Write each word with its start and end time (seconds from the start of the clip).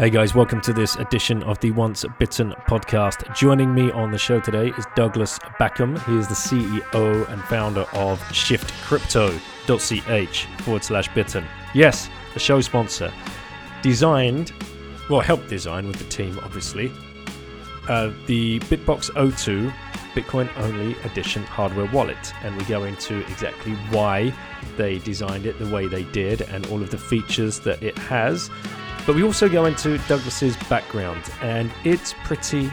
Hey 0.00 0.10
guys, 0.10 0.32
welcome 0.32 0.60
to 0.60 0.72
this 0.72 0.94
edition 0.94 1.42
of 1.42 1.58
the 1.58 1.72
Once 1.72 2.04
Bitten 2.20 2.52
podcast. 2.68 3.34
Joining 3.34 3.74
me 3.74 3.90
on 3.90 4.12
the 4.12 4.18
show 4.18 4.38
today 4.38 4.68
is 4.78 4.86
Douglas 4.94 5.40
Bakkum. 5.58 5.98
He 6.06 6.16
is 6.16 6.28
the 6.28 6.36
CEO 6.36 7.28
and 7.28 7.42
founder 7.42 7.84
of 7.94 8.20
shiftcrypto.ch 8.30 10.44
forward 10.62 10.84
slash 10.84 11.12
bitten. 11.16 11.44
Yes, 11.74 12.08
the 12.32 12.38
show 12.38 12.60
sponsor. 12.60 13.12
Designed, 13.82 14.52
well, 15.10 15.18
helped 15.18 15.48
design 15.48 15.88
with 15.88 15.96
the 15.96 16.04
team, 16.04 16.38
obviously, 16.44 16.92
uh, 17.88 18.12
the 18.26 18.60
Bitbox 18.60 19.10
02 19.36 19.72
Bitcoin 20.14 20.48
only 20.58 20.96
edition 21.00 21.42
hardware 21.42 21.90
wallet. 21.90 22.32
And 22.44 22.56
we 22.56 22.62
go 22.66 22.84
into 22.84 23.18
exactly 23.22 23.74
why 23.90 24.32
they 24.76 25.00
designed 25.00 25.44
it 25.44 25.58
the 25.58 25.68
way 25.74 25.88
they 25.88 26.04
did 26.04 26.42
and 26.42 26.66
all 26.66 26.82
of 26.82 26.90
the 26.90 26.98
features 26.98 27.58
that 27.60 27.82
it 27.82 27.98
has 27.98 28.48
but 29.08 29.16
we 29.16 29.22
also 29.22 29.48
go 29.48 29.64
into 29.64 29.96
Douglas's 30.06 30.54
background, 30.68 31.30
and 31.40 31.72
it's 31.82 32.12
pretty 32.24 32.70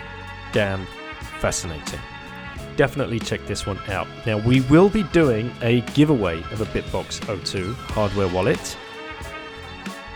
damn 0.52 0.86
fascinating. 1.39 2.02
Definitely 2.75 3.22
check 3.22 3.45
this 3.45 3.66
one 3.66 3.80
out. 3.88 4.05
Now, 4.25 4.39
we 4.39 4.59
will 4.59 4.89
be 4.89 5.03
doing 5.03 5.50
a 5.61 5.80
giveaway 5.94 6.39
of 6.52 6.59
a 6.59 6.66
Bitbox 6.66 7.22
02 7.45 7.72
hardware 7.73 8.27
wallet. 8.27 8.77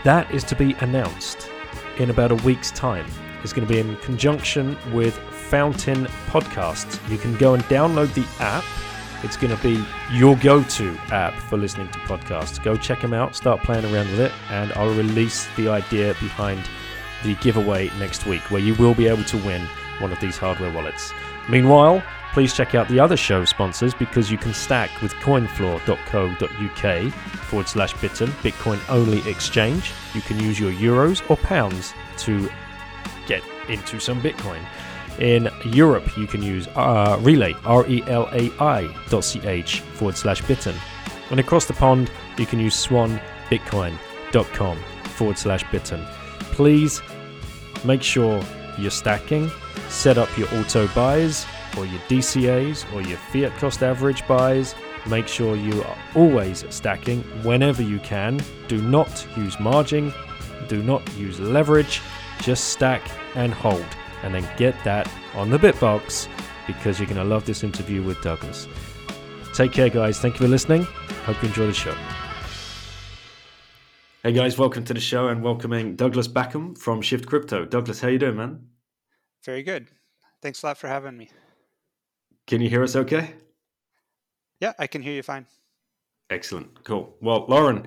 That 0.04 0.30
is 0.30 0.44
to 0.44 0.54
be 0.54 0.74
announced 0.80 1.48
in 1.96 2.10
about 2.10 2.32
a 2.32 2.36
week's 2.44 2.70
time. 2.70 3.06
It's 3.42 3.54
going 3.54 3.66
to 3.66 3.72
be 3.72 3.80
in 3.80 3.96
conjunction 3.96 4.76
with 4.92 5.14
Fountain 5.48 6.04
Podcasts. 6.26 7.00
You 7.10 7.16
can 7.16 7.34
go 7.38 7.54
and 7.54 7.62
download 7.64 8.12
the 8.12 8.26
app 8.44 8.64
it's 9.22 9.36
going 9.36 9.56
to 9.56 9.62
be 9.62 9.84
your 10.10 10.36
go 10.36 10.62
to 10.62 10.96
app 11.10 11.34
for 11.34 11.56
listening 11.56 11.88
to 11.88 11.98
podcasts. 12.00 12.62
Go 12.62 12.76
check 12.76 13.00
them 13.00 13.12
out, 13.12 13.34
start 13.36 13.62
playing 13.62 13.84
around 13.84 14.10
with 14.10 14.20
it, 14.20 14.32
and 14.50 14.72
I'll 14.72 14.94
release 14.94 15.48
the 15.56 15.68
idea 15.68 16.14
behind 16.14 16.68
the 17.22 17.34
giveaway 17.36 17.90
next 17.98 18.26
week 18.26 18.42
where 18.50 18.62
you 18.62 18.74
will 18.74 18.94
be 18.94 19.06
able 19.06 19.24
to 19.24 19.36
win 19.38 19.62
one 19.98 20.12
of 20.12 20.20
these 20.20 20.36
hardware 20.38 20.72
wallets. 20.72 21.12
Meanwhile, 21.48 22.02
please 22.32 22.54
check 22.54 22.74
out 22.74 22.88
the 22.88 23.00
other 23.00 23.16
show 23.16 23.44
sponsors 23.44 23.92
because 23.94 24.30
you 24.30 24.38
can 24.38 24.54
stack 24.54 24.90
with 25.02 25.12
coinfloor.co.uk 25.14 27.12
forward 27.12 27.68
slash 27.68 27.92
bitten, 28.00 28.28
Bitcoin 28.42 28.80
only 28.88 29.28
exchange. 29.28 29.92
You 30.14 30.20
can 30.22 30.38
use 30.40 30.58
your 30.58 30.72
euros 30.72 31.28
or 31.28 31.36
pounds 31.36 31.92
to 32.18 32.48
get 33.26 33.42
into 33.68 33.98
some 34.00 34.22
Bitcoin. 34.22 34.64
In 35.20 35.50
Europe, 35.66 36.16
you 36.16 36.26
can 36.26 36.42
use 36.42 36.66
uh, 36.68 37.18
Relai, 37.18 37.54
R 37.66 37.86
E 37.86 38.02
L 38.06 38.26
A 38.32 38.50
I 38.58 38.88
dot 39.10 39.22
ch 39.22 39.80
forward 39.80 40.16
slash 40.16 40.40
bitten. 40.42 40.74
And 41.30 41.38
across 41.38 41.66
the 41.66 41.74
pond, 41.74 42.10
you 42.38 42.46
can 42.46 42.58
use 42.58 42.74
swanbitcoin.com 42.86 44.78
forward 45.04 45.36
slash 45.38 45.62
bitten. 45.70 46.02
Please 46.52 47.02
make 47.84 48.02
sure 48.02 48.42
you're 48.78 48.90
stacking, 48.90 49.50
set 49.88 50.16
up 50.16 50.34
your 50.38 50.48
auto 50.54 50.88
buys 50.88 51.44
or 51.76 51.84
your 51.84 52.00
DCAs 52.08 52.90
or 52.94 53.02
your 53.02 53.18
fiat 53.18 53.54
cost 53.58 53.82
average 53.82 54.26
buys. 54.26 54.74
Make 55.06 55.28
sure 55.28 55.54
you 55.54 55.82
are 55.82 55.98
always 56.14 56.64
stacking 56.70 57.22
whenever 57.42 57.82
you 57.82 57.98
can. 57.98 58.40
Do 58.68 58.80
not 58.80 59.26
use 59.36 59.60
margin, 59.60 60.14
do 60.68 60.82
not 60.82 61.02
use 61.16 61.38
leverage, 61.38 62.00
just 62.40 62.68
stack 62.68 63.02
and 63.34 63.52
hold 63.52 63.84
and 64.22 64.34
then 64.34 64.48
get 64.56 64.74
that 64.84 65.10
on 65.34 65.50
the 65.50 65.58
Bitbox 65.58 66.28
because 66.66 66.98
you're 66.98 67.06
going 67.06 67.18
to 67.18 67.24
love 67.24 67.44
this 67.46 67.64
interview 67.64 68.02
with 68.02 68.20
Douglas. 68.22 68.68
Take 69.54 69.72
care, 69.72 69.88
guys. 69.88 70.20
Thank 70.20 70.34
you 70.34 70.46
for 70.46 70.48
listening. 70.48 70.84
Hope 71.24 71.42
you 71.42 71.48
enjoy 71.48 71.66
the 71.66 71.74
show. 71.74 71.96
Hey 74.22 74.32
guys, 74.32 74.58
welcome 74.58 74.84
to 74.84 74.92
the 74.92 75.00
show 75.00 75.28
and 75.28 75.42
welcoming 75.42 75.96
Douglas 75.96 76.28
Bakkum 76.28 76.76
from 76.76 77.00
Shift 77.00 77.26
Crypto. 77.26 77.64
Douglas, 77.64 78.00
how 78.00 78.08
you 78.08 78.18
doing, 78.18 78.36
man? 78.36 78.66
Very 79.46 79.62
good. 79.62 79.88
Thanks 80.42 80.62
a 80.62 80.66
lot 80.66 80.76
for 80.76 80.88
having 80.88 81.16
me. 81.16 81.30
Can 82.46 82.60
you 82.60 82.68
hear 82.68 82.82
us 82.82 82.96
okay? 82.96 83.32
Yeah, 84.60 84.74
I 84.78 84.86
can 84.88 85.00
hear 85.00 85.14
you 85.14 85.22
fine. 85.22 85.46
Excellent. 86.28 86.84
Cool. 86.84 87.16
Well, 87.22 87.46
Lauren, 87.48 87.86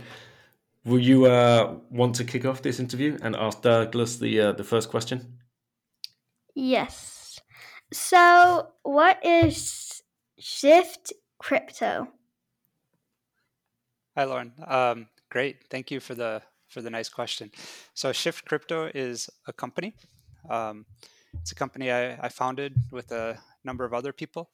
will 0.86 1.00
you 1.00 1.26
uh, 1.26 1.76
want 1.92 2.16
to 2.16 2.24
kick 2.24 2.46
off 2.46 2.64
this 2.64 2.80
interview 2.80 3.18
and 3.22 3.36
ask 3.36 3.62
Douglas 3.62 4.18
the 4.18 4.40
uh, 4.40 4.52
the 4.54 4.64
first 4.64 4.90
question? 4.90 5.38
Yes. 6.56 7.40
So, 7.92 8.68
what 8.84 9.24
is 9.26 10.04
Shift 10.38 11.14
Crypto? 11.40 12.08
Hi, 14.16 14.24
Lauren. 14.26 14.54
Um, 14.66 15.08
great. 15.30 15.58
Thank 15.70 15.90
you 15.90 16.00
for 16.00 16.14
the 16.14 16.42
for 16.68 16.82
the 16.82 16.90
nice 16.90 17.10
question. 17.10 17.52
So, 17.96 18.12
Shift 18.12 18.46
Crypto 18.46 18.92
is 18.94 19.30
a 19.48 19.54
company. 19.54 19.96
Um, 20.50 20.86
it's 21.40 21.52
a 21.52 21.56
company 21.56 21.92
I, 21.92 22.14
I, 22.26 22.30
founded 22.30 22.76
with 22.92 23.12
a 23.12 23.40
number 23.64 23.86
of 23.86 23.94
other 23.94 24.14
people, 24.14 24.52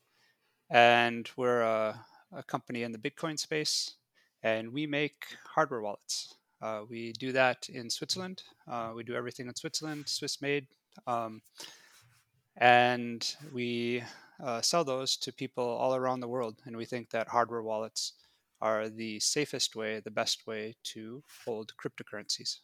and 0.70 1.30
we're 1.36 1.62
a, 1.62 2.06
a 2.32 2.44
company 2.44 2.84
in 2.84 2.92
the 2.94 2.98
Bitcoin 2.98 3.38
space, 3.38 3.96
and 4.44 4.72
we 4.72 4.88
make 4.88 5.26
hardware 5.56 5.82
wallets. 5.82 6.36
Uh, 6.62 6.82
we 6.90 7.12
do 7.14 7.32
that 7.34 7.68
in 7.70 7.90
Switzerland. 7.90 8.44
Uh, 8.70 8.92
we 8.96 9.04
do 9.04 9.16
everything 9.16 9.48
in 9.48 9.56
Switzerland, 9.56 10.08
Swiss 10.08 10.42
made. 10.42 10.68
Um, 11.08 11.42
and 12.60 13.36
we 13.54 14.04
uh, 14.44 14.62
sell 14.62 14.84
those 14.84 15.16
to 15.18 15.34
people 15.34 15.64
all 15.64 15.96
around 15.96 16.20
the 16.20 16.28
world. 16.28 16.62
And 16.66 16.76
we 16.78 16.86
think 16.86 17.10
that 17.10 17.28
hardware 17.28 17.64
wallets 17.64 18.14
are 18.62 18.90
the 18.90 19.20
safest 19.20 19.76
way, 19.76 20.02
the 20.02 20.12
best 20.12 20.46
way 20.46 20.76
to 20.84 21.24
hold 21.46 21.74
cryptocurrencies. 21.82 22.58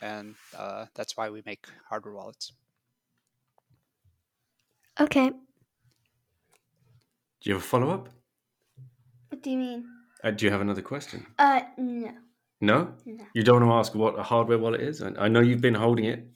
And 0.00 0.36
uh, 0.56 0.86
that's 0.94 1.16
why 1.16 1.28
we 1.30 1.42
make 1.44 1.66
hardware 1.88 2.14
wallets. 2.14 2.52
Okay. 5.00 5.30
Do 5.30 5.36
you 7.42 7.54
have 7.54 7.62
a 7.62 7.66
follow 7.66 7.90
up? 7.90 8.08
What 9.30 9.42
do 9.42 9.50
you 9.50 9.58
mean? 9.58 9.84
Uh, 10.22 10.30
do 10.30 10.44
you 10.44 10.52
have 10.52 10.60
another 10.60 10.82
question? 10.82 11.26
Uh, 11.38 11.62
no. 11.76 12.12
No? 12.60 12.94
No. 13.06 13.24
You 13.34 13.42
don't 13.42 13.66
want 13.66 13.70
to 13.70 13.78
ask 13.78 13.94
what 13.94 14.18
a 14.18 14.22
hardware 14.22 14.58
wallet 14.58 14.82
is? 14.82 15.02
I 15.02 15.28
know 15.28 15.40
you've 15.40 15.62
been 15.62 15.74
holding 15.74 16.04
it 16.04 16.28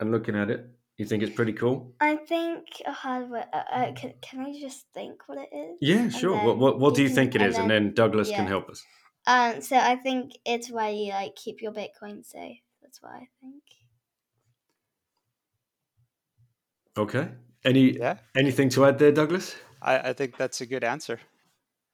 and 0.00 0.10
looking 0.10 0.34
at 0.34 0.50
it. 0.50 0.75
You 0.98 1.04
think 1.04 1.22
it's 1.22 1.34
pretty 1.34 1.52
cool? 1.52 1.92
I 2.00 2.16
think 2.16 2.64
a 2.86 2.92
hardware. 2.92 3.46
Uh, 3.52 3.62
uh, 3.70 3.92
can, 3.92 4.14
can 4.22 4.40
I 4.40 4.58
just 4.58 4.86
think 4.94 5.20
what 5.26 5.38
it 5.38 5.54
is? 5.54 5.76
Yeah, 5.80 6.08
sure. 6.08 6.42
What 6.42 6.58
what, 6.58 6.78
what 6.78 6.94
do 6.94 7.02
you 7.02 7.10
think 7.10 7.34
it 7.34 7.42
is? 7.42 7.58
and 7.58 7.70
then 7.70 7.92
Douglas 7.92 8.30
yeah. 8.30 8.36
can 8.36 8.46
help 8.46 8.70
us. 8.70 8.82
Um, 9.26 9.60
so 9.60 9.76
I 9.76 9.96
think 9.96 10.32
it's 10.46 10.70
where 10.70 10.90
you 10.90 11.10
like 11.10 11.34
keep 11.36 11.60
your 11.60 11.72
Bitcoin 11.72 12.24
safe. 12.24 12.60
That's 12.80 13.02
what 13.02 13.12
I 13.12 13.28
think. 13.42 13.62
Okay. 16.96 17.28
Any 17.64 17.98
yeah. 17.98 18.18
anything 18.34 18.70
to 18.70 18.86
add 18.86 18.98
there, 18.98 19.12
Douglas? 19.12 19.54
I, 19.82 19.98
I 19.98 20.12
think 20.14 20.38
that's 20.38 20.62
a 20.62 20.66
good 20.66 20.84
answer. 20.84 21.20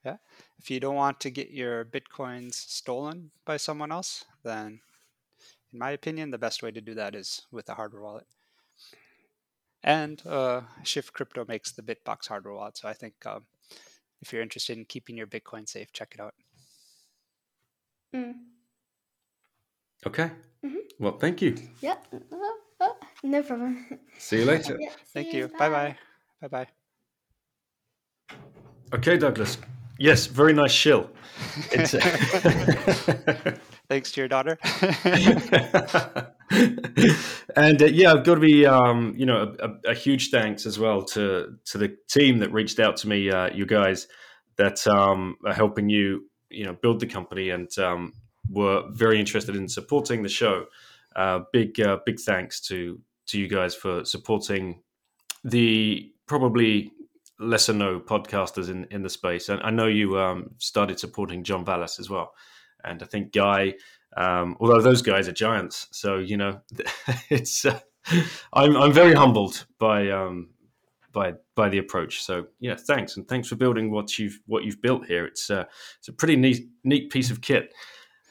Yeah. 0.05 0.17
If 0.59 0.71
you 0.71 0.79
don't 0.79 0.95
want 0.95 1.19
to 1.21 1.31
get 1.31 1.51
your 1.51 1.85
bitcoins 1.85 2.55
stolen 2.55 3.31
by 3.45 3.57
someone 3.57 3.91
else, 3.91 4.25
then 4.45 4.81
in 5.73 5.79
my 5.79 5.91
opinion, 5.91 6.31
the 6.31 6.39
best 6.39 6.63
way 6.63 6.71
to 6.71 6.81
do 6.81 6.95
that 6.95 7.15
is 7.15 7.43
with 7.51 7.69
a 7.69 7.75
hardware 7.75 8.03
wallet. 8.03 8.27
And 9.85 10.25
uh, 10.27 10.63
Shift 10.85 11.13
Crypto 11.13 11.45
makes 11.47 11.73
the 11.73 11.83
Bitbox 11.83 12.29
hardware 12.29 12.55
wallet. 12.55 12.77
So 12.79 12.89
I 12.89 12.93
think 12.93 13.15
um, 13.27 13.45
if 14.21 14.33
you're 14.33 14.43
interested 14.43 14.79
in 14.79 14.85
keeping 14.85 15.17
your 15.17 15.27
Bitcoin 15.27 15.69
safe, 15.69 15.93
check 15.93 16.13
it 16.15 16.21
out. 16.21 16.35
Mm. 18.15 18.35
Okay. 20.07 20.31
Mm-hmm. 20.65 20.77
Well, 20.99 21.19
thank 21.19 21.43
you. 21.43 21.57
Yeah. 21.81 21.97
no 23.23 23.43
problem. 23.43 23.87
See 24.19 24.39
you 24.39 24.45
later. 24.45 24.77
Yeah, 24.79 24.91
see 24.91 24.97
thank 25.15 25.33
you. 25.33 25.49
Bye 25.59 25.69
bye. 25.69 25.97
Bye 26.41 26.49
bye. 26.49 26.67
Okay, 28.95 29.17
Douglas. 29.17 29.59
Yes, 29.99 30.27
very 30.27 30.53
nice 30.53 30.73
shill. 30.73 31.11
It's 31.73 31.93
Thanks 33.89 34.13
to 34.13 34.21
your 34.21 34.29
daughter. 34.29 34.59
and 37.57 37.83
uh, 37.83 37.87
yeah, 37.87 38.13
I've 38.13 38.25
got 38.25 38.35
to 38.35 38.41
be, 38.41 38.67
um, 38.67 39.15
you 39.17 39.27
know, 39.27 39.55
a, 39.59 39.91
a, 39.91 39.95
huge 39.95 40.31
thanks 40.31 40.67
as 40.67 40.79
well 40.79 41.03
to 41.03 41.57
to 41.67 41.79
the 41.79 41.97
team 42.09 42.39
that 42.39 42.53
reached 42.53 42.79
out 42.79 42.97
to 42.99 43.09
me, 43.09 43.31
uh, 43.31 43.49
you 43.55 43.67
guys 43.67 44.07
that 44.57 44.87
um, 44.87 45.37
are 45.47 45.55
helping 45.55 45.89
you, 45.89 46.29
you 46.51 46.65
know, 46.65 46.75
build 46.75 47.01
the 47.01 47.07
company 47.07 47.51
and 47.51 47.71
um, 47.79 48.13
were 48.51 48.83
very 48.91 49.19
interested 49.19 49.57
in 49.57 49.69
supporting 49.69 50.23
the 50.23 50.29
show. 50.29 50.67
uh, 51.17 51.41
big 51.53 51.81
uh, 51.81 51.99
big 52.05 52.21
thanks 52.21 52.61
to 52.61 53.01
to 53.27 53.39
you 53.39 53.49
guys 53.49 53.75
for 53.75 54.05
supporting 54.05 54.83
the 55.45 56.11
probably 56.27 56.93
lesser 57.39 57.73
known 57.73 58.01
podcasters 58.01 58.69
in 58.69 58.87
in 58.91 59.03
the 59.03 59.11
space. 59.11 59.49
And 59.49 59.61
I 59.63 59.71
know 59.71 59.87
you 59.87 60.19
um, 60.19 60.51
started 60.59 60.99
supporting 60.99 61.45
John 61.45 61.65
Vallis 61.65 61.99
as 61.99 62.11
well, 62.11 62.33
and 62.85 63.03
I 63.03 63.07
think 63.07 63.33
Guy. 63.33 63.75
Um, 64.17 64.57
although 64.61 64.81
those 64.81 65.03
guys 65.03 65.29
are 65.29 65.33
giants, 65.33 65.89
so 65.91 66.19
you 66.19 66.37
know 66.37 66.61
it's. 67.31 67.65
Uh, 67.65 67.81
I'm 68.53 68.77
I'm 68.77 68.93
very 68.93 69.15
humbled 69.15 69.67
by 69.79 70.11
um, 70.11 70.51
by 71.13 71.35
by 71.55 71.69
the 71.69 71.79
approach. 71.79 72.23
So 72.23 72.47
yeah, 72.61 72.75
thanks 72.75 73.17
and 73.17 73.29
thanks 73.29 73.49
for 73.49 73.57
building 73.57 73.91
what 73.91 74.19
you've 74.19 74.41
what 74.47 74.65
you've 74.65 74.83
built 74.83 75.07
here. 75.07 75.25
It's 75.27 75.51
uh, 75.51 75.65
it's 75.99 76.09
a 76.09 76.13
pretty 76.13 76.37
neat 76.37 76.69
neat 76.85 77.11
piece 77.11 77.31
of 77.31 77.41
kit. 77.41 77.73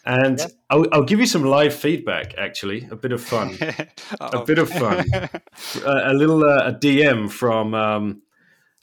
And 0.04 0.40
yeah. 0.40 0.48
I'll, 0.72 0.86
I'll, 0.92 1.04
give 1.04 1.20
you 1.20 1.28
some 1.28 1.44
live 1.44 1.76
feedback. 1.76 2.34
Actually, 2.36 2.88
a 2.90 2.96
bit 2.96 3.12
of 3.12 3.22
fun, 3.22 3.56
a 4.20 4.44
bit 4.44 4.58
of 4.58 4.68
fun, 4.68 5.06
a, 5.14 6.12
a, 6.12 6.14
little 6.14 6.44
uh, 6.44 6.70
a 6.70 6.74
DM 6.74 7.30
from 7.30 7.76
um, 7.76 8.22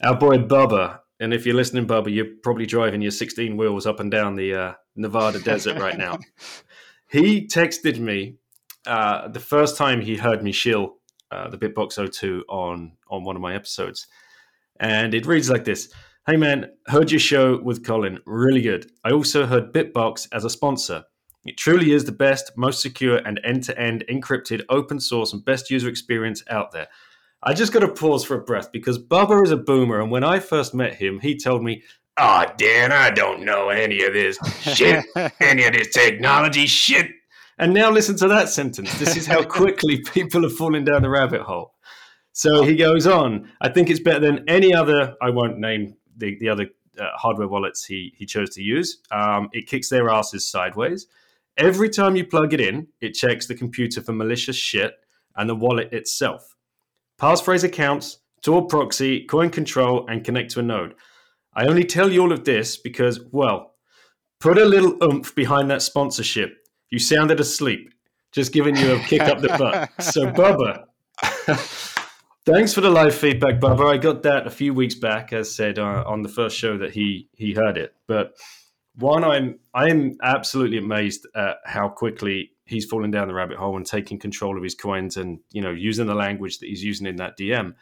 our 0.02 0.16
boy 0.16 0.38
Bubba. 0.38 1.00
And 1.18 1.34
if 1.34 1.44
you're 1.44 1.56
listening, 1.56 1.88
Bubba, 1.88 2.14
you're 2.14 2.36
probably 2.44 2.66
driving 2.66 3.02
your 3.02 3.10
16 3.10 3.56
wheels 3.56 3.84
up 3.84 3.98
and 3.98 4.12
down 4.12 4.36
the 4.36 4.54
uh, 4.54 4.72
Nevada 4.94 5.40
desert 5.40 5.80
right 5.80 5.98
now. 5.98 6.20
He 7.10 7.46
texted 7.46 7.98
me 7.98 8.36
uh, 8.86 9.28
the 9.28 9.40
first 9.40 9.76
time 9.76 10.00
he 10.00 10.16
heard 10.16 10.42
me 10.42 10.52
shill 10.52 10.96
uh, 11.30 11.48
the 11.48 11.58
Bitbox 11.58 12.12
02 12.12 12.44
on 12.48 12.92
on 13.08 13.24
one 13.24 13.36
of 13.36 13.42
my 13.42 13.54
episodes, 13.54 14.06
and 14.80 15.14
it 15.14 15.26
reads 15.26 15.50
like 15.50 15.64
this: 15.64 15.92
Hey 16.26 16.36
man, 16.36 16.70
heard 16.86 17.10
your 17.10 17.20
show 17.20 17.60
with 17.62 17.84
Colin, 17.84 18.20
really 18.26 18.62
good. 18.62 18.90
I 19.04 19.10
also 19.12 19.46
heard 19.46 19.72
Bitbox 19.72 20.28
as 20.32 20.44
a 20.44 20.50
sponsor. 20.50 21.04
It 21.44 21.56
truly 21.56 21.92
is 21.92 22.04
the 22.04 22.12
best, 22.12 22.52
most 22.56 22.82
secure, 22.82 23.16
and 23.16 23.40
end-to-end 23.44 24.04
encrypted, 24.10 24.62
open 24.68 25.00
source, 25.00 25.32
and 25.32 25.44
best 25.44 25.70
user 25.70 25.88
experience 25.88 26.42
out 26.50 26.72
there. 26.72 26.88
I 27.42 27.54
just 27.54 27.72
got 27.72 27.80
to 27.80 27.88
pause 27.88 28.24
for 28.24 28.36
a 28.36 28.42
breath 28.42 28.72
because 28.72 28.98
Bubba 28.98 29.42
is 29.44 29.50
a 29.50 29.56
boomer, 29.56 30.00
and 30.00 30.10
when 30.10 30.24
I 30.24 30.40
first 30.40 30.74
met 30.74 30.94
him, 30.94 31.20
he 31.20 31.36
told 31.38 31.62
me, 31.62 31.82
"Ah, 31.82 32.07
oh, 32.18 32.44
Dan, 32.56 32.92
I 32.92 33.10
don't 33.10 33.44
know 33.44 33.68
any 33.68 34.02
of 34.04 34.12
this 34.12 34.38
shit, 34.60 35.04
any 35.40 35.64
of 35.64 35.72
this 35.72 35.92
technology 35.92 36.66
shit." 36.66 37.10
And 37.58 37.74
now 37.74 37.90
listen 37.90 38.16
to 38.18 38.28
that 38.28 38.48
sentence. 38.48 38.96
This 38.98 39.16
is 39.16 39.26
how 39.26 39.42
quickly 39.58 40.00
people 40.00 40.46
are 40.46 40.50
falling 40.50 40.84
down 40.84 41.02
the 41.02 41.10
rabbit 41.10 41.42
hole. 41.42 41.74
So 42.32 42.62
he 42.62 42.76
goes 42.76 43.06
on. 43.06 43.50
I 43.60 43.68
think 43.68 43.90
it's 43.90 44.00
better 44.00 44.20
than 44.20 44.48
any 44.48 44.72
other. 44.72 45.16
I 45.20 45.30
won't 45.30 45.58
name 45.58 45.96
the 46.16 46.38
the 46.38 46.48
other 46.48 46.66
uh, 46.98 47.08
hardware 47.14 47.48
wallets 47.48 47.84
he 47.84 48.12
he 48.16 48.26
chose 48.26 48.50
to 48.50 48.62
use. 48.62 48.98
Um, 49.10 49.48
it 49.52 49.66
kicks 49.66 49.88
their 49.88 50.08
asses 50.08 50.48
sideways. 50.48 51.06
Every 51.56 51.88
time 51.88 52.14
you 52.14 52.24
plug 52.24 52.54
it 52.54 52.60
in, 52.60 52.86
it 53.00 53.14
checks 53.14 53.46
the 53.46 53.54
computer 53.56 54.00
for 54.00 54.12
malicious 54.12 54.54
shit 54.54 54.94
and 55.36 55.50
the 55.50 55.56
wallet 55.56 55.92
itself. 55.92 56.54
Passphrase 57.20 57.64
accounts, 57.64 58.18
Tor 58.42 58.66
proxy, 58.66 59.24
coin 59.24 59.50
control, 59.50 60.06
and 60.08 60.24
connect 60.24 60.52
to 60.52 60.60
a 60.60 60.62
node. 60.62 60.94
I 61.58 61.66
only 61.66 61.82
tell 61.82 62.12
you 62.12 62.20
all 62.22 62.30
of 62.30 62.44
this 62.44 62.76
because, 62.76 63.18
well, 63.32 63.74
put 64.38 64.58
a 64.58 64.64
little 64.64 64.96
oomph 65.02 65.34
behind 65.34 65.68
that 65.72 65.82
sponsorship 65.82 66.54
you 66.88 67.00
sounded 67.00 67.40
asleep. 67.40 67.92
Just 68.30 68.52
giving 68.52 68.76
you 68.76 68.94
a 68.94 69.00
kick 69.00 69.22
up 69.22 69.40
the 69.40 69.48
butt. 69.48 69.90
So, 70.00 70.26
Bubba, 70.26 70.84
thanks 72.46 72.72
for 72.72 72.80
the 72.80 72.90
live 72.90 73.14
feedback, 73.14 73.58
Bubba. 73.58 73.92
I 73.92 73.96
got 73.96 74.22
that 74.22 74.46
a 74.46 74.50
few 74.50 74.72
weeks 74.72 74.94
back, 74.94 75.32
as 75.32 75.52
said 75.52 75.80
uh, 75.80 76.04
on 76.06 76.22
the 76.22 76.28
first 76.28 76.56
show 76.56 76.78
that 76.78 76.92
he 76.92 77.28
he 77.34 77.54
heard 77.54 77.76
it. 77.76 77.94
But 78.06 78.34
one, 78.94 79.24
I'm 79.24 79.58
I'm 79.74 80.16
absolutely 80.22 80.78
amazed 80.78 81.26
at 81.34 81.56
how 81.64 81.88
quickly 81.88 82.52
he's 82.66 82.84
fallen 82.84 83.10
down 83.10 83.26
the 83.28 83.34
rabbit 83.34 83.56
hole 83.56 83.76
and 83.76 83.84
taking 83.84 84.18
control 84.20 84.56
of 84.56 84.62
his 84.62 84.76
coins, 84.76 85.16
and 85.16 85.40
you 85.50 85.60
know 85.60 85.72
using 85.72 86.06
the 86.06 86.14
language 86.14 86.58
that 86.58 86.68
he's 86.68 86.84
using 86.84 87.06
in 87.06 87.16
that 87.16 87.36
DM. 87.36 87.74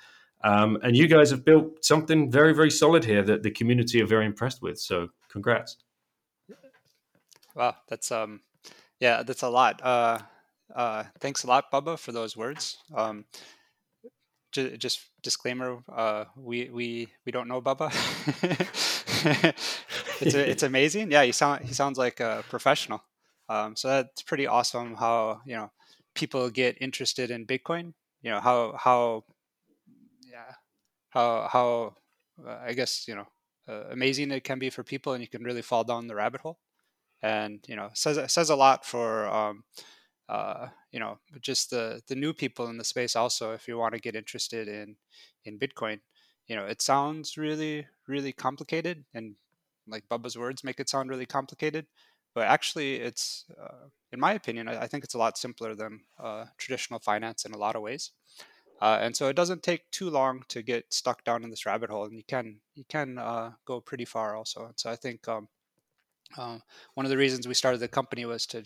Um, 0.47 0.79
and 0.85 0.97
you 0.97 1.09
guys 1.09 1.31
have 1.31 1.45
built 1.45 1.85
something 1.85 2.31
very 2.31 2.55
very 2.55 2.71
solid 2.71 3.05
here 3.05 3.23
that 3.23 3.43
the 3.43 3.51
community 3.51 4.01
are 4.01 4.07
very 4.07 4.27
impressed 4.27 4.63
with. 4.63 4.79
So, 4.79 5.09
congrats. 5.29 5.77
Wow, 7.57 7.75
that's 7.89 8.13
um 8.13 8.43
yeah, 9.01 9.25
that's 9.25 9.43
a 9.43 9.49
lot. 9.49 9.85
Uh, 9.85 10.19
uh, 10.75 11.05
thanks 11.21 11.45
a 11.45 11.47
lot, 11.47 11.71
Bubba, 11.73 11.99
for 11.99 12.13
those 12.13 12.37
words. 12.37 12.79
Um, 12.95 13.25
j- 14.53 14.77
just 14.77 15.01
disclaimer: 15.23 15.83
uh, 15.93 16.25
we 16.37 16.71
we 16.71 17.09
we 17.25 17.33
don't 17.33 17.49
know 17.49 17.61
Bubba. 17.61 17.91
it's 20.21 20.35
a, 20.35 20.51
it's 20.51 20.63
amazing. 20.63 21.11
Yeah, 21.11 21.25
he 21.25 21.33
sound 21.33 21.65
he 21.65 21.75
sounds 21.75 21.99
like 21.99 22.21
a 22.21 22.45
professional. 22.49 23.03
Um, 23.49 23.77
so 23.77 23.89
that's 23.89 24.23
pretty 24.23 24.47
awesome. 24.47 24.95
How 24.95 25.41
you 25.45 25.57
know 25.57 25.71
people 26.15 26.49
get 26.51 26.79
interested 26.81 27.31
in 27.31 27.47
Bitcoin. 27.47 27.95
You 28.23 28.31
know 28.31 28.41
how 28.41 28.77
how 28.79 29.25
how 31.11 31.49
how 31.51 31.95
uh, 32.47 32.59
I 32.65 32.73
guess 32.73 33.07
you 33.09 33.15
know 33.15 33.27
uh, 33.69 33.85
amazing 33.91 34.31
it 34.31 34.45
can 34.45 34.59
be 34.59 34.71
for 34.71 34.85
people, 34.85 35.13
and 35.13 35.23
you 35.23 35.29
can 35.29 35.43
really 35.43 35.63
fall 35.63 35.85
down 35.85 36.07
the 36.07 36.15
rabbit 36.15 36.41
hole. 36.41 36.59
And 37.23 37.65
you 37.69 37.77
know 37.77 37.91
says 37.95 38.33
says 38.33 38.51
a 38.51 38.57
lot 38.57 38.85
for 38.85 39.27
um, 39.29 39.65
uh, 40.29 40.69
you 40.93 41.01
know 41.01 41.19
just 41.41 41.71
the 41.71 42.03
the 42.09 42.17
new 42.17 42.33
people 42.33 42.69
in 42.69 42.79
the 42.79 42.85
space 42.85 43.17
also 43.17 43.53
if 43.53 43.69
you 43.69 43.79
want 43.79 43.95
to 43.95 44.01
get 44.01 44.17
interested 44.17 44.69
in 44.69 44.97
in 45.45 45.59
bitcoin. 45.59 46.01
You 46.47 46.57
know 46.57 46.67
it 46.67 46.83
sounds 46.83 47.37
really 47.37 47.87
really 48.07 48.33
complicated 48.33 49.05
and 49.15 49.35
like 49.89 50.09
bubba's 50.09 50.37
words 50.37 50.65
make 50.65 50.81
it 50.81 50.89
sound 50.89 51.11
really 51.11 51.27
complicated 51.27 51.87
but 52.35 52.47
actually 52.47 52.97
it's 52.97 53.47
uh, 53.61 53.87
in 54.13 54.21
my 54.21 54.33
opinion 54.33 54.69
I, 54.69 54.83
I, 54.83 54.87
think 54.87 55.05
it's 55.05 55.15
a 55.15 55.19
lot 55.19 55.39
simpler 55.39 55.75
than 55.75 56.01
uh, 56.23 56.45
traditional 56.59 57.01
finance 57.01 57.45
in 57.45 57.53
a 57.53 57.59
lot 57.59 57.77
of 57.77 57.83
ways 57.83 58.13
uh, 58.81 58.99
and 59.01 59.17
so 59.17 59.29
it 59.29 59.37
doesn't 59.37 59.63
take 59.63 59.91
too 59.91 60.11
long 60.11 60.43
to 60.49 60.63
get 60.63 60.93
stuck 60.93 61.25
down 61.25 61.45
in 61.45 61.51
this 61.51 61.67
rabbit 61.67 61.91
hole 61.91 62.05
and 62.05 62.17
you 62.17 62.25
can 62.27 62.61
you 62.75 62.85
can 62.89 63.19
uh, 63.19 63.53
go 63.65 63.81
pretty 63.81 64.05
far 64.05 64.37
also 64.37 64.67
and 64.67 64.75
so 64.77 64.91
i 64.91 64.97
think 64.97 65.27
um, 65.29 65.49
uh, 66.37 66.59
one 66.95 67.07
of 67.07 67.11
the 67.11 67.17
reasons 67.17 67.47
we 67.47 67.55
started 67.55 67.79
the 67.79 67.89
company 67.89 68.25
was 68.25 68.47
to 68.47 68.63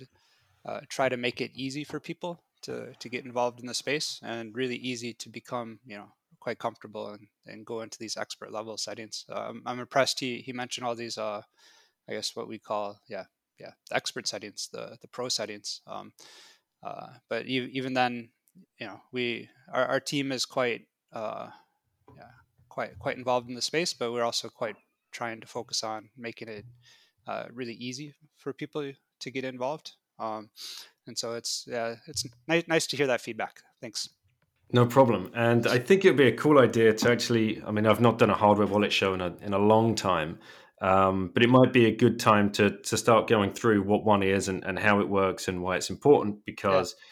uh, 0.67 0.81
try 0.89 1.09
to 1.09 1.17
make 1.17 1.41
it 1.41 1.51
easy 1.55 1.85
for 1.85 2.01
people 2.01 2.43
to, 2.63 2.93
to 2.99 3.09
get 3.09 3.25
involved 3.25 3.61
in 3.61 3.67
the 3.67 3.75
space 3.75 4.21
and 4.23 4.55
really 4.55 4.77
easy 4.77 5.13
to 5.15 5.29
become, 5.29 5.79
you 5.87 5.97
know, 5.97 6.13
quite 6.39 6.59
comfortable 6.59 7.09
and, 7.09 7.27
and 7.47 7.67
go 7.67 7.81
into 7.81 7.99
these 7.99 8.17
expert 8.17 8.53
level 8.53 8.77
settings. 8.77 9.25
Um, 9.31 9.63
I'm 9.67 9.81
impressed. 9.81 10.21
He, 10.21 10.39
he 10.39 10.53
mentioned 10.53 10.87
all 10.87 10.95
these, 10.95 11.19
uh, 11.19 11.43
I 12.09 12.13
guess 12.13 12.35
what 12.35 12.49
we 12.49 12.59
call, 12.59 12.99
yeah, 13.09 13.25
yeah, 13.59 13.73
the 13.89 13.97
expert 13.97 14.27
settings, 14.27 14.69
the, 14.73 14.97
the 15.01 15.09
pro 15.09 15.29
settings. 15.29 15.83
Um, 15.87 16.13
uh, 16.83 17.09
but 17.29 17.47
even 17.47 17.93
then, 17.93 18.31
you 18.79 18.87
know, 18.87 19.01
we, 19.13 19.49
our, 19.73 19.87
our 19.87 20.01
team 20.01 20.33
is 20.33 20.45
quite, 20.45 20.87
uh, 21.13 21.49
yeah, 22.17 22.25
quite, 22.69 22.99
quite 22.99 23.17
involved 23.17 23.49
in 23.49 23.55
the 23.55 23.63
space, 23.63 23.93
but 23.93 24.13
we're 24.13 24.25
also 24.25 24.49
quite 24.49 24.77
trying 25.13 25.41
to 25.41 25.47
focus 25.47 25.83
on 25.83 26.11
making 26.17 26.49
it 26.49 26.65
uh, 27.27 27.45
really 27.53 27.75
easy 27.75 28.15
for 28.37 28.53
people 28.53 28.93
to 29.21 29.31
get 29.31 29.45
involved. 29.45 29.93
Um, 30.19 30.51
and 31.07 31.19
so 31.19 31.35
it's 31.35 31.65
yeah, 31.69 31.97
it's 32.07 32.25
nice, 32.47 32.65
nice 32.69 32.87
to 32.89 32.97
hear 32.97 33.07
that 33.07 33.21
feedback. 33.21 33.61
Thanks. 33.81 34.09
No 34.73 34.87
problem. 34.87 35.33
And 35.35 35.67
I 35.67 35.79
think 35.79 36.05
it 36.05 36.11
would 36.11 36.17
be 36.17 36.29
a 36.29 36.37
cool 36.37 36.59
idea 36.59 36.93
to 36.93 37.11
actually. 37.11 37.63
I 37.67 37.73
mean, 37.73 37.87
I've 37.87 38.01
not 38.01 38.19
done 38.19 38.31
a 38.31 38.35
hardware 38.35 38.67
wallet 38.67 38.93
show 38.93 39.15
in 39.15 39.21
a 39.21 39.35
in 39.43 39.53
a 39.53 39.59
long 39.59 39.95
time, 39.95 40.39
um, 40.81 41.31
but 41.35 41.43
it 41.43 41.49
might 41.49 41.73
be 41.73 41.87
a 41.87 41.97
good 41.97 42.21
time 42.21 42.53
to 42.53 42.71
to 42.71 42.97
start 42.97 43.27
going 43.27 43.53
through 43.53 43.83
what 43.83 44.05
one 44.05 44.23
is 44.23 44.49
and, 44.49 44.65
and 44.65 44.79
how 44.79 45.01
it 45.01 45.09
works 45.09 45.49
and 45.49 45.63
why 45.63 45.77
it's 45.77 45.91
important. 45.91 46.45
Because 46.45 46.95
yeah. 46.97 47.07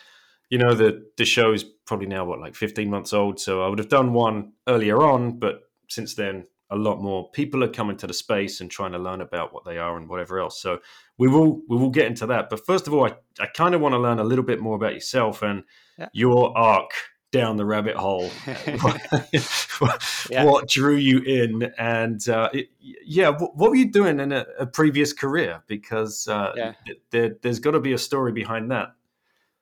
You 0.50 0.58
know 0.58 0.74
the 0.74 1.06
the 1.16 1.24
show 1.24 1.52
is 1.52 1.64
probably 1.86 2.06
now 2.06 2.24
what 2.24 2.40
like 2.40 2.54
15 2.54 2.90
months 2.90 3.12
old, 3.12 3.40
so 3.40 3.62
I 3.62 3.68
would 3.68 3.78
have 3.78 3.88
done 3.88 4.12
one 4.12 4.52
earlier 4.66 5.02
on, 5.02 5.38
but 5.38 5.62
since 5.88 6.14
then 6.14 6.44
a 6.70 6.76
lot 6.76 7.00
more 7.00 7.30
people 7.30 7.64
are 7.64 7.68
coming 7.68 7.96
to 7.96 8.06
the 8.06 8.12
space 8.12 8.60
and 8.60 8.70
trying 8.70 8.92
to 8.92 8.98
learn 8.98 9.20
about 9.20 9.54
what 9.54 9.64
they 9.64 9.78
are 9.78 9.96
and 9.96 10.08
whatever 10.08 10.38
else. 10.38 10.60
So 10.60 10.80
we 11.16 11.28
will 11.28 11.62
we 11.68 11.76
will 11.76 11.90
get 11.90 12.06
into 12.06 12.26
that. 12.26 12.50
But 12.50 12.66
first 12.66 12.86
of 12.86 12.94
all, 12.94 13.06
I, 13.06 13.14
I 13.40 13.46
kind 13.46 13.74
of 13.74 13.80
want 13.80 13.94
to 13.94 13.98
learn 13.98 14.18
a 14.18 14.24
little 14.24 14.44
bit 14.44 14.60
more 14.60 14.76
about 14.76 14.94
yourself 14.94 15.42
and 15.42 15.64
yeah. 15.98 16.08
your 16.12 16.56
arc 16.56 16.90
down 17.30 17.56
the 17.56 17.64
rabbit 17.64 17.96
hole. 17.96 18.30
yeah. 20.30 20.44
What 20.44 20.68
drew 20.68 20.96
you 20.96 21.18
in? 21.20 21.72
And 21.78 22.26
uh, 22.28 22.50
it, 22.52 22.68
yeah, 22.80 23.30
what, 23.30 23.56
what, 23.56 23.70
were 23.70 23.76
you 23.76 23.90
doing 23.90 24.18
in 24.20 24.32
a, 24.32 24.46
a 24.58 24.66
previous 24.66 25.12
career? 25.12 25.62
Because 25.66 26.26
uh, 26.26 26.52
yeah. 26.56 26.72
there, 27.10 27.36
there's 27.42 27.58
got 27.58 27.72
to 27.72 27.80
be 27.80 27.92
a 27.92 27.98
story 27.98 28.32
behind 28.32 28.70
that. 28.70 28.94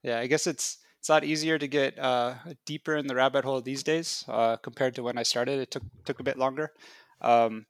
Yeah, 0.03 0.19
I 0.19 0.27
guess 0.27 0.47
it's 0.47 0.79
it's 1.07 1.11
a 1.11 1.13
lot 1.13 1.25
easier 1.25 1.57
to 1.57 1.69
get 1.69 1.97
uh, 2.01 2.35
deeper 2.65 2.97
in 2.97 3.07
the 3.07 3.15
rabbit 3.15 3.45
hole 3.45 3.61
these 3.61 3.85
days 3.85 4.25
uh, 4.27 4.57
compared 4.57 4.97
to 4.97 5.05
when 5.05 5.17
I 5.17 5.23
started. 5.23 5.61
It 5.61 5.71
took 5.71 5.85
took 6.05 6.19
a 6.19 6.25
bit 6.25 6.37
longer, 6.37 6.73
um, 7.21 7.67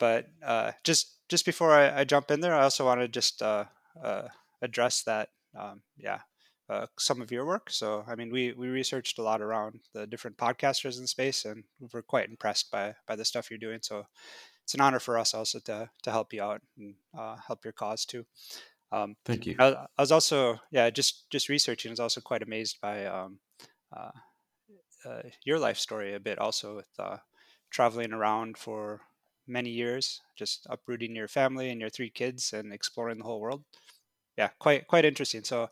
but 0.00 0.26
uh, 0.44 0.72
just 0.82 1.18
just 1.28 1.46
before 1.46 1.72
I, 1.72 2.00
I, 2.00 2.04
jump 2.04 2.32
in 2.32 2.40
there, 2.40 2.54
I 2.54 2.62
also 2.64 2.84
want 2.84 3.00
to 3.00 3.06
just 3.06 3.42
uh, 3.42 3.66
uh, 4.02 4.28
address 4.60 5.02
that. 5.02 5.28
Um, 5.56 5.82
yeah, 5.96 6.20
uh, 6.68 6.86
some 6.98 7.22
of 7.22 7.30
your 7.30 7.46
work. 7.46 7.70
So 7.70 8.04
I 8.08 8.16
mean, 8.16 8.32
we 8.32 8.52
we 8.52 8.66
researched 8.66 9.20
a 9.20 9.22
lot 9.22 9.40
around 9.40 9.78
the 9.92 10.08
different 10.08 10.36
podcasters 10.36 10.98
in 10.98 11.06
space, 11.06 11.44
and 11.44 11.62
we're 11.92 12.02
quite 12.02 12.28
impressed 12.28 12.72
by 12.72 12.96
by 13.06 13.14
the 13.14 13.24
stuff 13.24 13.50
you're 13.50 13.58
doing. 13.58 13.80
So 13.82 14.06
it's 14.64 14.74
an 14.74 14.80
honor 14.80 14.98
for 14.98 15.16
us 15.16 15.32
also 15.32 15.60
to 15.60 15.90
to 16.02 16.10
help 16.10 16.32
you 16.32 16.42
out 16.42 16.62
and 16.76 16.94
help 17.46 17.64
your 17.64 17.72
cause 17.72 18.04
too. 18.04 18.26
Um, 18.90 19.16
Thank 19.24 19.46
you. 19.46 19.56
I, 19.58 19.86
I, 19.96 20.02
was 20.02 20.12
also 20.12 20.60
yeah 20.70 20.90
just 20.90 21.30
just 21.30 21.48
researching. 21.48 21.90
I 21.90 21.92
was 21.92 22.00
also 22.00 22.20
quite 22.20 22.42
amazed 22.42 22.78
by 22.80 23.06
um, 23.06 23.38
uh, 23.94 24.10
uh, 25.04 25.22
your 25.44 25.58
life 25.58 25.78
story 25.78 26.14
a 26.14 26.20
bit 26.20 26.38
also 26.38 26.76
with 26.76 26.88
uh, 26.98 27.18
traveling 27.70 28.12
around 28.12 28.56
for 28.56 29.02
many 29.46 29.70
years, 29.70 30.20
just 30.36 30.66
uprooting 30.70 31.14
your 31.14 31.28
family 31.28 31.70
and 31.70 31.80
your 31.80 31.90
three 31.90 32.10
kids 32.10 32.52
and 32.52 32.72
exploring 32.72 33.18
the 33.18 33.24
whole 33.24 33.40
world. 33.40 33.64
Yeah, 34.36 34.48
quite 34.58 34.86
quite 34.86 35.04
interesting. 35.04 35.44
So 35.44 35.68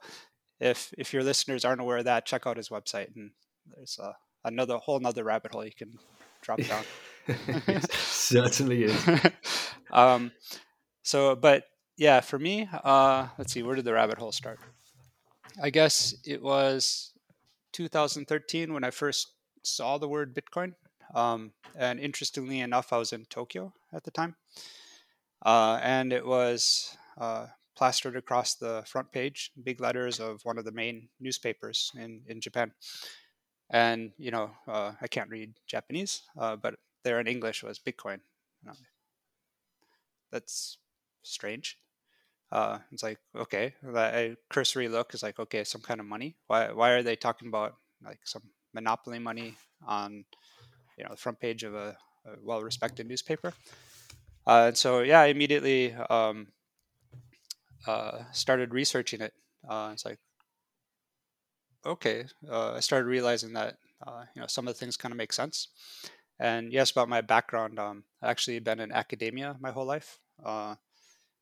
if 0.61 0.93
if 0.99 1.13
your 1.13 1.23
listeners 1.23 1.65
aren't 1.65 1.81
aware 1.81 1.99
of 1.99 2.05
that, 2.05 2.27
check 2.27 2.47
out 2.47 2.57
his 2.57 2.69
website 2.69 3.15
and 3.17 3.31
there's 3.75 3.99
uh, 4.03 4.13
another 4.45 4.77
whole 4.77 4.97
another 4.97 5.25
rabbit 5.25 5.53
hole 5.53 5.65
you 5.65 5.73
can 5.73 5.99
drop 6.43 6.61
down. 6.63 6.85
certainly 7.91 8.85
is. 8.85 9.09
um, 9.91 10.33
so, 11.03 11.37
but 11.37 11.65
yeah, 11.97 12.21
for 12.21 12.39
me, 12.39 12.69
uh, 12.85 13.29
let's 13.39 13.53
see, 13.53 13.63
where 13.63 13.77
did 13.77 13.85
the 13.85 13.93
rabbit 13.93 14.19
hole 14.19 14.33
start? 14.33 14.61
I 15.63 15.71
guess 15.71 16.15
it 16.25 16.43
was 16.43 17.13
2013 17.73 18.73
when 18.73 18.85
I 18.85 18.91
first 18.91 19.33
saw 19.63 19.99
the 19.99 20.09
word 20.09 20.35
Bitcoin. 20.35 20.75
Um, 21.15 21.53
and 21.75 21.99
interestingly 21.99 22.61
enough, 22.61 22.93
I 22.93 22.99
was 22.99 23.13
in 23.13 23.25
Tokyo 23.27 23.73
at 23.93 24.05
the 24.05 24.11
time. 24.11 24.37
Uh, 25.45 25.79
and 25.83 26.13
it 26.13 26.27
was 26.27 26.97
uh, 27.19 27.47
plastered 27.77 28.17
across 28.17 28.55
the 28.55 28.83
front 28.87 29.13
page, 29.13 29.53
big 29.63 29.81
letters 29.81 30.21
of 30.21 30.41
one 30.45 30.59
of 30.59 30.65
the 30.65 30.73
main 30.73 31.09
newspapers 31.21 31.93
in, 31.95 32.23
in 32.27 32.41
Japan. 32.41 32.73
And, 33.71 34.13
you 34.19 34.31
know, 34.31 34.51
uh, 34.69 34.93
I 35.01 35.07
can't 35.09 35.31
read 35.31 35.55
Japanese, 35.67 36.23
uh, 36.39 36.57
but 36.57 36.75
there 37.05 37.21
in 37.21 37.27
English 37.27 37.63
was 37.63 37.79
Bitcoin. 37.79 38.21
That's 40.31 40.79
strange. 41.23 41.79
Uh, 42.53 42.79
it's 42.93 43.03
like 43.03 43.19
okay, 43.35 43.75
a 43.85 44.37
cursory 44.49 44.89
look 44.89 45.15
is 45.15 45.23
like 45.23 45.39
okay, 45.39 45.65
some 45.65 45.81
kind 45.81 46.01
of 46.01 46.07
money. 46.07 46.37
Why 46.47 46.73
why 46.73 46.91
are 46.91 47.03
they 47.03 47.17
talking 47.17 47.49
about 47.49 47.77
like 48.05 48.21
some 48.25 48.43
monopoly 48.73 49.19
money 49.19 49.57
on 49.87 50.25
you 50.97 51.05
know 51.05 51.11
the 51.11 51.17
front 51.17 51.41
page 51.41 51.65
of 51.65 51.75
a, 51.75 51.97
a 52.25 52.31
well-respected 52.43 53.07
newspaper? 53.07 53.53
Uh, 54.47 54.67
and 54.69 54.77
so 54.77 55.01
yeah, 55.01 55.21
I 55.21 55.27
immediately 55.27 55.93
um, 56.09 56.49
uh, 57.87 58.23
started 58.33 58.73
researching 58.73 59.21
it. 59.21 59.33
Uh, 59.69 59.91
it's 59.93 60.05
like 60.05 60.19
okay, 61.85 62.27
uh, 62.51 62.73
I 62.73 62.81
started 62.81 63.07
realizing 63.07 63.53
that 63.55 63.79
uh, 64.07 64.25
you 64.35 64.41
know 64.41 64.47
some 64.47 64.69
of 64.69 64.75
the 64.75 64.79
things 64.79 64.97
kind 64.97 65.13
of 65.13 65.19
make 65.19 65.33
sense. 65.33 65.69
And 66.39 66.73
yes, 66.73 66.91
about 66.91 67.09
my 67.09 67.23
background, 67.23 67.79
um, 67.79 68.05
I 68.23 68.31
actually 68.31 68.59
been 68.59 68.79
in 68.81 68.93
academia 68.93 69.57
my 69.59 69.71
whole 69.71 69.87
life. 69.87 70.19
Uh, 70.45 70.75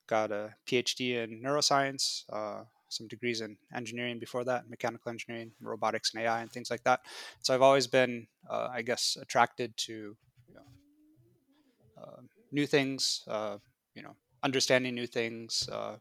got 0.06 0.30
a 0.30 0.54
PhD 0.66 1.22
in 1.22 1.42
neuroscience, 1.42 2.24
uh, 2.32 2.64
some 2.88 3.08
degrees 3.08 3.40
in 3.40 3.56
engineering 3.74 4.18
before 4.18 4.44
that, 4.44 4.68
mechanical 4.70 5.10
engineering, 5.10 5.50
robotics, 5.60 6.12
and 6.14 6.22
AI, 6.22 6.42
and 6.42 6.50
things 6.50 6.70
like 6.70 6.84
that. 6.84 7.00
So 7.42 7.54
I've 7.54 7.62
always 7.62 7.86
been, 7.86 8.26
uh, 8.48 8.68
I 8.72 8.82
guess, 8.82 9.16
attracted 9.20 9.76
to 9.78 9.92
you 9.92 10.54
know, 10.54 12.02
uh, 12.02 12.20
new 12.52 12.66
things, 12.66 13.22
uh, 13.28 13.58
you 13.94 14.02
know, 14.02 14.14
understanding 14.42 14.94
new 14.94 15.06
things, 15.06 15.68
uh, 15.72 15.96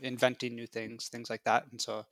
inventing 0.00 0.54
new 0.54 0.66
things, 0.66 1.08
things 1.08 1.30
like 1.30 1.44
that. 1.44 1.64
And 1.70 1.80
so, 1.80 2.06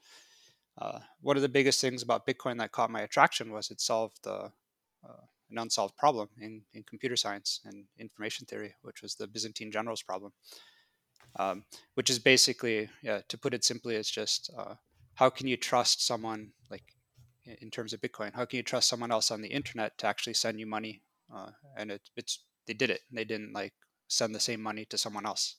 uh, 0.78 0.98
one 1.20 1.36
of 1.36 1.42
the 1.42 1.48
biggest 1.48 1.80
things 1.80 2.02
about 2.02 2.26
Bitcoin 2.26 2.58
that 2.58 2.72
caught 2.72 2.90
my 2.90 3.02
attraction 3.02 3.52
was 3.52 3.70
it 3.70 3.80
solved 3.80 4.26
an 5.50 5.58
unsolved 5.58 5.96
problem 5.96 6.28
in, 6.40 6.62
in 6.72 6.82
computer 6.82 7.14
science 7.14 7.60
and 7.64 7.84
information 7.98 8.44
theory, 8.46 8.74
which 8.82 9.02
was 9.02 9.14
the 9.14 9.26
Byzantine 9.26 9.70
generals 9.70 10.02
problem 10.02 10.32
um, 11.36 11.64
which 11.94 12.10
is 12.10 12.18
basically, 12.18 12.88
yeah, 13.02 13.20
to 13.28 13.38
put 13.38 13.54
it 13.54 13.64
simply, 13.64 13.96
it's 13.96 14.10
just 14.10 14.50
uh, 14.56 14.74
how 15.14 15.30
can 15.30 15.46
you 15.46 15.56
trust 15.56 16.06
someone 16.06 16.52
like 16.70 16.84
in 17.44 17.70
terms 17.70 17.92
of 17.92 18.00
Bitcoin? 18.00 18.34
How 18.34 18.44
can 18.44 18.56
you 18.56 18.62
trust 18.62 18.88
someone 18.88 19.12
else 19.12 19.30
on 19.30 19.42
the 19.42 19.48
internet 19.48 19.98
to 19.98 20.06
actually 20.06 20.34
send 20.34 20.58
you 20.58 20.66
money? 20.66 21.02
Uh, 21.34 21.50
and 21.76 21.90
it, 21.90 22.02
it's 22.16 22.40
they 22.66 22.74
did 22.74 22.90
it. 22.90 23.00
They 23.12 23.24
didn't 23.24 23.52
like 23.52 23.72
send 24.08 24.34
the 24.34 24.40
same 24.40 24.62
money 24.62 24.84
to 24.86 24.98
someone 24.98 25.26
else. 25.26 25.56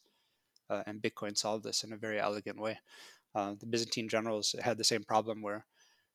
Uh, 0.70 0.84
and 0.88 1.02
Bitcoin 1.02 1.38
solved 1.38 1.64
this 1.64 1.84
in 1.84 1.94
a 1.94 1.98
very 1.98 2.20
elegant 2.20 2.60
way. 2.60 2.80
Uh, 3.36 3.54
the 3.60 3.66
Byzantine 3.66 4.10
generals 4.10 4.56
had 4.62 4.78
the 4.78 4.84
same 4.84 5.04
problem 5.04 5.42
where, 5.42 5.66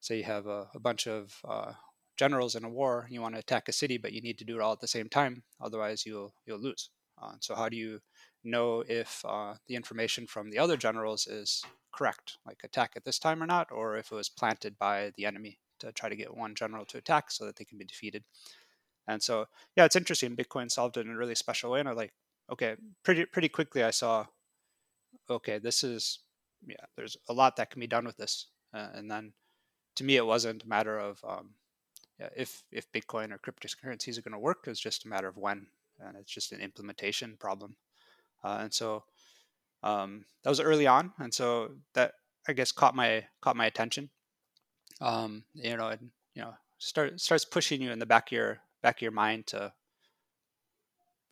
say, 0.01 0.19
you 0.19 0.25
have 0.25 0.47
a, 0.47 0.69
a 0.75 0.81
bunch 0.81 1.07
of 1.07 1.37
uh, 1.47 1.73
generals 2.17 2.57
in 2.57 2.65
a 2.65 2.69
war, 2.69 3.07
you 3.11 3.21
want 3.21 3.35
to 3.35 3.41
attack 3.41 3.69
a 3.69 3.73
city, 3.73 3.99
but 3.99 4.13
you 4.13 4.21
need 4.21 4.39
to 4.39 4.45
do 4.45 4.57
it 4.57 4.61
all 4.61 4.73
at 4.73 4.81
the 4.81 4.89
same 4.89 5.09
time, 5.09 5.43
otherwise 5.61 6.05
you'll 6.05 6.35
you'll 6.47 6.59
lose. 6.59 6.91
Uh, 7.23 7.33
so 7.41 7.55
how 7.55 7.69
do 7.69 7.77
you 7.77 8.01
know 8.45 8.85
if 8.89 9.25
uh, 9.27 9.55
the 9.67 9.77
information 9.77 10.27
from 10.27 10.51
the 10.51 10.59
other 10.59 10.77
generals 10.77 11.27
is 11.27 11.63
correct, 11.93 12.39
like 12.47 12.61
attack 12.65 12.93
at 12.97 13.05
this 13.05 13.19
time 13.19 13.43
or 13.43 13.47
not, 13.47 13.71
or 13.71 13.97
if 13.97 14.13
it 14.13 14.15
was 14.15 14.29
planted 14.29 14.79
by 14.79 15.13
the 15.17 15.27
enemy 15.27 15.59
to 15.81 15.93
try 15.93 16.09
to 16.09 16.17
get 16.17 16.37
one 16.37 16.55
general 16.55 16.85
to 16.87 16.99
attack 16.99 17.31
so 17.31 17.45
that 17.45 17.57
they 17.57 17.65
can 17.65 17.79
be 17.79 17.85
defeated. 17.85 18.25
And 19.09 19.23
so, 19.23 19.47
yeah, 19.77 19.85
it's 19.85 19.97
interesting. 19.97 20.37
Bitcoin 20.37 20.71
solved 20.71 20.97
it 20.97 21.07
in 21.07 21.13
a 21.13 21.17
really 21.17 21.35
special 21.35 21.71
way, 21.71 21.81
and 21.81 21.89
I 21.89 21.93
like, 21.93 22.13
okay, 22.53 22.77
pretty 23.03 23.25
pretty 23.25 23.49
quickly 23.49 23.83
I 23.83 23.91
saw, 23.91 24.27
okay, 25.29 25.59
this 25.59 25.83
is, 25.83 26.21
yeah, 26.67 26.85
there's 26.97 27.17
a 27.29 27.33
lot 27.33 27.57
that 27.57 27.71
can 27.71 27.81
be 27.81 27.87
done 27.87 28.05
with 28.05 28.17
this. 28.17 28.47
Uh, 28.73 28.89
and 28.95 29.11
then, 29.11 29.33
to 29.97 30.05
me, 30.05 30.17
it 30.17 30.27
wasn't 30.27 30.63
a 30.63 30.69
matter 30.69 30.99
of 30.99 31.21
um, 31.27 31.55
yeah, 32.21 32.29
if 32.37 32.63
if 32.71 32.93
Bitcoin 32.93 33.33
or 33.33 33.39
cryptocurrencies 33.39 34.19
are 34.19 34.23
going 34.23 34.33
to 34.33 34.39
work. 34.39 34.65
It's 34.67 34.79
just 34.79 35.05
a 35.05 35.09
matter 35.09 35.29
of 35.29 35.37
when, 35.37 35.67
and 35.99 36.17
it's 36.17 36.33
just 36.33 36.53
an 36.53 36.61
implementation 36.61 37.37
problem. 37.41 37.77
Uh, 38.43 38.59
and 38.63 38.75
so 38.75 39.05
um, 39.83 40.25
that 40.43 40.51
was 40.51 40.61
early 40.61 40.87
on, 40.87 41.13
and 41.19 41.33
so 41.33 41.73
that 41.95 42.15
I 42.49 42.53
guess 42.53 42.73
caught 42.73 42.95
my 42.95 43.25
caught 43.41 43.57
my 43.57 43.67
attention. 43.67 44.11
Um, 45.01 45.45
you 45.55 45.77
know, 45.77 45.89
and 45.89 46.11
you 46.35 46.43
know, 46.43 46.55
start 46.79 47.21
starts 47.21 47.45
pushing 47.45 47.81
you 47.81 47.91
in 47.91 47.99
the 47.99 48.07
back 48.07 48.29
of 48.29 48.33
your 48.33 48.61
back 48.83 48.99
of 48.99 49.03
your 49.03 49.13
mind 49.13 49.47
to, 49.49 49.73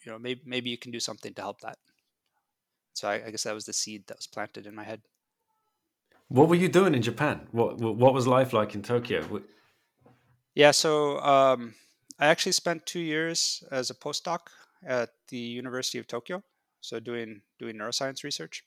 you 0.05 0.13
know, 0.13 0.19
maybe 0.19 0.41
maybe 0.45 0.71
you 0.71 0.79
can 0.79 0.93
do 0.93 1.01
something 1.01 1.35
to 1.35 1.43
help 1.43 1.61
that. 1.61 1.79
So 2.95 3.09
I, 3.09 3.27
I 3.27 3.31
guess 3.31 3.45
that 3.45 3.55
was 3.55 3.67
the 3.67 3.73
seed 3.73 4.07
that 4.09 4.17
was 4.17 4.27
planted 4.27 4.67
in 4.67 4.75
my 4.75 4.85
head. 4.85 5.03
What 6.29 6.49
were 6.49 6.57
you 6.57 6.69
doing 6.69 6.95
in 6.95 7.03
Japan? 7.03 7.47
What 7.53 7.79
what 7.79 8.15
was 8.15 8.27
life 8.27 8.53
like 8.53 8.75
in 8.75 8.83
Tokyo? 8.83 9.43
Yeah, 10.55 10.73
so 10.73 11.21
um, 11.21 11.75
I 12.19 12.27
actually 12.27 12.53
spent 12.53 12.85
two 12.85 13.01
years 13.01 13.63
as 13.71 13.91
a 13.91 13.95
postdoc 13.95 14.41
at 14.85 15.11
the 15.29 15.39
University 15.39 15.99
of 15.99 16.07
Tokyo 16.07 16.43
so 16.81 17.01
doing 17.01 17.43
doing 17.59 17.77
neuroscience 17.77 18.25
research. 18.25 18.65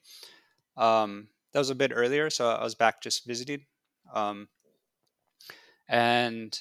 Um, 0.77 1.27
that 1.53 1.59
was 1.59 1.69
a 1.69 1.75
bit 1.75 1.91
earlier, 1.93 2.29
so 2.29 2.49
I 2.49 2.63
was 2.63 2.75
back 2.75 3.01
just 3.01 3.25
visiting. 3.25 3.65
Um, 4.13 4.47
and 5.87 6.57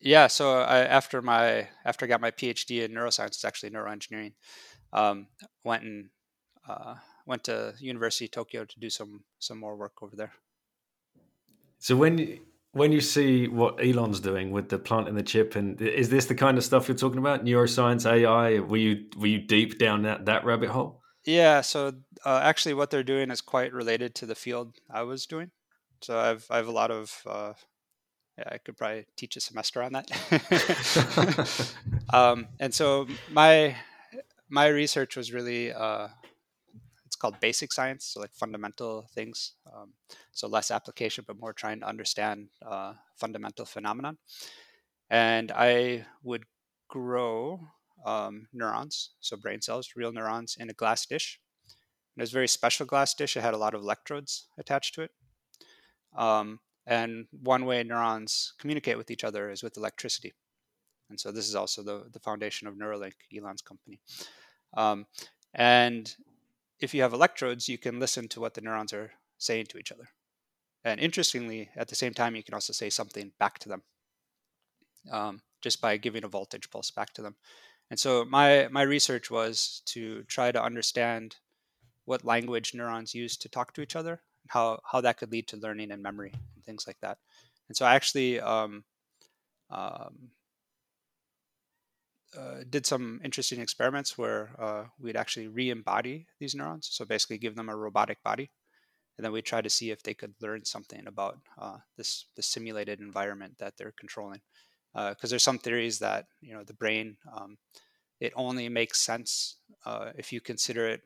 yeah, 0.00 0.26
so 0.26 0.58
I, 0.58 0.80
after 0.80 1.22
my 1.22 1.68
after 1.84 2.04
I 2.04 2.08
got 2.08 2.20
my 2.20 2.30
PhD 2.30 2.84
in 2.84 2.92
neuroscience, 2.92 3.28
it's 3.28 3.44
actually 3.44 3.70
neuroengineering. 3.70 4.32
Um, 4.92 5.28
went 5.64 5.82
and 5.82 6.10
uh, 6.68 6.96
went 7.26 7.44
to 7.44 7.74
University 7.78 8.26
of 8.26 8.32
Tokyo 8.32 8.64
to 8.64 8.80
do 8.80 8.90
some 8.90 9.24
some 9.38 9.58
more 9.58 9.76
work 9.76 10.02
over 10.02 10.16
there. 10.16 10.32
So 11.78 11.96
when 11.96 12.40
when 12.74 12.92
you 12.92 13.00
see 13.00 13.48
what 13.48 13.80
Elon's 13.80 14.20
doing 14.20 14.50
with 14.50 14.68
the 14.68 14.78
plant 14.78 15.08
and 15.08 15.16
the 15.16 15.22
chip, 15.22 15.56
and 15.56 15.80
is 15.80 16.10
this 16.10 16.26
the 16.26 16.34
kind 16.34 16.58
of 16.58 16.64
stuff 16.64 16.88
you're 16.88 16.96
talking 16.96 17.18
about? 17.18 17.44
Neuroscience, 17.44 18.04
AI? 18.04 18.58
Were 18.58 18.76
you 18.76 19.06
were 19.16 19.28
you 19.28 19.38
deep 19.38 19.78
down 19.78 20.02
that 20.02 20.26
that 20.26 20.44
rabbit 20.44 20.70
hole? 20.70 21.00
Yeah. 21.24 21.60
So 21.62 21.92
uh, 22.24 22.40
actually, 22.42 22.74
what 22.74 22.90
they're 22.90 23.02
doing 23.02 23.30
is 23.30 23.40
quite 23.40 23.72
related 23.72 24.14
to 24.16 24.26
the 24.26 24.34
field 24.34 24.74
I 24.90 25.02
was 25.02 25.24
doing. 25.26 25.52
So 26.02 26.18
I've 26.18 26.46
I 26.50 26.56
have 26.56 26.68
a 26.68 26.72
lot 26.72 26.90
of. 26.90 27.22
Uh, 27.24 27.52
yeah, 28.36 28.48
I 28.50 28.58
could 28.58 28.76
probably 28.76 29.06
teach 29.16 29.36
a 29.36 29.40
semester 29.40 29.80
on 29.80 29.92
that. 29.92 31.74
um, 32.12 32.48
and 32.58 32.74
so 32.74 33.06
my 33.30 33.76
my 34.48 34.66
research 34.66 35.16
was 35.16 35.32
really 35.32 35.72
uh, 35.72 36.08
called 37.24 37.40
basic 37.40 37.72
science, 37.72 38.04
so 38.04 38.20
like 38.20 38.34
fundamental 38.34 39.08
things. 39.14 39.54
Um, 39.74 39.94
so 40.32 40.46
less 40.46 40.70
application, 40.70 41.24
but 41.26 41.40
more 41.40 41.54
trying 41.54 41.80
to 41.80 41.88
understand 41.88 42.48
uh, 42.60 42.92
fundamental 43.16 43.64
phenomenon. 43.64 44.18
And 45.08 45.50
I 45.50 46.04
would 46.22 46.44
grow 46.90 47.60
um, 48.04 48.46
neurons, 48.52 49.12
so 49.20 49.38
brain 49.38 49.62
cells, 49.62 49.92
real 49.96 50.12
neurons, 50.12 50.58
in 50.60 50.68
a 50.68 50.74
glass 50.74 51.06
dish. 51.06 51.40
And 52.14 52.20
it 52.20 52.24
was 52.24 52.32
a 52.32 52.40
very 52.40 52.48
special 52.48 52.84
glass 52.84 53.14
dish. 53.14 53.38
It 53.38 53.40
had 53.40 53.54
a 53.54 53.64
lot 53.64 53.72
of 53.72 53.80
electrodes 53.80 54.48
attached 54.58 54.94
to 54.96 55.02
it. 55.04 55.10
Um, 56.14 56.60
and 56.86 57.24
one 57.30 57.64
way 57.64 57.82
neurons 57.84 58.52
communicate 58.58 58.98
with 58.98 59.10
each 59.10 59.24
other 59.24 59.50
is 59.50 59.62
with 59.62 59.78
electricity. 59.78 60.34
And 61.08 61.18
so 61.18 61.32
this 61.32 61.48
is 61.48 61.54
also 61.54 61.82
the, 61.82 62.04
the 62.12 62.20
foundation 62.20 62.68
of 62.68 62.74
Neuralink, 62.74 63.14
Elon's 63.34 63.62
company. 63.62 63.98
Um, 64.76 65.06
and 65.54 66.14
if 66.84 66.94
you 66.94 67.02
have 67.02 67.12
electrodes, 67.12 67.68
you 67.68 67.78
can 67.78 67.98
listen 67.98 68.28
to 68.28 68.40
what 68.40 68.54
the 68.54 68.60
neurons 68.60 68.92
are 68.92 69.12
saying 69.38 69.66
to 69.66 69.78
each 69.78 69.90
other. 69.90 70.08
And 70.84 71.00
interestingly, 71.00 71.70
at 71.76 71.88
the 71.88 71.94
same 71.94 72.14
time, 72.14 72.36
you 72.36 72.42
can 72.42 72.54
also 72.54 72.72
say 72.72 72.90
something 72.90 73.32
back 73.38 73.58
to 73.60 73.68
them 73.68 73.82
um, 75.10 75.40
just 75.62 75.80
by 75.80 75.96
giving 75.96 76.24
a 76.24 76.28
voltage 76.28 76.70
pulse 76.70 76.90
back 76.90 77.12
to 77.14 77.22
them. 77.22 77.36
And 77.90 77.98
so 77.98 78.24
my 78.24 78.68
my 78.70 78.82
research 78.82 79.30
was 79.30 79.82
to 79.86 80.22
try 80.24 80.52
to 80.52 80.62
understand 80.62 81.36
what 82.04 82.24
language 82.24 82.74
neurons 82.74 83.14
use 83.14 83.36
to 83.38 83.48
talk 83.48 83.72
to 83.74 83.82
each 83.82 83.96
other, 83.96 84.20
how 84.48 84.80
how 84.90 85.00
that 85.00 85.18
could 85.18 85.32
lead 85.32 85.48
to 85.48 85.56
learning 85.56 85.90
and 85.90 86.02
memory 86.02 86.32
and 86.54 86.64
things 86.64 86.86
like 86.86 87.00
that. 87.00 87.18
And 87.68 87.76
so 87.76 87.86
I 87.86 87.94
actually 87.94 88.40
um, 88.40 88.84
um, 89.70 90.30
uh, 92.38 92.64
did 92.68 92.86
some 92.86 93.20
interesting 93.24 93.60
experiments 93.60 94.18
where 94.18 94.50
uh, 94.58 94.84
we'd 94.98 95.16
actually 95.16 95.48
re-embody 95.48 96.26
these 96.38 96.54
neurons. 96.54 96.88
So 96.90 97.04
basically, 97.04 97.38
give 97.38 97.56
them 97.56 97.68
a 97.68 97.76
robotic 97.76 98.22
body, 98.22 98.50
and 99.16 99.24
then 99.24 99.32
we 99.32 99.42
try 99.42 99.60
to 99.60 99.70
see 99.70 99.90
if 99.90 100.02
they 100.02 100.14
could 100.14 100.34
learn 100.40 100.64
something 100.64 101.06
about 101.06 101.38
uh, 101.58 101.78
this 101.96 102.26
the 102.36 102.42
simulated 102.42 103.00
environment 103.00 103.58
that 103.58 103.74
they're 103.76 103.94
controlling. 103.98 104.40
Because 104.92 105.30
uh, 105.30 105.30
there's 105.30 105.42
some 105.42 105.58
theories 105.58 105.98
that 106.00 106.26
you 106.40 106.54
know 106.54 106.64
the 106.64 106.74
brain 106.74 107.16
um, 107.36 107.58
it 108.20 108.32
only 108.36 108.68
makes 108.68 109.00
sense 109.00 109.56
uh, 109.84 110.10
if 110.16 110.32
you 110.32 110.40
consider 110.40 110.88
it 110.88 111.02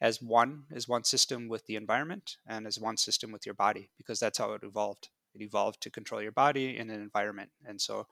as 0.00 0.20
one 0.20 0.64
as 0.74 0.88
one 0.88 1.04
system 1.04 1.48
with 1.48 1.66
the 1.66 1.76
environment 1.76 2.36
and 2.46 2.66
as 2.66 2.78
one 2.78 2.96
system 2.96 3.32
with 3.32 3.46
your 3.46 3.54
body 3.54 3.90
because 3.96 4.20
that's 4.20 4.38
how 4.38 4.52
it 4.52 4.62
evolved 4.62 5.08
it 5.34 5.42
evolved 5.42 5.80
to 5.80 5.90
control 5.90 6.22
your 6.22 6.32
body 6.32 6.76
in 6.76 6.90
an 6.90 7.00
environment 7.00 7.50
and 7.64 7.80
so 7.80 8.06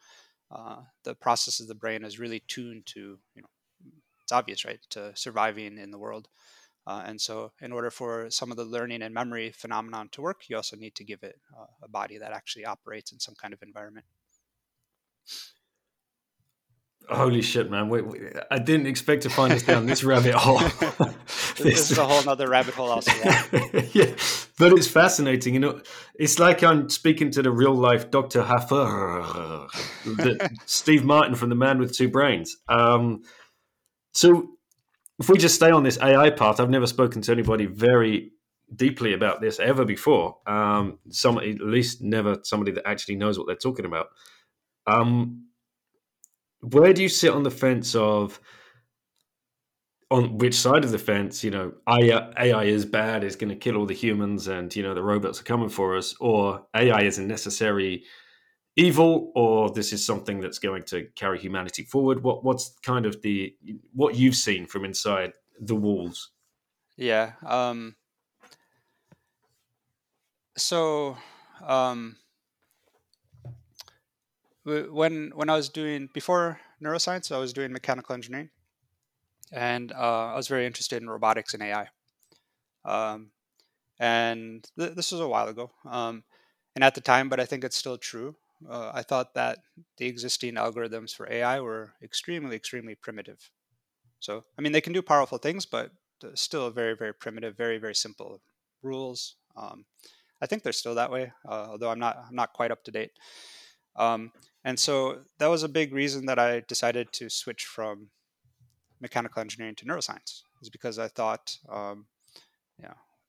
uh, 0.50 0.76
the 1.04 1.14
process 1.14 1.60
of 1.60 1.68
the 1.68 1.74
brain 1.74 2.04
is 2.04 2.18
really 2.18 2.42
tuned 2.46 2.86
to 2.86 3.18
you 3.34 3.42
know 3.42 3.48
it's 4.22 4.32
obvious 4.32 4.64
right 4.64 4.80
to 4.90 5.12
surviving 5.14 5.78
in 5.78 5.90
the 5.90 5.98
world. 5.98 6.28
Uh, 6.86 7.02
and 7.06 7.18
so 7.18 7.50
in 7.62 7.72
order 7.72 7.90
for 7.90 8.30
some 8.30 8.50
of 8.50 8.58
the 8.58 8.64
learning 8.64 9.00
and 9.00 9.14
memory 9.14 9.50
phenomenon 9.50 10.06
to 10.12 10.20
work 10.20 10.42
you 10.48 10.56
also 10.56 10.76
need 10.76 10.94
to 10.94 11.02
give 11.02 11.22
it 11.22 11.40
uh, 11.58 11.64
a 11.82 11.88
body 11.88 12.18
that 12.18 12.30
actually 12.30 12.66
operates 12.66 13.10
in 13.10 13.18
some 13.18 13.34
kind 13.34 13.54
of 13.54 13.62
environment 13.62 14.04
Holy 17.08 17.42
shit, 17.42 17.70
man! 17.70 17.90
Wait, 17.90 18.06
wait, 18.06 18.22
I 18.50 18.58
didn't 18.58 18.86
expect 18.86 19.22
to 19.24 19.30
find 19.30 19.52
us 19.52 19.62
down 19.62 19.84
this 19.84 20.02
rabbit 20.04 20.34
hole. 20.34 20.58
this 21.58 21.90
is 21.90 21.98
a 21.98 22.04
whole 22.04 22.26
other 22.28 22.48
rabbit 22.48 22.74
hole, 22.74 22.88
also. 22.88 23.12
yeah, 23.92 24.14
but 24.58 24.72
it's 24.72 24.88
fascinating. 24.88 25.52
You 25.52 25.60
know, 25.60 25.80
it's 26.14 26.38
like 26.38 26.62
I'm 26.62 26.88
speaking 26.88 27.30
to 27.32 27.42
the 27.42 27.50
real 27.50 27.74
life 27.74 28.10
Doctor 28.10 28.42
Haffer, 28.42 29.66
Steve 30.64 31.04
Martin 31.04 31.34
from 31.34 31.50
The 31.50 31.54
Man 31.54 31.78
with 31.78 31.94
Two 31.94 32.08
Brains. 32.08 32.56
Um, 32.68 33.22
so, 34.14 34.48
if 35.18 35.28
we 35.28 35.36
just 35.36 35.56
stay 35.56 35.70
on 35.70 35.82
this 35.82 35.98
AI 36.00 36.30
part, 36.30 36.58
I've 36.58 36.70
never 36.70 36.86
spoken 36.86 37.20
to 37.22 37.32
anybody 37.32 37.66
very 37.66 38.32
deeply 38.74 39.12
about 39.12 39.42
this 39.42 39.60
ever 39.60 39.84
before. 39.84 40.38
Um, 40.46 41.00
somebody, 41.10 41.50
at 41.50 41.60
least, 41.60 42.00
never 42.00 42.38
somebody 42.44 42.72
that 42.72 42.88
actually 42.88 43.16
knows 43.16 43.38
what 43.38 43.46
they're 43.46 43.56
talking 43.56 43.84
about. 43.84 44.06
Um, 44.86 45.48
where 46.72 46.92
do 46.92 47.02
you 47.02 47.08
sit 47.08 47.32
on 47.32 47.42
the 47.42 47.50
fence 47.50 47.94
of 47.94 48.40
on 50.10 50.38
which 50.38 50.54
side 50.54 50.84
of 50.84 50.92
the 50.92 50.98
fence, 50.98 51.42
you 51.42 51.50
know, 51.50 51.72
AI 51.88 52.64
is 52.64 52.84
bad, 52.84 53.24
is 53.24 53.36
going 53.36 53.48
to 53.48 53.56
kill 53.56 53.76
all 53.76 53.86
the 53.86 53.94
humans, 53.94 54.48
and 54.48 54.74
you 54.74 54.82
know 54.82 54.94
the 54.94 55.02
robots 55.02 55.40
are 55.40 55.44
coming 55.44 55.68
for 55.68 55.96
us, 55.96 56.14
or 56.20 56.66
AI 56.74 57.02
is 57.02 57.18
a 57.18 57.22
necessary 57.22 58.04
evil, 58.76 59.32
or 59.34 59.70
this 59.70 59.92
is 59.92 60.04
something 60.04 60.40
that's 60.40 60.58
going 60.58 60.84
to 60.84 61.08
carry 61.16 61.38
humanity 61.38 61.84
forward. 61.84 62.22
What 62.22 62.44
what's 62.44 62.76
kind 62.82 63.06
of 63.06 63.22
the 63.22 63.56
what 63.92 64.14
you've 64.14 64.36
seen 64.36 64.66
from 64.66 64.84
inside 64.84 65.32
the 65.60 65.74
walls? 65.74 66.30
Yeah. 66.96 67.32
Um, 67.44 67.96
so 70.56 71.16
um, 71.66 72.16
when 74.64 75.32
when 75.34 75.50
I 75.50 75.56
was 75.56 75.68
doing 75.68 76.08
before 76.12 76.60
neuroscience, 76.82 77.34
I 77.34 77.38
was 77.38 77.52
doing 77.52 77.72
mechanical 77.72 78.14
engineering, 78.14 78.50
and 79.52 79.92
uh, 79.92 80.32
I 80.32 80.36
was 80.36 80.48
very 80.48 80.66
interested 80.66 81.02
in 81.02 81.08
robotics 81.08 81.54
and 81.54 81.62
AI. 81.62 81.88
Um, 82.84 83.30
and 83.98 84.68
th- 84.78 84.94
this 84.94 85.12
was 85.12 85.20
a 85.20 85.28
while 85.28 85.48
ago, 85.48 85.70
um, 85.88 86.24
and 86.74 86.84
at 86.84 86.94
the 86.94 87.00
time, 87.00 87.28
but 87.28 87.40
I 87.40 87.46
think 87.46 87.64
it's 87.64 87.76
still 87.76 87.98
true. 87.98 88.36
Uh, 88.68 88.90
I 88.94 89.02
thought 89.02 89.34
that 89.34 89.58
the 89.98 90.06
existing 90.06 90.54
algorithms 90.54 91.14
for 91.14 91.30
AI 91.30 91.60
were 91.60 91.92
extremely, 92.02 92.56
extremely 92.56 92.94
primitive. 92.94 93.50
So, 94.20 94.44
I 94.58 94.62
mean, 94.62 94.72
they 94.72 94.80
can 94.80 94.92
do 94.92 95.02
powerful 95.02 95.38
things, 95.38 95.66
but 95.66 95.90
still 96.34 96.70
very, 96.70 96.96
very 96.96 97.12
primitive, 97.12 97.56
very, 97.56 97.78
very 97.78 97.94
simple 97.94 98.40
rules. 98.82 99.36
Um, 99.56 99.84
I 100.40 100.46
think 100.46 100.62
they're 100.62 100.72
still 100.72 100.94
that 100.94 101.10
way, 101.10 101.32
uh, 101.46 101.68
although 101.70 101.90
I'm 101.90 101.98
not, 101.98 102.16
I'm 102.28 102.34
not 102.34 102.52
quite 102.52 102.70
up 102.70 102.84
to 102.84 102.90
date. 102.90 103.12
Um, 103.96 104.32
and 104.64 104.78
so 104.78 105.20
that 105.38 105.48
was 105.48 105.62
a 105.62 105.68
big 105.68 105.92
reason 105.92 106.26
that 106.26 106.38
I 106.38 106.60
decided 106.60 107.12
to 107.12 107.28
switch 107.28 107.64
from 107.64 108.08
mechanical 109.00 109.40
engineering 109.40 109.74
to 109.76 109.84
neuroscience, 109.84 110.42
is 110.62 110.70
because 110.70 110.98
I 110.98 111.08
thought, 111.08 111.58
um, 111.68 112.06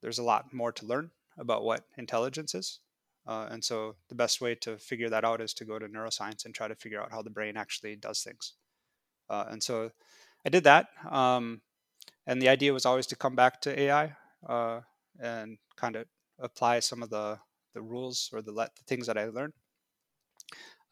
there's 0.06 0.20
a 0.20 0.24
lot 0.24 0.54
more 0.54 0.72
to 0.72 0.86
learn 0.86 1.10
about 1.36 1.64
what 1.64 1.84
intelligence 1.98 2.54
is. 2.54 2.80
Uh, 3.26 3.48
and 3.50 3.64
so 3.64 3.96
the 4.08 4.14
best 4.14 4.40
way 4.40 4.54
to 4.54 4.78
figure 4.78 5.10
that 5.10 5.26
out 5.26 5.42
is 5.42 5.52
to 5.56 5.66
go 5.66 5.80
to 5.80 5.88
neuroscience 5.88 6.46
and 6.46 6.54
try 6.54 6.68
to 6.68 6.76
figure 6.76 7.02
out 7.02 7.12
how 7.12 7.24
the 7.24 7.30
brain 7.32 7.58
actually 7.58 7.96
does 7.96 8.22
things. 8.22 8.54
Uh, 9.32 9.46
and 9.50 9.64
so 9.64 9.90
I 10.46 10.50
did 10.50 10.64
that. 10.66 10.90
Um, 11.10 11.62
and 12.28 12.40
the 12.40 12.50
idea 12.50 12.72
was 12.72 12.86
always 12.86 13.08
to 13.08 13.16
come 13.16 13.36
back 13.36 13.62
to 13.62 13.80
AI 13.80 14.16
uh, 14.48 14.82
and 15.20 15.58
kind 15.76 15.96
of 15.96 16.06
apply 16.38 16.82
some 16.82 17.02
of 17.02 17.10
the, 17.10 17.40
the 17.74 17.82
rules 17.82 18.30
or 18.32 18.44
the, 18.44 18.52
the 18.52 18.70
things 18.86 19.08
that 19.08 19.18
I 19.18 19.26
learned 19.26 19.54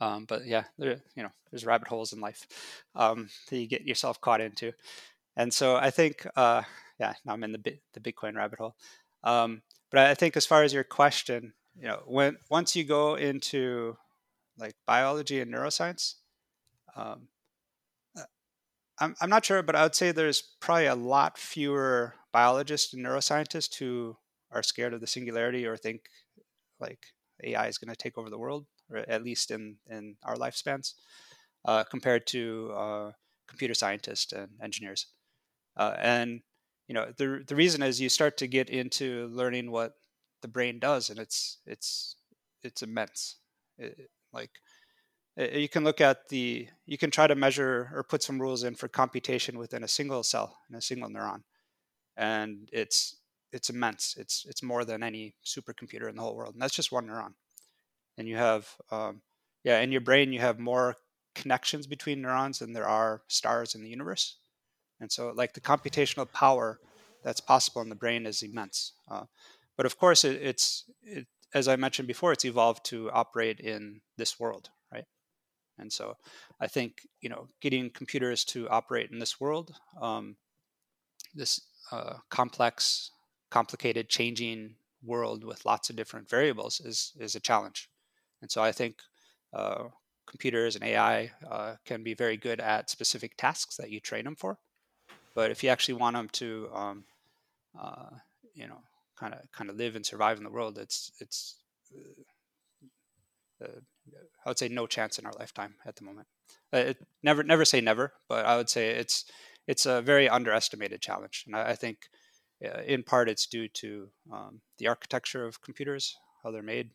um, 0.03 0.25
but 0.25 0.45
yeah, 0.45 0.65
there, 0.77 0.99
you 1.15 1.23
know, 1.23 1.29
there's 1.49 1.65
rabbit 1.65 1.87
holes 1.87 2.11
in 2.11 2.19
life 2.19 2.45
um, 2.93 3.29
that 3.49 3.57
you 3.57 3.67
get 3.67 3.87
yourself 3.87 4.19
caught 4.19 4.41
into. 4.41 4.73
And 5.37 5.53
so 5.53 5.77
I 5.77 5.91
think, 5.91 6.27
uh, 6.35 6.63
yeah, 6.99 7.13
now 7.25 7.33
I'm 7.33 7.43
in 7.43 7.53
the 7.53 7.79
the 7.93 7.99
Bitcoin 8.01 8.35
rabbit 8.35 8.59
hole. 8.59 8.75
Um, 9.23 9.61
but 9.89 10.01
I 10.01 10.13
think 10.13 10.35
as 10.35 10.45
far 10.45 10.63
as 10.63 10.73
your 10.73 10.83
question, 10.83 11.53
you 11.79 11.87
know, 11.87 12.01
when 12.05 12.35
once 12.49 12.75
you 12.75 12.83
go 12.83 13.15
into 13.15 13.95
like 14.57 14.75
biology 14.85 15.39
and 15.39 15.53
neuroscience, 15.53 16.15
um, 16.97 17.29
uh, 18.17 18.23
I'm 18.99 19.15
I'm 19.21 19.29
not 19.29 19.45
sure, 19.45 19.63
but 19.63 19.77
I 19.77 19.83
would 19.83 19.95
say 19.95 20.11
there's 20.11 20.43
probably 20.59 20.87
a 20.87 20.95
lot 20.95 21.37
fewer 21.37 22.15
biologists 22.33 22.93
and 22.93 23.05
neuroscientists 23.05 23.75
who 23.77 24.17
are 24.51 24.63
scared 24.63 24.93
of 24.93 24.99
the 24.99 25.07
singularity 25.07 25.65
or 25.65 25.77
think 25.77 26.01
like 26.81 26.99
AI 27.41 27.67
is 27.67 27.77
going 27.77 27.89
to 27.89 27.95
take 27.95 28.17
over 28.17 28.29
the 28.29 28.37
world 28.37 28.65
or 28.65 28.72
at 28.97 29.23
least 29.23 29.51
in 29.51 29.77
in 29.89 30.15
our 30.23 30.35
lifespans, 30.35 30.93
uh, 31.65 31.83
compared 31.83 32.27
to 32.27 32.71
uh, 32.75 33.11
computer 33.47 33.73
scientists 33.73 34.31
and 34.33 34.49
engineers. 34.61 35.07
Uh, 35.77 35.95
and 35.99 36.41
you 36.87 36.93
know 36.93 37.11
the 37.17 37.43
the 37.47 37.55
reason 37.55 37.81
is 37.83 38.01
you 38.01 38.09
start 38.09 38.37
to 38.37 38.47
get 38.47 38.69
into 38.69 39.27
learning 39.27 39.71
what 39.71 39.93
the 40.41 40.47
brain 40.47 40.79
does, 40.79 41.09
and 41.09 41.19
it's 41.19 41.59
it's 41.65 42.17
it's 42.63 42.81
immense. 42.83 43.37
It, 43.77 44.09
like 44.33 44.51
you 45.37 45.67
can 45.67 45.83
look 45.83 45.99
at 45.99 46.29
the 46.29 46.67
you 46.85 46.97
can 46.97 47.09
try 47.09 47.27
to 47.27 47.35
measure 47.35 47.89
or 47.93 48.03
put 48.03 48.21
some 48.21 48.39
rules 48.39 48.63
in 48.63 48.75
for 48.75 48.87
computation 48.87 49.57
within 49.57 49.83
a 49.83 49.87
single 49.87 50.23
cell 50.23 50.57
in 50.69 50.75
a 50.75 50.81
single 50.81 51.09
neuron 51.09 51.41
and 52.17 52.69
it's 52.71 53.17
it's 53.51 53.69
immense 53.69 54.15
it's 54.17 54.45
it's 54.47 54.61
more 54.61 54.85
than 54.85 55.01
any 55.01 55.35
supercomputer 55.43 56.07
in 56.09 56.15
the 56.15 56.21
whole 56.21 56.35
world 56.35 56.53
and 56.53 56.61
that's 56.61 56.75
just 56.75 56.91
one 56.91 57.07
neuron 57.07 57.33
and 58.17 58.27
you 58.27 58.37
have 58.37 58.67
um, 58.91 59.21
yeah 59.63 59.79
in 59.79 59.91
your 59.91 60.01
brain 60.01 60.33
you 60.33 60.39
have 60.39 60.59
more 60.59 60.95
connections 61.35 61.87
between 61.87 62.21
neurons 62.21 62.59
than 62.59 62.73
there 62.73 62.87
are 62.87 63.21
stars 63.27 63.75
in 63.75 63.81
the 63.81 63.89
universe. 63.89 64.37
And 64.99 65.11
so 65.11 65.33
like 65.35 65.53
the 65.53 65.61
computational 65.61 66.31
power 66.31 66.79
that's 67.23 67.41
possible 67.41 67.81
in 67.81 67.89
the 67.89 67.95
brain 67.95 68.25
is 68.25 68.43
immense. 68.43 68.93
Uh, 69.09 69.23
but 69.75 69.85
of 69.85 69.97
course 69.97 70.23
it, 70.23 70.41
it's 70.41 70.85
it, 71.01 71.27
as 71.53 71.67
i 71.67 71.75
mentioned 71.75 72.07
before 72.07 72.31
it's 72.31 72.45
evolved 72.45 72.85
to 72.85 73.11
operate 73.11 73.59
in 73.59 74.01
this 74.17 74.39
world 74.39 74.69
right? 74.91 75.05
And 75.77 75.91
so 75.91 76.15
i 76.59 76.67
think 76.67 77.07
you 77.21 77.29
know 77.29 77.47
getting 77.61 77.89
computers 77.89 78.43
to 78.45 78.69
operate 78.69 79.11
in 79.11 79.19
this 79.19 79.39
world 79.39 79.73
um, 80.01 80.35
this 81.33 81.61
uh, 81.91 82.15
complex 82.29 83.11
complicated 83.49 84.09
changing 84.09 84.75
world 85.03 85.43
with 85.43 85.65
lots 85.65 85.89
of 85.89 85.95
different 85.95 86.29
variables 86.29 86.79
is 86.79 87.13
is 87.19 87.35
a 87.35 87.39
challenge 87.39 87.89
and 88.43 88.51
so 88.51 88.61
I 88.61 88.73
think 88.73 89.01
uh, 89.53 89.85
computers 90.27 90.75
and 90.75 90.83
AI 90.83 91.31
uh, 91.49 91.75
can 91.85 92.03
be 92.03 92.13
very 92.13 92.35
good 92.35 92.59
at 92.59 92.89
specific 92.89 93.37
tasks 93.37 93.77
that 93.77 93.89
you 93.89 94.01
train 94.01 94.25
them 94.25 94.35
for. 94.35 94.59
But 95.33 95.49
if 95.49 95.63
you 95.63 95.69
actually 95.69 95.93
want 95.95 96.17
them 96.17 96.27
to, 96.33 96.69
um, 96.73 97.03
uh, 97.81 98.09
you 98.53 98.67
know, 98.67 98.81
kind 99.17 99.33
of 99.33 99.39
kind 99.53 99.69
of 99.69 99.77
live 99.77 99.95
and 99.95 100.05
survive 100.05 100.37
in 100.37 100.43
the 100.43 100.49
world, 100.49 100.77
it's 100.77 101.13
it's 101.21 101.55
uh, 103.61 103.65
uh, 103.65 103.79
I 104.45 104.49
would 104.49 104.59
say 104.59 104.67
no 104.67 104.87
chance 104.87 105.17
in 105.17 105.25
our 105.25 105.33
lifetime 105.39 105.75
at 105.85 105.95
the 105.95 106.03
moment. 106.03 106.27
Uh, 106.73 106.89
it, 106.89 106.97
never 107.23 107.43
never 107.43 107.63
say 107.63 107.79
never, 107.79 108.11
but 108.27 108.45
I 108.45 108.57
would 108.57 108.69
say 108.69 108.89
it's 108.89 109.23
it's 109.67 109.85
a 109.85 110.01
very 110.01 110.27
underestimated 110.27 111.01
challenge, 111.01 111.45
and 111.47 111.55
I, 111.55 111.69
I 111.69 111.75
think 111.75 112.09
in 112.85 113.03
part 113.03 113.29
it's 113.29 113.47
due 113.47 113.69
to 113.69 114.09
um, 114.31 114.59
the 114.79 114.87
architecture 114.87 115.45
of 115.45 115.61
computers, 115.61 116.17
how 116.43 116.51
they're 116.51 116.61
made, 116.61 116.91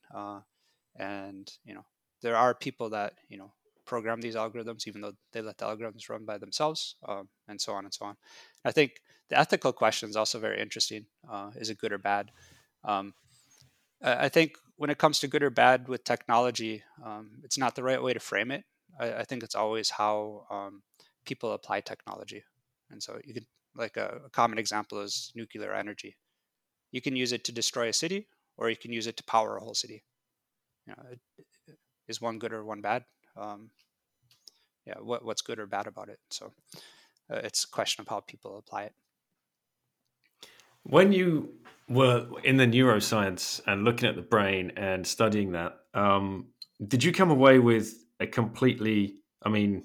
and 0.98 1.50
you 1.64 1.74
know 1.74 1.84
there 2.22 2.36
are 2.36 2.54
people 2.54 2.90
that 2.90 3.14
you 3.28 3.38
know 3.38 3.52
program 3.86 4.20
these 4.20 4.36
algorithms, 4.36 4.86
even 4.86 5.00
though 5.00 5.14
they 5.32 5.40
let 5.40 5.56
the 5.56 5.64
algorithms 5.64 6.08
run 6.10 6.24
by 6.24 6.36
themselves, 6.36 6.96
um, 7.08 7.28
and 7.48 7.60
so 7.60 7.72
on 7.72 7.84
and 7.84 7.94
so 7.94 8.04
on. 8.04 8.16
I 8.64 8.72
think 8.72 9.00
the 9.30 9.38
ethical 9.38 9.72
question 9.72 10.10
is 10.10 10.16
also 10.16 10.38
very 10.38 10.60
interesting. 10.60 11.06
Uh, 11.30 11.50
is 11.56 11.70
it 11.70 11.78
good 11.78 11.92
or 11.92 11.98
bad? 11.98 12.30
Um, 12.84 13.14
I 14.02 14.28
think 14.28 14.56
when 14.76 14.90
it 14.90 14.98
comes 14.98 15.18
to 15.20 15.26
good 15.26 15.42
or 15.42 15.50
bad 15.50 15.88
with 15.88 16.04
technology, 16.04 16.82
um, 17.04 17.30
it's 17.42 17.58
not 17.58 17.74
the 17.74 17.82
right 17.82 18.02
way 18.02 18.12
to 18.12 18.20
frame 18.20 18.50
it. 18.50 18.64
I, 19.00 19.12
I 19.12 19.24
think 19.24 19.42
it's 19.42 19.56
always 19.56 19.90
how 19.90 20.46
um, 20.50 20.82
people 21.24 21.52
apply 21.52 21.80
technology. 21.80 22.44
And 22.90 23.02
so 23.02 23.18
you 23.24 23.34
can, 23.34 23.46
like 23.74 23.96
a, 23.96 24.20
a 24.26 24.30
common 24.30 24.58
example 24.58 25.00
is 25.00 25.32
nuclear 25.34 25.74
energy. 25.74 26.16
You 26.92 27.00
can 27.00 27.16
use 27.16 27.32
it 27.32 27.44
to 27.44 27.52
destroy 27.52 27.88
a 27.88 27.92
city, 27.92 28.28
or 28.56 28.70
you 28.70 28.76
can 28.76 28.92
use 28.92 29.06
it 29.06 29.16
to 29.16 29.24
power 29.24 29.56
a 29.56 29.60
whole 29.60 29.74
city. 29.74 30.04
You 30.88 30.94
know, 30.96 31.74
is 32.08 32.20
one 32.20 32.38
good 32.38 32.52
or 32.52 32.64
one 32.64 32.80
bad? 32.80 33.04
Um, 33.36 33.70
yeah, 34.86 34.94
what, 35.00 35.22
what's 35.22 35.42
good 35.42 35.58
or 35.58 35.66
bad 35.66 35.86
about 35.86 36.08
it? 36.08 36.18
So 36.30 36.52
uh, 37.30 37.40
it's 37.44 37.64
a 37.64 37.68
question 37.68 38.00
of 38.00 38.08
how 38.08 38.20
people 38.20 38.56
apply 38.56 38.84
it. 38.84 38.94
When 40.84 41.12
you 41.12 41.52
were 41.90 42.26
in 42.42 42.56
the 42.56 42.66
neuroscience 42.66 43.60
and 43.66 43.84
looking 43.84 44.08
at 44.08 44.16
the 44.16 44.22
brain 44.22 44.72
and 44.76 45.06
studying 45.06 45.52
that, 45.52 45.78
um, 45.92 46.46
did 46.86 47.04
you 47.04 47.12
come 47.12 47.30
away 47.30 47.58
with 47.58 47.92
a 48.18 48.26
completely, 48.26 49.16
I 49.42 49.50
mean, 49.50 49.84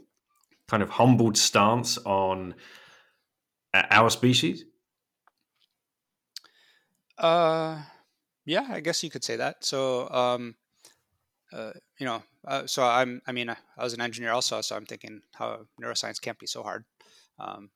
kind 0.69 0.81
of 0.81 0.89
humbled 0.89 1.35
stance 1.35 1.97
on 1.97 2.55
our 3.73 4.09
species? 4.09 4.63
Uh, 7.17 7.81
yeah, 8.45 8.67
I 8.69 8.79
guess 8.79 9.03
you 9.03 9.09
could 9.09 9.25
say 9.25 9.35
that. 9.35 9.65
So, 9.65 10.09
um, 10.09 10.55
uh, 11.53 11.71
you 11.99 12.05
know, 12.05 12.23
uh, 12.47 12.65
so 12.65 12.83
I'm, 12.83 13.21
I 13.27 13.31
mean, 13.31 13.49
I, 13.49 13.57
I, 13.77 13.83
was 13.83 13.93
an 13.93 14.01
engineer 14.01 14.31
also, 14.31 14.61
so 14.61 14.75
I'm 14.75 14.85
thinking 14.85 15.21
how 15.33 15.61
neuroscience 15.81 16.19
can't 16.19 16.39
be 16.39 16.47
so 16.47 16.63
hard. 16.63 16.83
Um, 17.39 17.69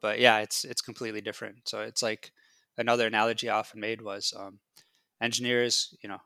but 0.00 0.20
yeah, 0.20 0.38
it's 0.38 0.64
it's 0.64 0.80
completely 0.80 1.20
different. 1.20 1.68
So 1.68 1.80
it's 1.80 2.02
like 2.02 2.30
another 2.76 3.06
analogy 3.06 3.48
I 3.48 3.58
often 3.58 3.80
made 3.80 4.00
was 4.00 4.32
um, 4.38 4.60
engineers, 5.20 5.94
you 6.02 6.08
know, 6.08 6.20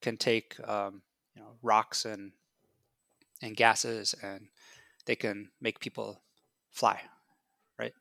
can 0.00 0.16
take 0.16 0.56
um, 0.68 1.02
you 1.34 1.42
know 1.42 1.48
rocks 1.62 2.04
and 2.04 2.32
and 3.42 3.56
gases 3.56 4.14
and 4.22 4.46
they 5.06 5.16
can 5.16 5.50
make 5.60 5.80
people 5.80 6.22
fly, 6.70 7.00
right? 7.78 7.92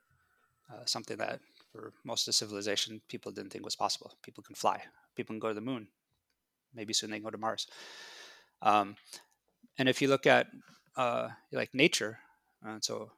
Uh, 0.72 0.86
something 0.86 1.18
that 1.18 1.40
for 1.72 1.92
most 2.04 2.28
of 2.28 2.36
civilization 2.36 3.02
people 3.10 3.32
didn't 3.32 3.52
think 3.52 3.66
was 3.66 3.76
possible. 3.76 4.14
People 4.22 4.44
can 4.44 4.56
fly. 4.56 4.82
People 5.16 5.34
can 5.34 5.40
go 5.40 5.50
to 5.50 5.56
the 5.56 5.62
moon. 5.62 5.88
Maybe 6.74 6.94
soon 6.94 7.12
they 7.12 7.18
can 7.18 7.24
go 7.24 7.30
to 7.30 7.38
Mars. 7.38 7.68
Um, 8.62 8.96
and 9.78 9.90
if 9.90 10.02
you 10.02 10.08
look 10.08 10.26
at 10.26 10.48
uh, 10.96 11.30
like 11.52 11.74
nature, 11.74 12.20
uh, 12.66 12.78
so 12.82 13.12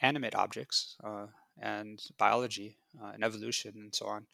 animate 0.00 0.34
objects 0.34 0.96
uh, 1.02 1.26
and 1.60 2.02
biology 2.18 2.76
uh, 3.02 3.12
and 3.14 3.24
evolution 3.24 3.72
and 3.76 3.94
so 3.94 4.06
on, 4.06 4.26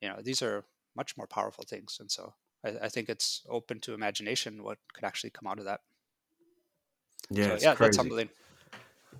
you 0.00 0.08
know, 0.08 0.16
these 0.22 0.42
are 0.42 0.64
much 0.96 1.16
more 1.16 1.26
powerful 1.26 1.64
things. 1.68 1.98
And 2.00 2.10
so 2.10 2.34
I, 2.64 2.74
I 2.82 2.88
think 2.88 3.08
it's 3.08 3.42
open 3.48 3.80
to 3.80 3.94
imagination 3.94 4.62
what 4.62 4.78
could 4.92 5.04
actually 5.04 5.30
come 5.30 5.46
out 5.46 5.58
of 5.58 5.66
that. 5.66 5.80
Yeah, 7.30 7.58
so, 7.58 7.66
yeah, 7.66 7.74
crazy. 7.74 7.88
that's 7.88 7.96
humbling. 7.98 8.30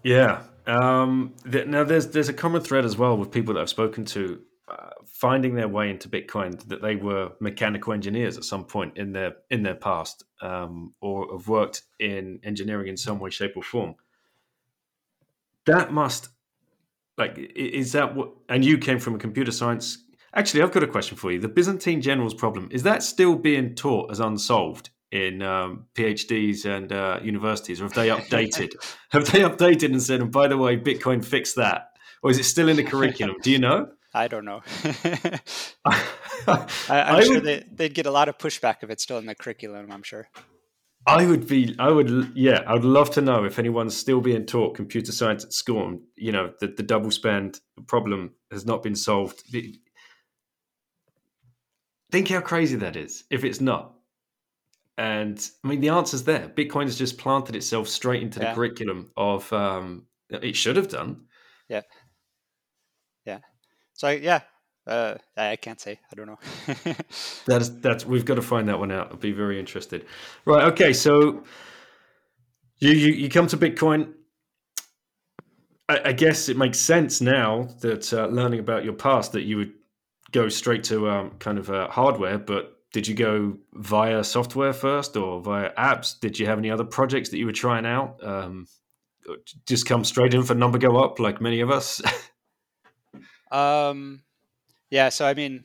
Yeah. 0.03 0.42
Um, 0.66 1.35
th- 1.51 1.66
now 1.66 1.85
there's 1.85 2.09
there's 2.09 2.29
a 2.29 2.33
common 2.33 2.62
thread 2.62 2.85
as 2.85 2.96
well 2.96 3.16
with 3.16 3.31
people 3.31 3.55
that 3.55 3.61
I've 3.61 3.68
spoken 3.68 4.05
to 4.07 4.40
uh, 4.70 4.90
finding 5.06 5.54
their 5.54 5.68
way 5.68 5.90
into 5.90 6.09
Bitcoin 6.09 6.59
that 6.68 6.83
they 6.83 6.96
were 6.96 7.33
mechanical 7.40 7.92
engineers 7.92 8.37
at 8.37 8.44
some 8.44 8.64
point 8.64 8.96
in 8.96 9.12
their 9.12 9.37
in 9.50 9.62
their 9.62 9.74
past, 9.74 10.24
um, 10.42 10.94
or 11.00 11.26
have 11.33 11.48
worked 11.48 11.83
in 11.98 12.40
engineering 12.44 12.88
in 12.88 12.96
some 12.96 13.18
way, 13.18 13.30
shape, 13.30 13.56
or 13.56 13.62
form. 13.62 13.94
That 15.66 15.92
must 15.92 16.28
like 17.18 17.37
is 17.56 17.92
that 17.92 18.14
what? 18.14 18.30
And 18.48 18.64
you 18.64 18.78
came 18.78 18.98
from 18.98 19.14
a 19.14 19.18
computer 19.18 19.52
science. 19.52 20.04
Actually, 20.35 20.62
I've 20.62 20.72
got 20.72 20.85
a 20.85 20.87
question 20.87 21.16
for 21.16 21.33
you. 21.33 21.40
The 21.40 21.48
Byzantine 21.48 22.00
generals 22.00 22.35
problem 22.35 22.68
is 22.70 22.85
that 22.85 23.02
still 23.02 23.35
being 23.35 23.74
taught 23.74 24.12
as 24.12 24.20
unsolved 24.20 24.90
in 25.11 25.42
um, 25.42 25.87
PhDs 25.94 26.64
and 26.64 26.92
uh, 26.92 27.18
universities, 27.22 27.80
or 27.80 27.85
have 27.85 27.94
they 27.94 28.09
updated? 28.09 28.70
have 29.11 29.30
they 29.33 29.40
updated 29.40 29.87
and 29.87 30.02
said, 30.02 30.20
and 30.20 30.30
by 30.30 30.46
the 30.46 30.56
way, 30.56 30.76
Bitcoin 30.76 31.24
fixed 31.24 31.56
that, 31.56 31.88
or 32.22 32.30
is 32.30 32.38
it 32.38 32.44
still 32.44 32.68
in 32.68 32.76
the 32.76 32.85
curriculum? 32.85 33.37
Do 33.42 33.50
you 33.50 33.59
know? 33.59 33.88
I 34.12 34.29
don't 34.29 34.44
know. 34.44 34.62
I, 35.87 36.66
am 36.88 37.23
sure 37.23 37.35
would, 37.35 37.44
they, 37.44 37.64
they'd 37.70 37.94
get 37.94 38.07
a 38.07 38.11
lot 38.11 38.29
of 38.29 38.38
pushback 38.38 38.77
if 38.83 38.90
it's 38.90 39.03
still 39.03 39.18
in 39.18 39.27
the 39.27 39.35
curriculum. 39.35 39.90
I'm 39.90 40.03
sure. 40.03 40.29
I 41.07 41.25
would 41.25 41.46
be, 41.46 41.75
I 41.79 41.90
would, 41.90 42.33
yeah, 42.35 42.62
I 42.66 42.75
would 42.75 42.85
love 42.85 43.11
to 43.12 43.20
know 43.20 43.44
if 43.44 43.59
anyone's 43.59 43.96
still 43.96 44.20
being 44.20 44.44
taught 44.46 44.77
computer 44.77 45.12
science 45.12 45.44
at 45.44 45.53
school. 45.53 45.88
And, 45.88 46.01
you 46.16 46.33
know, 46.33 46.53
the, 46.61 46.68
the 46.68 46.83
double 46.83 47.11
spend 47.11 47.61
problem 47.87 48.33
has 48.51 48.66
not 48.66 48.83
been 48.83 48.96
solved. 48.96 49.42
Think 52.11 52.29
how 52.29 52.40
crazy 52.40 52.77
that 52.77 52.96
is 52.96 53.25
if 53.31 53.44
it's 53.44 53.61
not. 53.61 53.94
And 54.99 55.42
I 55.64 55.68
mean, 55.68 55.81
the 55.81 55.88
answer's 55.88 56.25
there. 56.25 56.49
Bitcoin 56.49 56.85
has 56.85 56.99
just 56.99 57.16
planted 57.16 57.57
itself 57.57 57.88
straight 57.88 58.23
into 58.23 58.40
yeah. 58.40 58.51
the 58.51 58.55
curriculum 58.55 59.11
of 59.16 59.51
um, 59.53 60.05
it 60.29 60.57
should 60.57 60.77
have 60.77 60.88
done. 60.88 61.23
Yeah. 61.68 61.77
Yeah. 61.79 61.83
So 64.00 64.08
yeah, 64.08 64.40
uh, 64.86 65.16
I 65.36 65.56
can't 65.56 65.78
say. 65.78 66.00
I 66.10 66.14
don't 66.14 66.26
know. 66.26 66.38
that's 67.44 67.68
that's 67.68 68.06
we've 68.06 68.24
got 68.24 68.36
to 68.36 68.42
find 68.42 68.66
that 68.70 68.78
one 68.78 68.90
out. 68.90 69.12
I'd 69.12 69.20
be 69.20 69.32
very 69.32 69.60
interested. 69.60 70.06
Right. 70.46 70.64
Okay. 70.72 70.94
So 70.94 71.44
you 72.78 72.92
you, 72.92 73.12
you 73.12 73.28
come 73.28 73.46
to 73.48 73.58
Bitcoin. 73.58 74.14
I, 75.86 76.00
I 76.06 76.12
guess 76.12 76.48
it 76.48 76.56
makes 76.56 76.78
sense 76.78 77.20
now 77.20 77.68
that 77.82 78.10
uh, 78.14 78.28
learning 78.28 78.60
about 78.60 78.84
your 78.84 78.94
past 78.94 79.32
that 79.32 79.42
you 79.42 79.58
would 79.58 79.72
go 80.32 80.48
straight 80.48 80.84
to 80.84 81.10
um, 81.10 81.32
kind 81.38 81.58
of 81.58 81.68
uh, 81.68 81.88
hardware, 81.88 82.38
but 82.38 82.78
did 82.94 83.06
you 83.06 83.14
go 83.14 83.58
via 83.74 84.24
software 84.24 84.72
first 84.72 85.14
or 85.14 85.42
via 85.42 85.74
apps? 85.74 86.18
Did 86.18 86.38
you 86.38 86.46
have 86.46 86.56
any 86.56 86.70
other 86.70 86.84
projects 86.84 87.28
that 87.28 87.36
you 87.36 87.44
were 87.44 87.52
trying 87.52 87.84
out? 87.84 88.16
Um, 88.26 88.66
just 89.66 89.84
come 89.84 90.04
straight 90.04 90.32
in 90.32 90.42
for 90.42 90.54
number 90.54 90.78
go 90.78 90.96
up 91.04 91.20
like 91.20 91.42
many 91.42 91.60
of 91.60 91.70
us? 91.70 92.00
um, 93.50 94.22
yeah. 94.90 95.08
So 95.08 95.26
I 95.26 95.34
mean, 95.34 95.64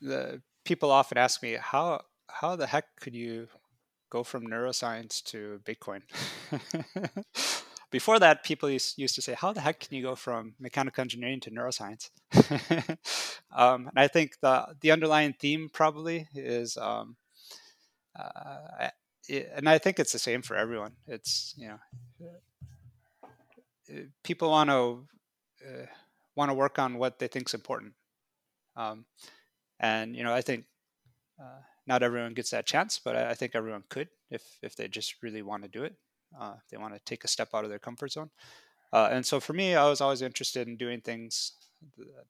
the 0.00 0.42
people 0.64 0.90
often 0.90 1.18
ask 1.18 1.42
me 1.42 1.56
how 1.60 2.02
how 2.28 2.56
the 2.56 2.66
heck 2.66 2.84
could 3.00 3.14
you 3.14 3.48
go 4.10 4.22
from 4.22 4.46
neuroscience 4.46 5.22
to 5.24 5.60
Bitcoin? 5.64 6.02
before 7.90 8.18
that, 8.18 8.42
people 8.42 8.70
used, 8.70 9.14
to 9.14 9.22
say, 9.22 9.34
"How 9.34 9.52
the 9.52 9.60
heck 9.60 9.80
can 9.80 9.94
you 9.94 10.02
go 10.02 10.16
from 10.16 10.54
mechanical 10.58 11.02
engineering 11.02 11.40
to 11.40 11.50
neuroscience?" 11.50 12.10
um, 13.54 13.88
and 13.88 13.98
I 13.98 14.08
think 14.08 14.40
the 14.40 14.74
the 14.80 14.90
underlying 14.90 15.34
theme 15.34 15.70
probably 15.72 16.26
is, 16.34 16.76
um, 16.76 17.16
uh, 18.18 18.88
and 19.28 19.68
I 19.68 19.78
think 19.78 20.00
it's 20.00 20.12
the 20.12 20.18
same 20.18 20.42
for 20.42 20.56
everyone. 20.56 20.92
It's 21.06 21.54
you 21.56 21.68
know, 21.68 21.78
uh, 23.90 24.00
people 24.24 24.50
want 24.50 24.70
to 24.70 25.06
uh, 25.66 25.86
want 26.36 26.50
to 26.50 26.54
work 26.54 26.78
on 26.78 26.98
what 26.98 27.18
they 27.18 27.28
think 27.28 27.48
is 27.48 27.54
important, 27.54 27.94
um, 28.76 29.06
and 29.80 30.16
you 30.16 30.24
know, 30.24 30.34
I 30.34 30.42
think. 30.42 30.66
Uh, 31.40 31.62
not 31.84 32.04
everyone 32.04 32.34
gets 32.34 32.50
that 32.50 32.66
chance, 32.66 33.00
but 33.02 33.16
I, 33.16 33.30
I 33.30 33.34
think 33.34 33.56
everyone 33.56 33.82
could 33.88 34.08
if 34.30 34.58
if 34.62 34.76
they 34.76 34.86
just 34.86 35.20
really 35.22 35.42
want 35.42 35.64
to 35.64 35.68
do 35.68 35.82
it 35.82 35.96
uh, 36.38 36.54
they 36.70 36.76
want 36.76 36.94
to 36.94 37.00
take 37.04 37.24
a 37.24 37.28
step 37.28 37.50
out 37.54 37.64
of 37.64 37.70
their 37.70 37.78
comfort 37.78 38.12
zone. 38.12 38.30
Uh, 38.92 39.08
and 39.10 39.24
so 39.24 39.40
for 39.40 39.52
me, 39.52 39.74
I 39.74 39.88
was 39.88 40.00
always 40.00 40.22
interested 40.22 40.68
in 40.68 40.76
doing 40.76 41.00
things 41.00 41.52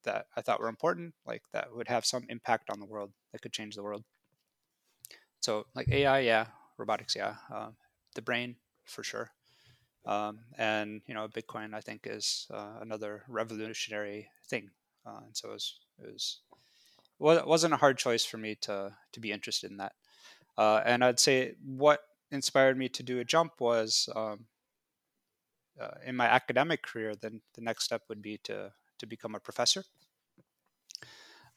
that 0.03 0.27
I 0.35 0.41
thought 0.41 0.59
were 0.59 0.69
important, 0.69 1.13
like 1.25 1.43
that 1.51 1.75
would 1.75 1.89
have 1.89 2.05
some 2.05 2.25
impact 2.29 2.69
on 2.69 2.79
the 2.79 2.85
world, 2.85 3.11
that 3.31 3.41
could 3.41 3.53
change 3.53 3.75
the 3.75 3.83
world. 3.83 4.03
So 5.41 5.65
like 5.75 5.89
AI, 5.91 6.19
yeah, 6.19 6.47
robotics, 6.77 7.15
yeah, 7.15 7.35
uh, 7.53 7.69
the 8.15 8.21
brain 8.21 8.55
for 8.85 9.03
sure. 9.03 9.31
Um, 10.05 10.39
and 10.57 11.01
you 11.07 11.13
know, 11.13 11.27
Bitcoin, 11.27 11.73
I 11.73 11.81
think, 11.81 12.01
is 12.05 12.47
uh, 12.53 12.79
another 12.81 13.23
revolutionary 13.27 14.29
thing. 14.47 14.69
Uh, 15.05 15.21
and 15.25 15.35
so 15.35 15.49
it 15.49 15.53
was, 15.53 15.79
it 15.99 16.11
was 16.11 16.39
it 17.19 17.47
wasn't 17.47 17.73
a 17.73 17.77
hard 17.77 17.97
choice 17.97 18.25
for 18.25 18.37
me 18.37 18.55
to 18.61 18.95
to 19.13 19.19
be 19.19 19.31
interested 19.31 19.71
in 19.71 19.77
that. 19.77 19.93
Uh, 20.57 20.81
and 20.85 21.03
I'd 21.03 21.19
say 21.19 21.55
what 21.65 22.01
inspired 22.31 22.77
me 22.77 22.89
to 22.89 23.03
do 23.03 23.19
a 23.19 23.23
jump 23.23 23.53
was 23.59 24.09
um, 24.15 24.45
uh, 25.79 25.95
in 26.05 26.15
my 26.15 26.25
academic 26.25 26.83
career. 26.83 27.15
Then 27.15 27.41
the 27.55 27.61
next 27.61 27.85
step 27.85 28.03
would 28.09 28.21
be 28.21 28.37
to 28.43 28.73
to 28.99 29.05
become 29.05 29.35
a 29.35 29.39
professor. 29.39 29.83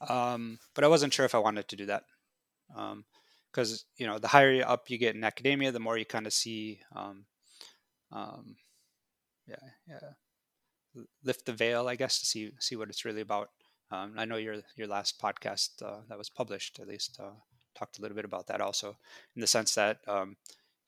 Um, 0.08 0.58
but 0.74 0.84
I 0.84 0.88
wasn't 0.88 1.14
sure 1.14 1.24
if 1.24 1.34
I 1.34 1.38
wanted 1.38 1.68
to 1.68 1.76
do 1.76 1.86
that 1.86 2.04
because 2.68 3.72
um, 3.72 3.78
you 3.96 4.06
know 4.06 4.18
the 4.18 4.28
higher 4.28 4.62
up 4.66 4.90
you 4.90 4.98
get 4.98 5.14
in 5.14 5.24
academia, 5.24 5.72
the 5.72 5.80
more 5.80 5.96
you 5.96 6.04
kind 6.04 6.26
of 6.26 6.32
see, 6.32 6.80
um, 6.94 7.24
um, 8.12 8.56
yeah, 9.46 9.56
yeah, 9.88 11.02
lift 11.24 11.46
the 11.46 11.52
veil, 11.52 11.88
I 11.88 11.96
guess, 11.96 12.18
to 12.20 12.26
see 12.26 12.52
see 12.58 12.76
what 12.76 12.88
it's 12.88 13.04
really 13.04 13.20
about. 13.20 13.50
Um, 13.90 14.14
I 14.16 14.24
know 14.24 14.36
your 14.36 14.56
your 14.76 14.88
last 14.88 15.20
podcast 15.20 15.82
uh, 15.82 16.00
that 16.08 16.18
was 16.18 16.30
published, 16.30 16.80
at 16.80 16.88
least, 16.88 17.18
uh, 17.20 17.34
talked 17.78 17.98
a 17.98 18.02
little 18.02 18.16
bit 18.16 18.24
about 18.24 18.46
that 18.48 18.60
also, 18.60 18.96
in 19.34 19.40
the 19.40 19.46
sense 19.46 19.74
that 19.74 19.98
um, 20.08 20.36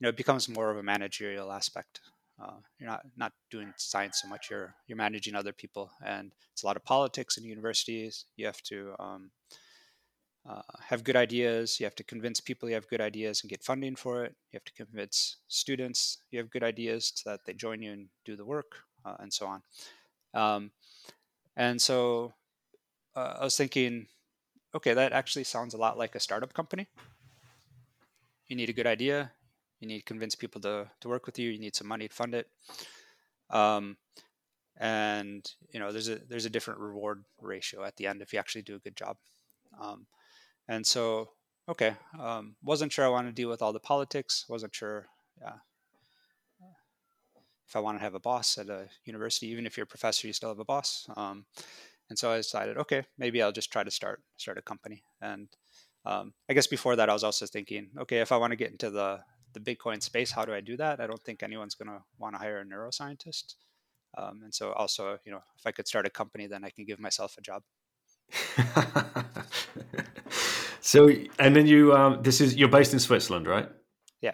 you 0.01 0.05
know, 0.05 0.09
it 0.09 0.17
becomes 0.17 0.49
more 0.49 0.71
of 0.71 0.77
a 0.77 0.83
managerial 0.83 1.53
aspect. 1.53 2.01
Uh, 2.41 2.59
you're 2.79 2.89
not 2.89 3.03
not 3.17 3.33
doing 3.51 3.73
science 3.77 4.21
so 4.23 4.29
much. 4.29 4.49
You're 4.51 4.75
you're 4.87 4.97
managing 4.97 5.35
other 5.35 5.53
people, 5.53 5.91
and 6.05 6.33
it's 6.53 6.63
a 6.63 6.67
lot 6.67 6.77
of 6.77 6.85
politics 6.85 7.37
in 7.37 7.45
universities. 7.45 8.25
You 8.37 8.47
have 8.47 8.63
to 8.65 8.95
um, 8.99 9.31
uh, 10.49 10.63
have 10.89 11.05
good 11.05 11.17
ideas. 11.17 11.79
You 11.79 11.85
have 11.85 11.95
to 11.97 12.05
convince 12.05 12.41
people 12.41 12.69
you 12.69 12.75
have 12.75 12.89
good 12.89 13.03
ideas 13.03 13.43
and 13.43 13.51
get 13.51 13.63
funding 13.63 13.95
for 13.95 14.25
it. 14.25 14.35
You 14.51 14.57
have 14.57 14.65
to 14.65 14.73
convince 14.73 15.37
students 15.49 16.19
you 16.31 16.39
have 16.39 16.51
good 16.51 16.63
ideas 16.63 17.13
so 17.15 17.31
that 17.31 17.45
they 17.45 17.53
join 17.53 17.83
you 17.83 17.93
and 17.93 18.09
do 18.25 18.35
the 18.35 18.47
work, 18.47 18.85
uh, 19.05 19.17
and 19.21 19.33
so 19.33 19.47
on. 19.47 19.63
Um, 20.33 20.71
and 21.57 21.81
so 21.83 22.33
uh, 23.15 23.37
I 23.41 23.45
was 23.45 23.57
thinking, 23.57 24.07
okay, 24.75 24.95
that 24.95 25.13
actually 25.13 25.45
sounds 25.45 25.75
a 25.75 25.79
lot 25.79 25.99
like 25.99 26.15
a 26.15 26.21
startup 26.21 26.55
company. 26.55 26.89
You 28.47 28.57
need 28.57 28.71
a 28.71 28.73
good 28.75 28.87
idea. 28.87 29.33
You 29.81 29.89
need 29.89 29.99
to 29.99 30.05
convince 30.05 30.35
people 30.35 30.61
to, 30.63 30.89
to 31.01 31.09
work 31.09 31.27
with 31.27 31.39
you. 31.39 31.51
You 31.51 31.59
need 31.59 31.77
some 31.77 31.87
money 31.87 32.09
to 32.09 32.15
fund 32.15 32.35
it. 32.35 32.49
Um, 33.51 33.97
and 34.79 35.49
you 35.73 35.81
know, 35.81 35.93
there's 35.93 36.09
a 36.09 36.17
there's 36.17 36.47
a 36.47 36.51
different 36.51 36.81
reward 36.81 37.25
ratio 37.41 37.85
at 37.85 37.97
the 37.97 38.07
end 38.07 38.23
if 38.23 38.33
you 38.33 38.39
actually 38.39 38.63
do 38.63 38.77
a 38.77 38.79
good 38.79 38.97
job. 38.97 39.17
Um, 39.81 40.07
and 40.69 40.87
so, 40.87 41.31
okay, 41.69 41.95
um, 42.19 42.57
wasn't 42.63 42.93
sure 42.93 43.05
I 43.05 43.09
wanted 43.09 43.31
to 43.31 43.43
deal 43.43 43.49
with 43.49 43.63
all 43.63 43.73
the 43.73 43.81
politics. 43.81 44.45
Wasn't 44.49 44.75
sure, 44.75 45.07
yeah, 45.41 45.55
if 47.69 47.77
I 47.77 47.81
want 47.81 47.99
to 47.99 48.03
have 48.03 48.15
a 48.15 48.21
boss 48.21 48.57
at 48.59 48.69
a 48.71 48.89
university. 49.05 49.49
Even 49.49 49.67
if 49.67 49.77
you're 49.77 49.85
a 49.85 49.87
professor, 49.87 50.27
you 50.27 50.33
still 50.33 50.49
have 50.49 50.59
a 50.59 50.65
boss. 50.65 51.09
Um, 51.17 51.45
and 52.09 52.19
so 52.19 52.33
I 52.33 52.39
decided, 52.39 52.79
okay, 52.79 53.05
maybe 53.19 53.43
I'll 53.43 53.53
just 53.53 53.71
try 53.71 53.85
to 53.85 53.91
start 53.91 54.23
start 54.37 54.57
a 54.59 54.63
company. 54.63 55.03
And 55.21 55.49
um, 56.07 56.33
I 56.49 56.55
guess 56.55 56.67
before 56.67 56.97
that, 56.97 57.11
I 57.11 57.13
was 57.13 57.25
also 57.25 57.45
thinking, 57.47 57.91
okay, 57.99 58.21
if 58.21 58.33
I 58.33 58.39
want 58.39 58.53
to 58.53 58.57
get 58.57 58.71
into 58.71 58.91
the 58.91 59.21
the 59.53 59.61
Bitcoin 59.61 60.03
space, 60.03 60.31
how 60.31 60.45
do 60.45 60.55
I 60.55 60.61
do 60.61 60.77
that? 60.79 61.01
I 61.01 61.07
don't 61.07 61.23
think 61.25 61.43
anyone's 61.43 61.75
going 61.75 61.89
to 61.89 62.03
want 62.19 62.35
to 62.35 62.39
hire 62.39 62.61
a 62.61 62.65
neuroscientist. 62.65 63.55
Um, 64.17 64.41
and 64.43 64.55
so 64.55 64.73
also, 64.73 65.19
you 65.25 65.33
know, 65.33 65.43
if 65.59 65.67
I 65.67 65.73
could 65.73 65.87
start 65.87 66.07
a 66.07 66.11
company, 66.11 66.47
then 66.47 66.65
I 66.65 66.71
can 66.71 66.85
give 66.85 66.99
myself 66.99 67.37
a 67.39 67.43
job. 67.43 67.63
so, 70.81 71.09
and 71.39 71.55
then 71.55 71.67
you, 71.67 71.95
um, 71.95 72.23
this 72.23 72.41
is 72.41 72.57
you're 72.57 72.69
based 72.69 72.93
in 72.93 72.99
Switzerland, 72.99 73.47
right? 73.47 73.69
Yeah. 74.21 74.33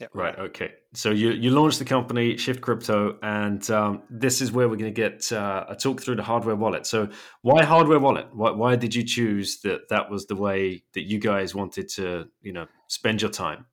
Yeah. 0.00 0.08
Right. 0.14 0.38
Okay. 0.38 0.72
So 0.94 1.10
you 1.10 1.30
you 1.30 1.50
launched 1.50 1.78
the 1.78 1.84
company 1.84 2.36
Shift 2.36 2.60
Crypto, 2.60 3.18
and 3.22 3.68
um, 3.70 4.02
this 4.08 4.40
is 4.40 4.52
where 4.52 4.68
we're 4.68 4.76
going 4.76 4.92
to 4.94 5.00
get 5.08 5.30
uh, 5.32 5.64
a 5.68 5.76
talk 5.76 6.02
through 6.02 6.16
the 6.16 6.22
hardware 6.22 6.56
wallet. 6.56 6.86
So 6.86 7.08
why 7.42 7.64
hardware 7.64 7.98
wallet? 7.98 8.28
Why, 8.32 8.50
why 8.50 8.76
did 8.76 8.94
you 8.94 9.04
choose 9.04 9.60
that? 9.60 9.88
That 9.90 10.10
was 10.10 10.26
the 10.26 10.36
way 10.36 10.84
that 10.94 11.02
you 11.02 11.18
guys 11.18 11.54
wanted 11.54 11.88
to 11.90 12.26
you 12.42 12.52
know 12.52 12.66
spend 12.88 13.22
your 13.22 13.30
time. 13.30 13.66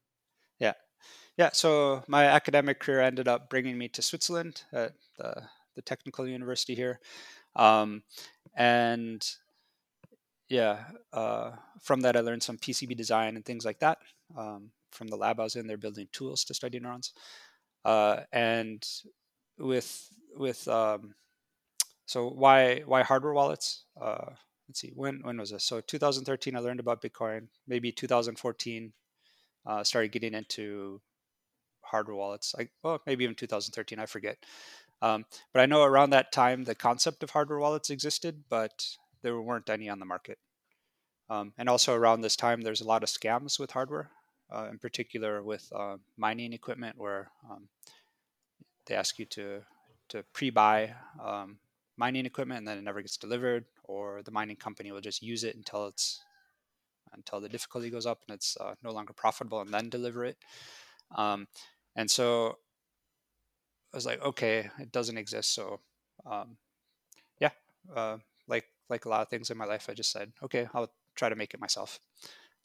Yeah. 0.60 0.74
Yeah. 1.38 1.50
So 1.54 2.04
my 2.08 2.26
academic 2.26 2.80
career 2.80 3.02
ended 3.02 3.28
up 3.28 3.50
bringing 3.50 3.78
me 3.78 3.88
to 3.89 4.02
Switzerland 4.02 4.63
at 4.74 4.94
the, 5.18 5.44
the 5.76 5.82
technical 5.82 6.28
university 6.28 6.76
here, 6.76 7.00
um, 7.56 8.04
and 8.56 9.26
yeah, 10.49 10.86
uh, 11.13 11.51
from 11.81 12.01
that 12.01 12.15
I 12.15 12.21
learned 12.21 12.43
some 12.43 12.58
PCB 12.58 12.95
design 12.95 13.36
and 13.36 13.45
things 13.45 13.65
like 13.65 13.79
that. 13.79 13.99
Um, 14.38 14.71
from 14.91 15.08
the 15.08 15.17
lab 15.17 15.39
I 15.39 15.43
was 15.43 15.55
in. 15.55 15.67
They're 15.67 15.77
building 15.77 16.08
tools 16.12 16.43
to 16.45 16.53
study 16.53 16.79
neurons, 16.79 17.13
uh, 17.84 18.21
and 18.31 18.86
with 19.58 20.10
with 20.36 20.67
um, 20.67 21.15
so 22.05 22.29
why 22.29 22.81
why 22.86 23.03
hardware 23.03 23.34
wallets? 23.34 23.86
Uh, 23.99 24.31
let's 24.67 24.79
see 24.79 24.91
when 24.95 25.19
when 25.23 25.38
was 25.38 25.51
this? 25.51 25.63
So 25.63 25.81
2013 25.81 26.55
I 26.55 26.60
learned 26.60 26.79
about 26.79 27.01
Bitcoin. 27.01 27.47
Maybe 27.67 27.91
2014 27.91 28.93
uh, 29.65 29.84
started 29.84 30.12
getting 30.12 30.34
into 30.34 31.01
hardware 31.81 32.15
wallets. 32.15 32.53
Like 32.58 32.71
well 32.84 33.01
maybe 33.05 33.23
even 33.23 33.36
2013 33.36 33.99
I 33.99 34.05
forget. 34.05 34.38
Um, 35.01 35.25
but 35.53 35.62
I 35.62 35.65
know 35.65 35.84
around 35.84 36.12
that 36.12 36.31
time 36.31 36.63
the 36.63 36.75
concept 36.75 37.23
of 37.23 37.31
hardware 37.31 37.60
wallets 37.60 37.89
existed, 37.89 38.43
but 38.49 38.86
there 39.26 39.42
weren't 39.42 39.72
any 39.72 39.90
on 39.90 39.98
the 39.98 40.06
market. 40.06 40.38
Um, 41.32 41.54
and 41.58 41.68
also 41.68 41.96
around 41.96 42.22
this 42.22 42.36
time, 42.36 42.62
there's 42.62 42.82
a 42.82 42.88
lot 42.88 43.02
of 43.02 43.10
scams 43.10 43.60
with 43.60 43.72
hardware 43.72 44.12
uh, 44.54 44.68
in 44.70 44.78
particular 44.78 45.42
with 45.42 45.68
uh, 45.76 45.98
mining 46.16 46.54
equipment, 46.54 46.96
where 46.98 47.32
um, 47.50 47.68
they 48.86 48.96
ask 48.96 49.18
you 49.18 49.26
to 49.26 49.62
to 50.10 50.24
pre-buy 50.34 50.94
um, 51.24 51.58
mining 51.98 52.28
equipment 52.28 52.60
and 52.60 52.68
then 52.68 52.78
it 52.78 52.84
never 52.84 53.02
gets 53.02 53.18
delivered, 53.18 53.66
or 53.84 54.22
the 54.24 54.32
mining 54.32 54.56
company 54.56 54.92
will 54.92 55.02
just 55.02 55.24
use 55.24 55.44
it 55.44 55.56
until 55.56 55.88
it's 55.88 56.22
until 57.14 57.42
the 57.42 57.50
difficulty 57.50 57.90
goes 57.90 58.06
up 58.06 58.20
and 58.28 58.36
it's 58.36 58.56
uh, 58.62 58.76
no 58.84 58.92
longer 58.92 59.14
profitable, 59.14 59.62
and 59.62 59.74
then 59.74 59.90
deliver 59.90 60.24
it. 60.24 60.38
Um, 61.16 61.48
and 61.96 62.12
so 62.12 62.60
I 63.92 63.98
was 63.98 64.06
like, 64.06 64.22
okay, 64.22 64.70
it 64.78 64.92
doesn't 64.92 65.18
exist. 65.18 65.56
So 65.56 65.80
um, 66.30 66.58
yeah, 67.40 67.52
uh, 67.96 68.18
like 68.48 68.66
like 68.89 69.06
a 69.06 69.10
lot 69.10 69.21
of 69.21 69.30
things 69.30 69.50
in 69.50 69.58
my 69.58 69.65
life, 69.65 69.88
I 69.89 69.93
just 69.93 70.12
said, 70.12 70.32
okay, 70.43 70.67
I'll 70.74 70.91
try 71.15 71.30
to 71.30 71.36
make 71.36 71.54
it 71.54 71.60
myself. 71.60 72.00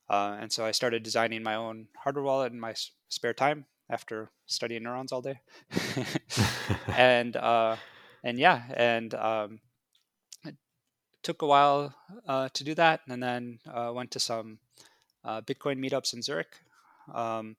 Uh, 0.08 0.36
and 0.40 0.52
so 0.52 0.64
I 0.66 0.72
started 0.72 1.02
designing 1.02 1.42
my 1.42 1.54
own 1.54 1.88
hardware 1.96 2.24
wallet 2.24 2.52
in 2.52 2.60
my 2.60 2.70
s- 2.72 2.90
spare 3.08 3.32
time 3.34 3.66
after 3.88 4.30
studying 4.46 4.82
neurons 4.82 5.12
all 5.12 5.22
day. 5.22 5.40
and 6.96 7.36
uh, 7.36 7.76
and 8.24 8.38
yeah, 8.38 8.62
and 8.74 9.14
um, 9.14 9.60
it 10.44 10.56
took 11.22 11.42
a 11.42 11.46
while 11.46 11.94
uh, 12.28 12.48
to 12.54 12.64
do 12.64 12.74
that, 12.74 13.00
and 13.08 13.22
then 13.22 13.58
uh, 13.72 13.92
went 13.94 14.10
to 14.12 14.20
some 14.20 14.58
uh, 15.24 15.40
Bitcoin 15.42 15.78
meetups 15.78 16.14
in 16.14 16.22
Zurich. 16.22 16.56
Um, 17.12 17.56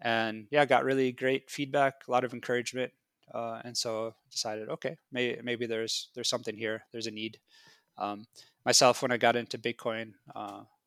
and 0.00 0.46
yeah, 0.50 0.64
got 0.66 0.84
really 0.84 1.12
great 1.12 1.50
feedback, 1.50 2.06
a 2.08 2.10
lot 2.10 2.24
of 2.24 2.34
encouragement, 2.34 2.92
uh, 3.34 3.60
and 3.64 3.76
so 3.76 4.14
decided, 4.30 4.68
okay, 4.68 4.96
may, 5.12 5.38
maybe 5.42 5.66
there's 5.66 6.10
there's 6.14 6.28
something 6.28 6.56
here, 6.56 6.84
there's 6.92 7.06
a 7.06 7.10
need. 7.12 7.38
Um, 7.98 8.26
myself, 8.64 9.02
when 9.02 9.12
I 9.12 9.16
got 9.16 9.36
into 9.36 9.58
Bitcoin, 9.58 10.12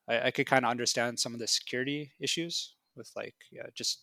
I, 0.08 0.28
I 0.28 0.32
could 0.32 0.48
kind 0.48 0.66
of 0.66 0.72
understand 0.72 1.20
some 1.20 1.34
of 1.34 1.40
the 1.40 1.48
security 1.48 2.12
issues 2.20 2.74
with 2.96 3.12
like 3.16 3.36
yeah, 3.52 3.68
just 3.74 4.02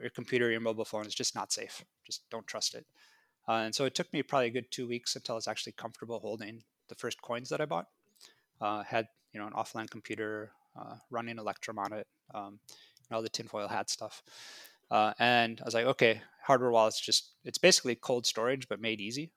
your 0.00 0.10
computer, 0.10 0.50
your 0.50 0.60
mobile 0.60 0.84
phone 0.84 1.06
is 1.06 1.14
just 1.14 1.34
not 1.34 1.52
safe. 1.52 1.84
Just 2.04 2.28
don't 2.30 2.46
trust 2.46 2.74
it. 2.74 2.86
Uh, 3.48 3.62
and 3.64 3.74
so 3.74 3.84
it 3.84 3.94
took 3.94 4.12
me 4.12 4.22
probably 4.22 4.48
a 4.48 4.50
good 4.50 4.70
two 4.70 4.86
weeks 4.86 5.16
until 5.16 5.34
I 5.34 5.36
was 5.36 5.48
actually 5.48 5.72
comfortable 5.72 6.18
holding 6.18 6.62
the 6.88 6.94
first 6.94 7.22
coins 7.22 7.48
that 7.48 7.60
I 7.60 7.64
bought. 7.66 7.86
Uh, 8.60 8.82
had 8.82 9.08
you 9.32 9.40
know 9.40 9.46
an 9.46 9.52
offline 9.52 9.88
computer, 9.88 10.52
uh, 10.78 10.96
running 11.10 11.38
Electrum 11.38 11.78
on 11.78 11.92
it, 11.92 12.06
um, 12.34 12.58
all 13.10 13.22
the 13.22 13.28
tinfoil 13.28 13.68
hat 13.68 13.88
stuff. 13.88 14.22
Uh, 14.90 15.12
and 15.18 15.60
I 15.60 15.64
was 15.64 15.74
like, 15.74 15.86
okay, 15.86 16.22
hardware 16.42 16.70
wallets 16.70 17.00
just 17.00 17.32
it's 17.44 17.58
basically 17.58 17.94
cold 17.94 18.26
storage 18.26 18.68
but 18.68 18.80
made 18.80 19.00
easy. 19.00 19.30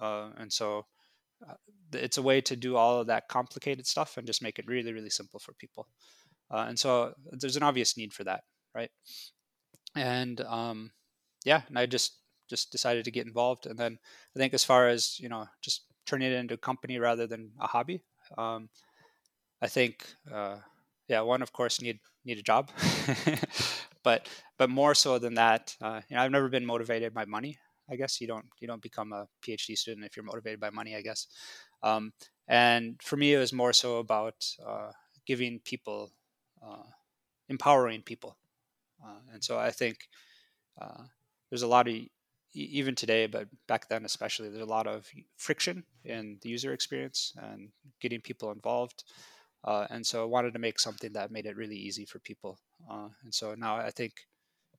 Uh, 0.00 0.30
and 0.36 0.52
so 0.52 0.86
uh, 1.48 1.54
it's 1.92 2.18
a 2.18 2.22
way 2.22 2.40
to 2.40 2.56
do 2.56 2.76
all 2.76 3.00
of 3.00 3.06
that 3.06 3.28
complicated 3.28 3.86
stuff 3.86 4.16
and 4.16 4.26
just 4.26 4.42
make 4.42 4.58
it 4.58 4.66
really 4.66 4.92
really 4.92 5.10
simple 5.10 5.40
for 5.40 5.52
people. 5.54 5.88
Uh, 6.50 6.66
and 6.68 6.78
so 6.78 7.12
there's 7.32 7.56
an 7.56 7.62
obvious 7.62 7.96
need 7.96 8.12
for 8.12 8.24
that 8.24 8.42
right? 8.74 8.90
And 9.94 10.40
um, 10.42 10.90
yeah 11.44 11.62
and 11.68 11.78
i 11.78 11.86
just 11.86 12.18
just 12.48 12.70
decided 12.70 13.04
to 13.04 13.10
get 13.10 13.26
involved. 13.26 13.66
And 13.66 13.78
then 13.78 13.98
i 14.34 14.38
think 14.38 14.54
as 14.54 14.64
far 14.64 14.88
as 14.88 15.18
you 15.18 15.28
know 15.28 15.46
just 15.62 15.86
turning 16.04 16.30
it 16.32 16.36
into 16.36 16.54
a 16.54 16.58
company 16.58 16.98
rather 16.98 17.26
than 17.26 17.50
a 17.60 17.66
hobby 17.66 18.02
um, 18.38 18.68
i 19.62 19.66
think 19.66 20.06
uh, 20.32 20.58
yeah 21.08 21.22
one 21.22 21.42
of 21.42 21.52
course 21.52 21.80
need 21.80 22.00
need 22.24 22.38
a 22.38 22.42
job. 22.42 22.70
But 24.06 24.28
but 24.56 24.70
more 24.70 24.94
so 24.94 25.18
than 25.18 25.34
that 25.34 25.74
uh, 25.82 26.00
you 26.08 26.14
know 26.14 26.22
i've 26.22 26.30
never 26.30 26.48
been 26.48 26.64
motivated 26.64 27.12
by 27.12 27.24
money 27.24 27.58
I 27.90 27.96
guess 27.96 28.20
you 28.20 28.26
don't 28.26 28.46
you 28.60 28.66
don't 28.66 28.82
become 28.82 29.12
a 29.12 29.26
PhD 29.42 29.76
student 29.76 30.06
if 30.06 30.16
you're 30.16 30.24
motivated 30.24 30.60
by 30.60 30.70
money. 30.70 30.96
I 30.96 31.02
guess. 31.02 31.26
Um, 31.82 32.12
and 32.48 33.00
for 33.02 33.16
me, 33.16 33.34
it 33.34 33.38
was 33.38 33.52
more 33.52 33.72
so 33.72 33.98
about 33.98 34.46
uh, 34.64 34.92
giving 35.26 35.60
people, 35.60 36.12
uh, 36.64 36.86
empowering 37.48 38.02
people, 38.02 38.36
uh, 39.04 39.20
and 39.32 39.42
so 39.42 39.58
I 39.58 39.70
think 39.70 40.08
uh, 40.80 41.04
there's 41.50 41.62
a 41.62 41.66
lot 41.66 41.88
of 41.88 41.94
even 42.54 42.94
today, 42.94 43.26
but 43.26 43.48
back 43.68 43.88
then 43.88 44.04
especially, 44.04 44.48
there's 44.48 44.62
a 44.62 44.66
lot 44.66 44.86
of 44.86 45.06
friction 45.36 45.84
in 46.04 46.38
the 46.40 46.48
user 46.48 46.72
experience 46.72 47.34
and 47.36 47.68
getting 48.00 48.20
people 48.20 48.50
involved. 48.50 49.04
Uh, 49.64 49.86
and 49.90 50.06
so 50.06 50.22
I 50.22 50.26
wanted 50.26 50.52
to 50.54 50.58
make 50.58 50.78
something 50.78 51.12
that 51.12 51.30
made 51.30 51.46
it 51.46 51.56
really 51.56 51.76
easy 51.76 52.04
for 52.04 52.18
people. 52.20 52.58
Uh, 52.90 53.08
and 53.24 53.34
so 53.34 53.54
now 53.54 53.76
I 53.76 53.90
think 53.90 54.12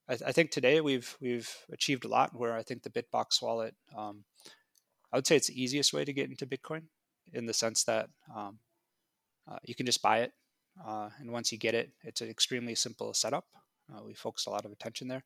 I, 0.10 0.16
th- 0.16 0.30
I, 0.30 0.32
think 0.32 0.52
today 0.52 0.80
we've 0.80 1.18
we've 1.20 1.54
achieved 1.72 2.06
a 2.06 2.08
lot. 2.08 2.32
Where 2.34 2.54
I 2.54 2.64
think 2.64 2.84
the 2.84 2.90
Bitbox 2.90 3.42
wallet, 3.42 3.76
um, 3.96 4.24
I 5.12 5.18
would 5.18 5.28
say 5.28 5.36
it's 5.36 5.48
the 5.48 5.62
easiest 5.62 5.94
way 5.94 6.06
to 6.06 6.14
get 6.14 6.30
into 6.30 6.46
Bitcoin, 6.46 6.84
in 7.34 7.46
the 7.46 7.54
sense 7.54 7.84
that 7.84 8.10
um, 8.34 8.60
uh, 9.50 9.58
you 9.64 9.76
can 9.76 9.86
just 9.86 10.02
buy 10.02 10.20
it, 10.20 10.32
uh, 10.86 11.10
and 11.20 11.32
once 11.32 11.52
you 11.52 11.58
get 11.58 11.76
it, 11.76 11.92
it's 12.04 12.22
an 12.22 12.30
extremely 12.30 12.76
simple 12.76 13.14
setup. 13.14 13.46
Uh, 13.94 14.04
we 14.04 14.14
focused 14.14 14.48
a 14.48 14.50
lot 14.50 14.66
of 14.66 14.72
attention 14.72 15.10
there, 15.10 15.24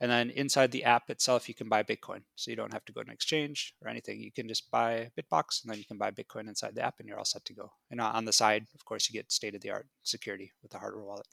and 0.00 0.10
then 0.10 0.30
inside 0.30 0.72
the 0.72 0.84
app 0.84 1.10
itself, 1.10 1.48
you 1.48 1.54
can 1.54 1.68
buy 1.68 1.84
Bitcoin, 1.84 2.22
so 2.34 2.50
you 2.50 2.56
don't 2.56 2.72
have 2.72 2.84
to 2.86 2.92
go 2.92 3.02
to 3.02 3.08
an 3.08 3.14
exchange 3.14 3.74
or 3.82 3.88
anything. 3.88 4.20
You 4.20 4.32
can 4.32 4.48
just 4.48 4.68
buy 4.72 5.10
Bitbox, 5.16 5.62
and 5.62 5.70
then 5.70 5.78
you 5.78 5.84
can 5.84 5.98
buy 5.98 6.10
Bitcoin 6.10 6.48
inside 6.48 6.74
the 6.74 6.82
app, 6.82 6.96
and 6.98 7.08
you're 7.08 7.18
all 7.18 7.24
set 7.24 7.44
to 7.44 7.54
go. 7.54 7.70
And 7.88 8.00
on 8.00 8.24
the 8.24 8.32
side, 8.32 8.66
of 8.74 8.84
course, 8.84 9.08
you 9.08 9.12
get 9.12 9.30
state 9.30 9.54
of 9.54 9.60
the 9.60 9.70
art 9.70 9.86
security 10.02 10.50
with 10.60 10.72
the 10.72 10.78
hardware 10.78 11.04
wallet, 11.04 11.28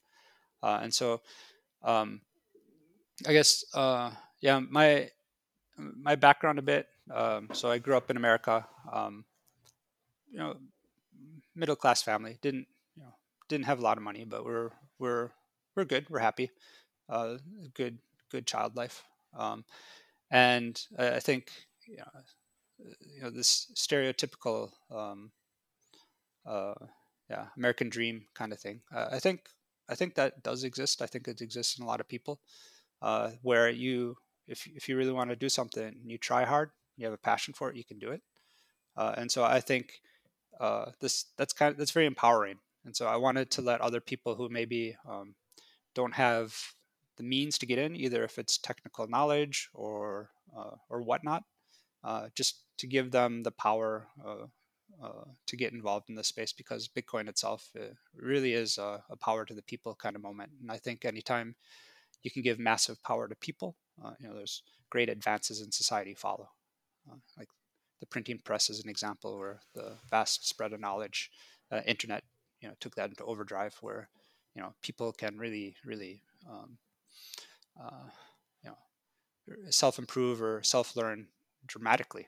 uh, 0.62 0.82
and 0.84 0.94
so. 0.94 1.22
Um, 1.84 2.22
I 3.28 3.34
guess 3.34 3.64
uh, 3.74 4.12
yeah, 4.42 4.60
my 4.60 5.10
my 5.78 6.16
background 6.16 6.60
a 6.60 6.64
bit. 6.64 6.88
Um, 7.14 7.50
so 7.54 7.70
I 7.70 7.78
grew 7.78 7.96
up 7.96 8.10
in 8.10 8.18
America. 8.18 8.66
Um, 8.92 9.26
you 10.32 10.40
know, 10.40 10.56
middle 11.56 11.76
class 11.76 12.02
family. 12.02 12.38
Didn't 12.42 12.68
you 12.96 13.04
know 13.04 13.14
didn't 13.48 13.66
have 13.66 13.80
a 13.80 13.84
lot 13.84 13.98
of 13.98 14.04
money, 14.04 14.26
but 14.26 14.44
we're 14.44 14.72
we're 15.00 15.30
we're 15.76 15.86
good. 15.86 16.10
We're 16.10 16.20
happy. 16.20 16.52
Uh, 17.08 17.38
good 17.74 18.00
good 18.32 18.48
child 18.48 18.76
life. 18.76 19.04
Um, 19.38 19.66
and 20.32 20.82
I, 20.98 21.20
think 21.20 21.52
you 21.88 21.98
know, 21.98 22.06
you 23.00 23.22
know 23.22 23.30
this 23.30 23.72
stereotypical 23.76 24.72
um, 24.92 25.32
uh, 26.46 26.74
yeah 27.30 27.48
American 27.58 27.90
dream 27.90 28.26
kind 28.34 28.52
of 28.52 28.60
thing. 28.60 28.82
Uh, 28.94 29.08
I 29.12 29.20
think 29.20 29.42
I 29.88 29.96
think 29.96 30.16
that 30.16 30.44
does 30.44 30.64
exist. 30.64 31.02
I 31.02 31.06
think 31.06 31.28
it 31.28 31.42
exists 31.42 31.78
in 31.78 31.84
a 31.84 31.88
lot 31.88 32.00
of 32.00 32.08
people, 32.08 32.40
uh, 33.06 33.30
where 33.44 33.70
you 33.70 34.18
if 34.48 34.68
if 34.76 34.90
you 34.90 34.98
really 34.98 35.12
want 35.12 35.30
to 35.30 35.36
do 35.36 35.48
something, 35.48 35.96
you 36.06 36.18
try 36.18 36.44
hard, 36.44 36.72
you 36.98 37.06
have 37.06 37.14
a 37.14 37.28
passion 37.30 37.54
for 37.54 37.70
it, 37.70 37.78
you 37.78 37.86
can 37.86 38.00
do 38.00 38.10
it. 38.10 38.22
Uh, 38.98 39.14
and 39.16 39.32
so 39.32 39.44
I 39.44 39.60
think 39.60 40.02
uh, 40.60 40.86
this 41.02 41.26
that's 41.38 41.54
kind 41.54 41.72
of 41.72 41.78
that's 41.78 41.92
very 41.92 42.08
empowering. 42.08 42.58
And 42.84 42.96
so 42.96 43.06
I 43.06 43.18
wanted 43.18 43.52
to 43.52 43.62
let 43.62 43.82
other 43.82 44.02
people 44.02 44.36
who 44.36 44.50
maybe 44.50 44.96
um, 45.08 45.36
don't 45.94 46.16
have 46.16 46.56
the 47.18 47.24
means 47.24 47.58
to 47.60 47.66
get 47.66 47.80
in, 47.80 47.96
either 47.96 48.24
if 48.24 48.38
it's 48.40 48.58
technical 48.58 49.08
knowledge 49.08 49.70
or 49.74 50.32
uh, 50.58 50.76
or 50.90 51.04
whatnot, 51.04 51.44
uh, 52.04 52.30
just 52.36 52.64
to 52.80 52.88
give 52.88 53.12
them 53.12 53.44
the 53.44 53.52
power 53.52 54.08
uh, 54.26 54.48
uh, 55.04 55.26
to 55.46 55.58
get 55.58 55.74
involved 55.74 56.10
in 56.10 56.16
this 56.16 56.28
space 56.28 56.54
because 56.54 56.90
Bitcoin 56.90 57.28
itself 57.28 57.70
it 57.76 57.96
really 58.16 58.54
is 58.54 58.78
a, 58.78 59.04
a, 59.10 59.18
power 59.18 59.46
to 59.46 59.54
the 59.54 59.62
people 59.62 59.94
kind 59.96 60.16
of 60.16 60.22
moment. 60.22 60.52
And 60.62 60.72
I 60.72 60.78
think 60.78 61.04
anytime 61.04 61.56
you 62.26 62.32
can 62.32 62.42
give 62.44 62.60
massive 62.60 63.02
power 63.04 63.28
to 63.28 63.36
people, 63.36 63.76
uh, 64.04 64.12
you 64.20 64.28
know, 64.28 64.36
there's 64.36 64.64
great 64.90 65.10
advances 65.10 65.62
in 65.62 65.72
society 65.72 66.14
follow. 66.14 66.50
Uh, 67.10 67.18
like 67.38 67.48
the 68.00 68.08
printing 68.08 68.40
press 68.44 68.70
is 68.70 68.84
an 68.84 68.90
example 68.90 69.38
where 69.38 69.62
the 69.74 69.98
vast 70.10 70.48
spread 70.48 70.74
of 70.74 70.80
knowledge, 70.80 71.32
uh, 71.72 71.82
internet, 71.86 72.24
you 72.62 72.68
know, 72.68 72.76
took 72.80 72.96
that 72.96 73.10
into 73.10 73.24
overdrive 73.24 73.76
where, 73.82 74.10
you 74.56 74.62
know, 74.62 74.74
people 74.82 75.14
can 75.14 75.38
really, 75.38 75.76
really, 75.86 76.22
um, 76.50 76.78
you 78.64 78.70
know, 78.70 78.78
self-improve 79.70 80.42
or 80.42 80.64
self-learn 80.64 81.28
dramatically 81.68 82.28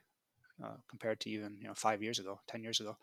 uh, 0.63 0.77
compared 0.89 1.19
to 1.21 1.29
even 1.29 1.57
you 1.61 1.67
know 1.67 1.73
five 1.73 2.01
years 2.01 2.19
ago, 2.19 2.39
ten 2.47 2.63
years 2.63 2.79
ago. 2.79 2.97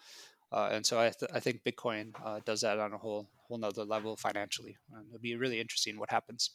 Uh, 0.52 0.68
and 0.72 0.86
so 0.86 1.00
I, 1.00 1.10
th- 1.10 1.30
I 1.34 1.40
think 1.40 1.64
Bitcoin 1.64 2.12
uh, 2.24 2.40
does 2.44 2.60
that 2.60 2.78
on 2.78 2.92
a 2.92 2.98
whole 2.98 3.28
whole 3.48 3.58
nother 3.58 3.84
level 3.84 4.16
financially. 4.16 4.76
And 4.92 5.06
it'll 5.08 5.20
be 5.20 5.36
really 5.36 5.60
interesting 5.60 5.98
what 5.98 6.10
happens. 6.10 6.50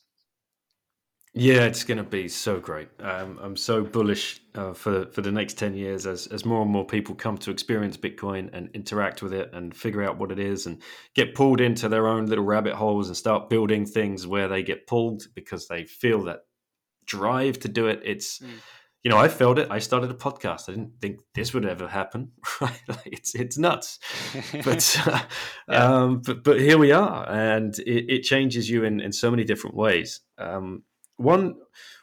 Yeah, 1.33 1.65
it's 1.65 1.83
going 1.83 1.99
to 1.99 2.03
be 2.03 2.27
so 2.27 2.59
great. 2.59 2.89
Um, 2.99 3.39
I'm 3.41 3.55
so 3.55 3.83
bullish 3.83 4.41
uh, 4.55 4.73
for 4.73 5.05
for 5.07 5.21
the 5.21 5.31
next 5.31 5.59
ten 5.59 5.75
years 5.75 6.07
as 6.07 6.25
as 6.27 6.43
more 6.43 6.63
and 6.63 6.71
more 6.71 6.85
people 6.85 7.13
come 7.13 7.37
to 7.39 7.51
experience 7.51 7.97
Bitcoin 7.97 8.49
and 8.51 8.69
interact 8.73 9.21
with 9.21 9.33
it 9.33 9.51
and 9.53 9.75
figure 9.75 10.03
out 10.03 10.17
what 10.17 10.31
it 10.31 10.39
is 10.39 10.65
and 10.65 10.81
get 11.15 11.35
pulled 11.35 11.61
into 11.61 11.87
their 11.87 12.07
own 12.07 12.25
little 12.25 12.43
rabbit 12.43 12.73
holes 12.73 13.07
and 13.07 13.15
start 13.15 13.49
building 13.49 13.85
things 13.85 14.25
where 14.25 14.47
they 14.47 14.63
get 14.63 14.87
pulled 14.87 15.23
because 15.35 15.67
they 15.67 15.85
feel 15.85 16.23
that 16.23 16.39
drive 17.05 17.59
to 17.59 17.67
do 17.67 17.87
it. 17.87 18.01
It's 18.03 18.39
mm 18.39 18.49
you 19.03 19.09
know, 19.09 19.17
I 19.17 19.29
felt 19.29 19.57
it. 19.59 19.67
I 19.71 19.79
started 19.79 20.11
a 20.11 20.13
podcast. 20.13 20.67
I 20.67 20.73
didn't 20.73 20.99
think 20.99 21.21
this 21.33 21.53
would 21.53 21.65
ever 21.65 21.87
happen. 21.87 22.31
Right? 22.61 22.81
Like 22.89 23.05
it's 23.05 23.35
it's 23.35 23.57
nuts, 23.57 23.99
but 24.65 25.01
uh, 25.07 25.21
yeah. 25.69 25.85
um, 25.85 26.21
but 26.25 26.43
but 26.43 26.59
here 26.59 26.77
we 26.77 26.91
are, 26.91 27.25
and 27.29 27.77
it, 27.79 28.11
it, 28.11 28.23
changes 28.23 28.69
you 28.69 28.83
in, 28.83 28.99
in 28.99 29.13
so 29.13 29.31
many 29.31 29.45
different 29.45 29.77
ways. 29.77 30.19
Um, 30.37 30.83
one 31.19 31.55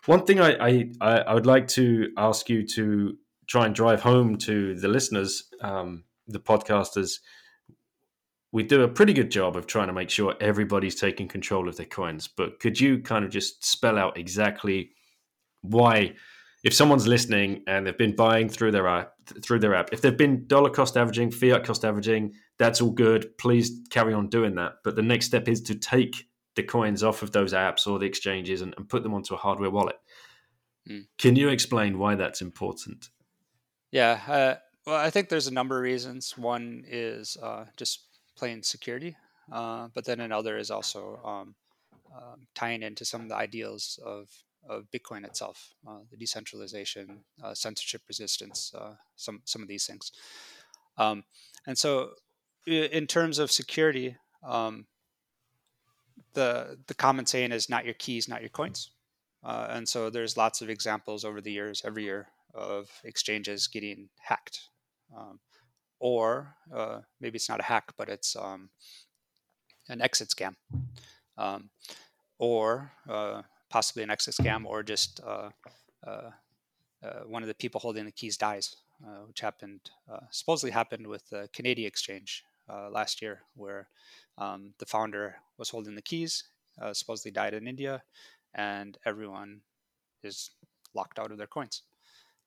one 0.07 0.25
thing 0.25 0.41
I, 0.41 0.57
I 0.61 0.91
I 1.01 1.35
would 1.35 1.47
like 1.47 1.69
to 1.69 2.11
ask 2.17 2.49
you 2.49 2.67
to 2.69 3.17
try 3.47 3.67
and 3.67 3.75
drive 3.75 4.01
home 4.03 4.37
to 4.37 4.75
the 4.75 4.89
listeners, 4.89 5.45
um, 5.63 6.05
the 6.27 6.41
podcasters. 6.41 7.19
We 8.53 8.63
do 8.63 8.83
a 8.83 8.89
pretty 8.89 9.13
good 9.13 9.31
job 9.31 9.57
of 9.57 9.67
trying 9.67 9.89
to 9.89 9.93
make 9.93 10.11
sure 10.11 10.35
everybody's 10.41 10.95
taking 10.95 11.29
control 11.29 11.69
of 11.69 11.77
their 11.77 11.87
coins. 11.87 12.29
But 12.29 12.61
could 12.61 12.81
you 12.81 13.01
kind 13.01 13.25
of 13.25 13.31
just 13.31 13.65
spell 13.65 13.99
out 13.99 14.17
exactly 14.17 14.91
why? 15.63 16.15
if 16.67 16.75
someone's 16.75 17.07
listening 17.07 17.63
and 17.69 17.87
they've 17.87 17.97
been 17.97 18.17
buying 18.17 18.49
through 18.49 18.73
their 18.73 18.89
app, 18.89 19.13
through 19.41 19.61
their 19.61 19.73
app, 19.73 19.91
if 19.93 20.01
they've 20.01 20.17
been 20.17 20.49
dollar 20.49 20.69
cost 20.69 20.97
averaging, 20.97 21.31
fiat 21.31 21.63
cost 21.63 21.85
averaging, 21.85 22.33
that's 22.59 22.81
all 22.81 22.91
good. 22.91 23.39
Please 23.39 23.83
carry 23.91 24.13
on 24.13 24.29
doing 24.29 24.57
that. 24.57 24.73
But 24.83 24.97
the 24.97 25.03
next 25.03 25.27
step 25.27 25.47
is 25.47 25.61
to 25.63 25.77
take 25.77 26.27
the 26.57 26.63
coins 26.63 27.03
off 27.03 27.23
of 27.23 27.33
those 27.33 27.53
apps 27.53 27.87
or 27.87 27.99
the 27.99 28.07
exchanges 28.07 28.63
and, 28.63 28.75
and 28.77 28.89
put 28.89 29.03
them 29.03 29.15
onto 29.15 29.35
a 29.35 29.39
hardware 29.39 29.71
wallet. 29.71 29.97
Mm. 30.89 31.07
Can 31.19 31.37
you 31.37 31.49
explain 31.49 31.99
why 31.99 32.15
that's 32.15 32.41
important? 32.41 33.11
Yeah, 33.93 34.21
uh, 34.27 34.55
well, 34.87 34.97
I 34.97 35.11
think 35.11 35.29
there's 35.29 35.47
a 35.47 35.53
number 35.53 35.77
of 35.77 35.83
reasons. 35.83 36.37
One 36.37 36.85
is 36.87 37.37
uh, 37.43 37.67
just 37.77 38.05
plain 38.37 38.63
security, 38.63 39.17
uh, 39.53 39.89
but 39.95 40.05
then 40.05 40.21
another 40.21 40.57
is 40.59 40.71
also 40.71 41.21
um, 41.25 41.55
um, 42.15 42.47
tying 42.55 42.83
into 42.83 43.05
some 43.05 43.23
of 43.23 43.29
the 43.29 43.37
ideals 43.37 43.99
of 44.05 44.29
of 44.69 44.91
Bitcoin 44.91 45.25
itself, 45.25 45.75
uh, 45.87 46.01
the 46.11 46.17
decentralization, 46.17 47.21
uh, 47.43 47.55
censorship 47.55 48.03
resistance, 48.09 48.73
uh, 48.77 48.95
some 49.15 49.41
some 49.45 49.63
of 49.63 49.69
these 49.69 49.87
things. 49.87 50.13
Um, 50.99 51.25
and 51.67 51.77
so, 51.79 52.11
in 52.67 53.07
terms 53.07 53.39
of 53.39 53.53
security, 53.53 54.17
um, 54.43 54.87
the 56.35 56.79
the 56.87 56.95
common 56.95 57.27
saying 57.27 57.53
is 57.53 57.69
"not 57.69 57.85
your 57.85 57.95
keys, 57.95 58.29
not 58.29 58.41
your 58.41 58.51
coins." 58.51 58.91
Uh, 59.45 59.67
and 59.71 59.89
so, 59.89 60.11
there's 60.11 60.37
lots 60.37 60.61
of 60.61 60.71
examples 60.71 61.25
over 61.25 61.41
the 61.41 61.53
years, 61.53 61.83
every 61.85 62.05
year, 62.05 62.29
of 62.55 62.91
exchanges 63.05 63.69
getting 63.69 64.09
hacked, 64.21 64.61
um, 65.17 65.39
or 66.01 66.55
uh, 66.75 67.01
maybe 67.21 67.37
it's 67.37 67.49
not 67.49 67.61
a 67.61 67.65
hack, 67.65 67.93
but 67.97 68.09
it's 68.09 68.35
um, 68.37 68.71
an 69.89 70.01
exit 70.03 70.29
scam, 70.29 70.55
um, 71.39 71.71
or 72.39 72.93
uh, 73.09 73.43
possibly 73.71 74.03
an 74.03 74.11
exit 74.11 74.35
scam 74.35 74.65
or 74.65 74.83
just 74.83 75.21
uh, 75.25 75.51
uh, 76.07 76.31
uh, 77.05 77.21
one 77.27 77.43
of 77.43 77.49
the 77.49 77.55
people 77.55 77.81
holding 77.81 78.05
the 78.05 78.13
keys 78.13 78.37
dies, 78.37 78.77
which 79.27 79.41
happened 79.41 79.81
supposedly 80.31 80.71
happened 80.71 81.07
with 81.07 81.29
the 81.31 81.49
Canadian 81.53 81.87
exchange 81.87 82.43
last 82.69 83.23
year, 83.23 83.43
where 83.55 83.89
um, 84.39 84.75
the 84.79 84.87
founder 84.87 85.37
was 85.59 85.71
holding 85.71 85.95
the 85.95 86.03
keys, 86.03 86.45
supposedly 86.93 87.31
died 87.31 87.55
in 87.55 87.67
India, 87.67 88.03
and 88.55 88.99
everyone 89.05 89.61
is 90.23 90.51
locked 90.95 91.19
out 91.19 91.31
of 91.31 91.39
their 91.39 91.47
coins. 91.47 91.83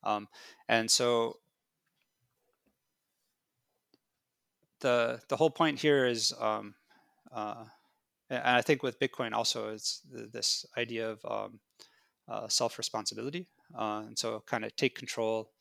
Um, 0.03 0.27
and 0.67 0.89
so 0.89 1.37
the 4.79 5.19
the 5.29 5.37
whole 5.37 5.49
point 5.49 5.79
here 5.79 6.05
is 6.05 6.33
um, 6.39 6.75
uh, 7.33 7.65
and 8.29 8.41
I 8.57 8.61
think 8.61 8.83
with 8.83 8.99
Bitcoin 8.99 9.33
also 9.33 9.69
it's 9.69 10.01
this 10.11 10.65
idea 10.77 11.09
of 11.09 11.25
um, 11.25 11.59
uh, 12.27 12.47
self 12.47 12.77
responsibility, 12.77 13.47
uh, 13.77 14.03
and 14.07 14.17
so 14.17 14.43
kind 14.45 14.63
of 14.65 14.75
take 14.75 14.95
control 14.95 15.51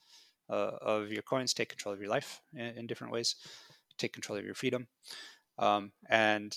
uh, 0.50 0.72
of 0.80 1.10
your 1.10 1.22
coins, 1.22 1.52
take 1.52 1.68
control 1.68 1.94
of 1.94 2.00
your 2.00 2.10
life 2.10 2.40
in, 2.54 2.66
in 2.78 2.86
different 2.86 3.12
ways, 3.12 3.36
take 3.98 4.12
control 4.12 4.38
of 4.38 4.44
your 4.44 4.54
freedom, 4.54 4.88
um, 5.58 5.92
and 6.08 6.56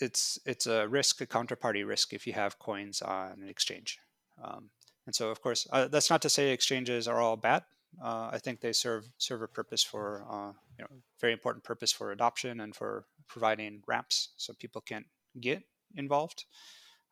it's 0.00 0.38
it's 0.44 0.66
a 0.66 0.88
risk, 0.88 1.20
a 1.20 1.26
counterparty 1.26 1.86
risk 1.86 2.12
if 2.12 2.26
you 2.26 2.32
have 2.32 2.58
coins 2.58 3.02
on 3.02 3.40
an 3.42 3.48
exchange. 3.48 3.98
Um, 4.42 4.70
and 5.06 5.14
so, 5.14 5.30
of 5.30 5.40
course, 5.40 5.66
uh, 5.72 5.88
that's 5.88 6.10
not 6.10 6.22
to 6.22 6.28
say 6.28 6.50
exchanges 6.50 7.08
are 7.08 7.20
all 7.20 7.36
bad. 7.36 7.62
Uh, 8.02 8.28
I 8.32 8.38
think 8.38 8.60
they 8.60 8.72
serve 8.72 9.04
serve 9.18 9.42
a 9.42 9.48
purpose 9.48 9.82
for 9.82 10.24
uh, 10.30 10.52
you 10.78 10.84
know 10.84 10.88
very 11.20 11.32
important 11.32 11.64
purpose 11.64 11.92
for 11.92 12.12
adoption 12.12 12.60
and 12.60 12.74
for 12.74 13.06
providing 13.28 13.82
ramps 13.86 14.30
so 14.36 14.52
people 14.58 14.80
can 14.80 15.04
get 15.40 15.62
involved. 15.94 16.44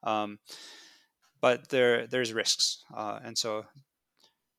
Um, 0.03 0.39
but 1.41 1.69
there 1.71 2.07
there's 2.07 2.33
risks, 2.33 2.85
uh, 2.95 3.21
and 3.25 3.39
so 3.39 3.65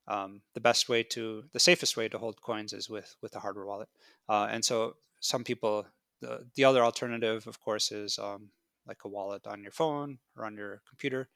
um, 0.07 0.41
the 0.53 0.61
best 0.61 0.89
way 0.89 1.03
to 1.03 1.45
the 1.53 1.59
safest 1.59 1.97
way 1.97 2.07
to 2.09 2.17
hold 2.17 2.41
coins 2.41 2.73
is 2.73 2.89
with 2.89 3.15
with 3.21 3.35
a 3.35 3.39
hardware 3.39 3.65
wallet. 3.65 3.89
Uh, 4.29 4.47
and 4.49 4.63
so 4.63 4.95
some 5.19 5.43
people 5.43 5.85
the 6.21 6.45
the 6.55 6.65
other 6.65 6.83
alternative, 6.83 7.47
of 7.47 7.59
course, 7.59 7.91
is 7.91 8.19
um, 8.19 8.49
like 8.87 9.03
a 9.05 9.09
wallet 9.09 9.47
on 9.47 9.61
your 9.61 9.71
phone 9.71 10.19
or 10.37 10.45
on 10.45 10.55
your 10.55 10.81
computer. 10.87 11.29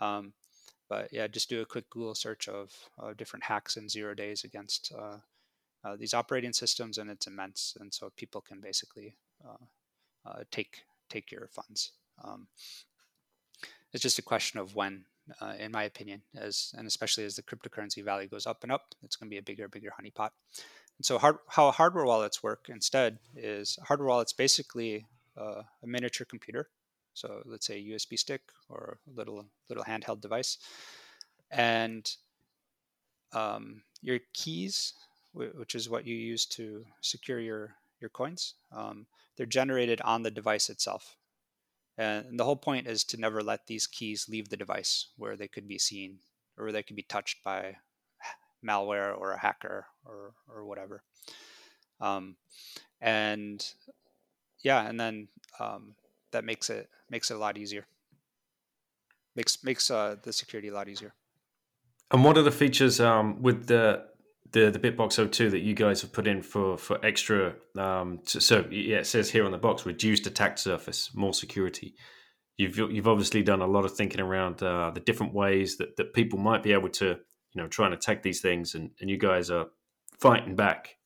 Um, 0.00 0.32
but 0.88 1.12
yeah, 1.12 1.26
just 1.26 1.50
do 1.50 1.60
a 1.60 1.66
quick 1.66 1.90
Google 1.90 2.14
search 2.14 2.48
of 2.48 2.72
uh, 2.98 3.12
different 3.12 3.44
hacks 3.44 3.76
and 3.76 3.90
zero 3.90 4.14
days 4.14 4.44
against 4.44 4.92
uh, 4.98 5.18
uh, 5.84 5.96
these 5.96 6.14
operating 6.14 6.52
systems, 6.52 6.98
and 6.98 7.10
it's 7.10 7.26
immense. 7.26 7.76
And 7.78 7.92
so 7.92 8.10
people 8.16 8.40
can 8.40 8.60
basically 8.60 9.16
uh, 9.46 9.64
uh, 10.26 10.42
take 10.50 10.82
take 11.08 11.30
your 11.30 11.48
funds. 11.48 11.92
Um, 12.24 12.48
it's 13.92 14.02
just 14.02 14.18
a 14.18 14.22
question 14.22 14.60
of 14.60 14.74
when, 14.74 15.04
uh, 15.40 15.54
in 15.58 15.72
my 15.72 15.84
opinion, 15.84 16.22
as 16.36 16.74
and 16.76 16.86
especially 16.86 17.24
as 17.24 17.36
the 17.36 17.42
cryptocurrency 17.42 18.04
value 18.04 18.28
goes 18.28 18.46
up 18.46 18.62
and 18.62 18.72
up, 18.72 18.94
it's 19.02 19.16
going 19.16 19.28
to 19.28 19.34
be 19.34 19.38
a 19.38 19.42
bigger, 19.42 19.68
bigger 19.68 19.92
honeypot. 20.00 20.30
And 20.98 21.04
so, 21.04 21.18
hard, 21.18 21.36
how 21.48 21.70
hardware 21.70 22.04
wallets 22.04 22.42
work 22.42 22.66
instead 22.68 23.18
is 23.36 23.78
hardware 23.84 24.08
wallets 24.08 24.32
basically 24.32 25.06
a 25.38 25.86
miniature 25.86 26.26
computer 26.26 26.68
So 27.14 27.42
let's 27.44 27.66
say 27.66 27.78
a 27.78 27.94
USB 27.94 28.18
stick 28.18 28.42
or 28.68 28.98
a 29.06 29.16
little 29.16 29.44
little 29.68 29.84
handheld 29.84 30.20
device, 30.20 30.58
and 31.50 32.08
um, 33.32 33.82
your 34.02 34.20
keys, 34.34 34.94
which 35.32 35.74
is 35.74 35.88
what 35.88 36.06
you 36.06 36.14
use 36.14 36.46
to 36.46 36.84
secure 37.00 37.40
your 37.40 37.74
your 38.00 38.10
coins, 38.10 38.54
um, 38.72 39.06
they're 39.36 39.46
generated 39.46 40.00
on 40.02 40.22
the 40.22 40.30
device 40.30 40.70
itself. 40.70 41.16
And 41.98 42.38
the 42.38 42.44
whole 42.44 42.56
point 42.56 42.86
is 42.86 43.02
to 43.04 43.16
never 43.16 43.42
let 43.42 43.66
these 43.66 43.88
keys 43.88 44.28
leave 44.28 44.48
the 44.48 44.56
device 44.56 45.08
where 45.16 45.36
they 45.36 45.48
could 45.48 45.66
be 45.66 45.78
seen 45.78 46.20
or 46.56 46.70
they 46.70 46.84
could 46.84 46.96
be 46.96 47.02
touched 47.02 47.42
by 47.44 47.76
malware 48.64 49.16
or 49.16 49.32
a 49.32 49.40
hacker 49.40 49.86
or 50.04 50.34
or 50.48 50.64
whatever. 50.64 51.02
Um, 52.00 52.36
and 53.00 53.64
yeah, 54.62 54.88
and 54.88 54.98
then 54.98 55.28
um, 55.58 55.96
that 56.30 56.44
makes 56.44 56.70
it 56.70 56.88
makes 57.10 57.30
it 57.30 57.34
a 57.34 57.38
lot 57.38 57.58
easier. 57.58 57.86
Makes 59.34 59.64
makes 59.64 59.90
uh, 59.90 60.16
the 60.22 60.32
security 60.32 60.68
a 60.68 60.74
lot 60.74 60.88
easier. 60.88 61.14
And 62.10 62.24
what 62.24 62.38
are 62.38 62.42
the 62.42 62.52
features 62.52 63.00
um, 63.00 63.42
with 63.42 63.66
the 63.66 64.06
the 64.52 64.70
the 64.70 64.78
Bitbox 64.78 65.30
02 65.30 65.50
that 65.50 65.60
you 65.60 65.74
guys 65.74 66.02
have 66.02 66.12
put 66.12 66.26
in 66.26 66.42
for 66.42 66.78
for 66.78 67.04
extra? 67.04 67.54
Um, 67.76 68.20
so, 68.24 68.38
so 68.38 68.64
yeah, 68.70 68.98
it 68.98 69.06
says 69.06 69.30
here 69.30 69.44
on 69.44 69.52
the 69.52 69.58
box, 69.58 69.86
reduced 69.86 70.26
attack 70.26 70.58
surface, 70.58 71.10
more 71.14 71.34
security. 71.34 71.94
You've 72.56 72.76
you've 72.76 73.08
obviously 73.08 73.42
done 73.42 73.62
a 73.62 73.66
lot 73.66 73.84
of 73.84 73.94
thinking 73.94 74.20
around 74.20 74.62
uh, 74.62 74.90
the 74.90 75.00
different 75.00 75.34
ways 75.34 75.76
that 75.76 75.96
that 75.96 76.12
people 76.12 76.38
might 76.38 76.62
be 76.62 76.72
able 76.72 76.88
to 76.90 77.06
you 77.06 77.62
know 77.62 77.68
try 77.68 77.86
and 77.86 77.94
attack 77.94 78.22
these 78.22 78.40
things, 78.40 78.74
and 78.74 78.90
and 79.00 79.10
you 79.10 79.18
guys 79.18 79.50
are 79.50 79.66
fighting 80.18 80.56
back. 80.56 80.96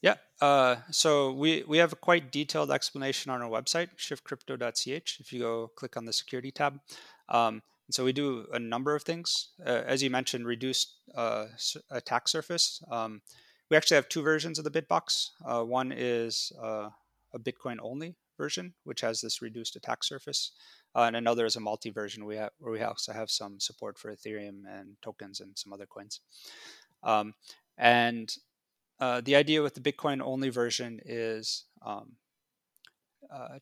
Yeah, 0.00 0.14
uh, 0.40 0.76
so 0.90 1.32
we 1.32 1.64
we 1.66 1.78
have 1.78 1.92
a 1.92 1.96
quite 1.96 2.30
detailed 2.30 2.70
explanation 2.70 3.32
on 3.32 3.42
our 3.42 3.50
website, 3.50 3.88
shiftcrypto.ch. 3.96 5.18
If 5.20 5.32
you 5.32 5.40
go 5.40 5.68
click 5.74 5.96
on 5.96 6.04
the 6.04 6.12
security 6.12 6.52
tab, 6.52 6.78
um, 7.28 7.62
so 7.90 8.04
we 8.04 8.12
do 8.12 8.46
a 8.52 8.58
number 8.58 8.94
of 8.94 9.02
things. 9.02 9.48
Uh, 9.64 9.82
as 9.86 10.02
you 10.02 10.10
mentioned, 10.10 10.46
reduced 10.46 10.94
uh, 11.14 11.46
attack 11.90 12.28
surface. 12.28 12.82
Um, 12.90 13.22
we 13.70 13.76
actually 13.76 13.96
have 13.96 14.08
two 14.08 14.22
versions 14.22 14.58
of 14.58 14.64
the 14.64 14.70
Bitbox. 14.70 15.30
Uh, 15.44 15.62
one 15.62 15.92
is 15.92 16.52
uh, 16.62 16.90
a 17.34 17.38
Bitcoin 17.38 17.76
only 17.80 18.16
version, 18.36 18.74
which 18.84 19.00
has 19.00 19.20
this 19.20 19.40
reduced 19.40 19.74
attack 19.74 20.04
surface, 20.04 20.52
uh, 20.94 21.02
and 21.02 21.16
another 21.16 21.46
is 21.46 21.56
a 21.56 21.60
multi 21.60 21.90
version 21.90 22.30
have, 22.36 22.50
where 22.58 22.72
we 22.72 22.80
also 22.80 23.12
have 23.12 23.30
some 23.30 23.58
support 23.58 23.98
for 23.98 24.14
Ethereum 24.14 24.62
and 24.68 24.96
tokens 25.02 25.40
and 25.40 25.58
some 25.58 25.72
other 25.72 25.86
coins. 25.86 26.20
Um, 27.02 27.34
and 27.76 28.34
uh, 29.00 29.22
the 29.22 29.36
idea 29.36 29.62
with 29.62 29.74
the 29.74 29.80
Bitcoin 29.80 30.20
only 30.22 30.50
version 30.50 31.00
is 31.04 31.64
um, 31.84 32.16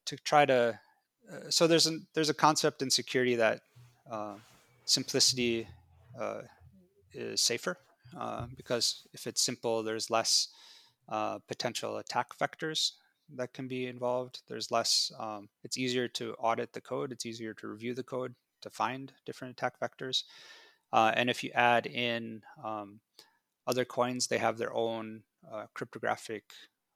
to 0.05 0.17
try 0.17 0.47
to. 0.47 0.81
So 1.49 1.67
there's 1.67 1.91
there's 2.15 2.31
a 2.31 2.35
concept 2.35 2.83
in 2.83 2.91
security 2.91 3.35
that 3.35 3.63
simplicity 4.85 5.67
uh, 6.21 6.43
is 7.13 7.41
safer 7.41 7.77
because 8.57 9.07
if 9.13 9.27
it's 9.27 9.43
simple, 9.43 9.83
there's 9.83 10.11
less 10.11 10.49
potential 11.49 11.99
attack 11.99 12.39
vectors 12.39 12.93
that 13.35 13.53
can 13.53 13.67
be 13.67 13.87
involved. 13.87 14.43
There's 14.49 14.71
less. 14.71 15.11
Um, 15.19 15.49
it's 15.65 15.77
easier 15.77 16.07
to 16.09 16.35
audit 16.35 16.73
the 16.73 16.81
code. 16.81 17.11
It's 17.11 17.27
easier 17.27 17.55
to 17.55 17.67
review 17.67 17.93
the 17.95 18.05
code 18.05 18.35
to 18.63 18.71
find 18.71 19.13
different 19.25 19.53
attack 19.53 19.81
vectors. 19.81 20.23
and 20.93 21.29
if 21.29 21.43
you 21.43 21.51
add 21.55 21.87
in 21.87 22.43
um, 22.65 23.01
other 23.67 23.85
coins, 23.85 24.29
they 24.29 24.39
have 24.39 24.59
their 24.59 24.73
own 24.73 25.23
uh, 25.53 25.67
cryptographic 25.75 26.45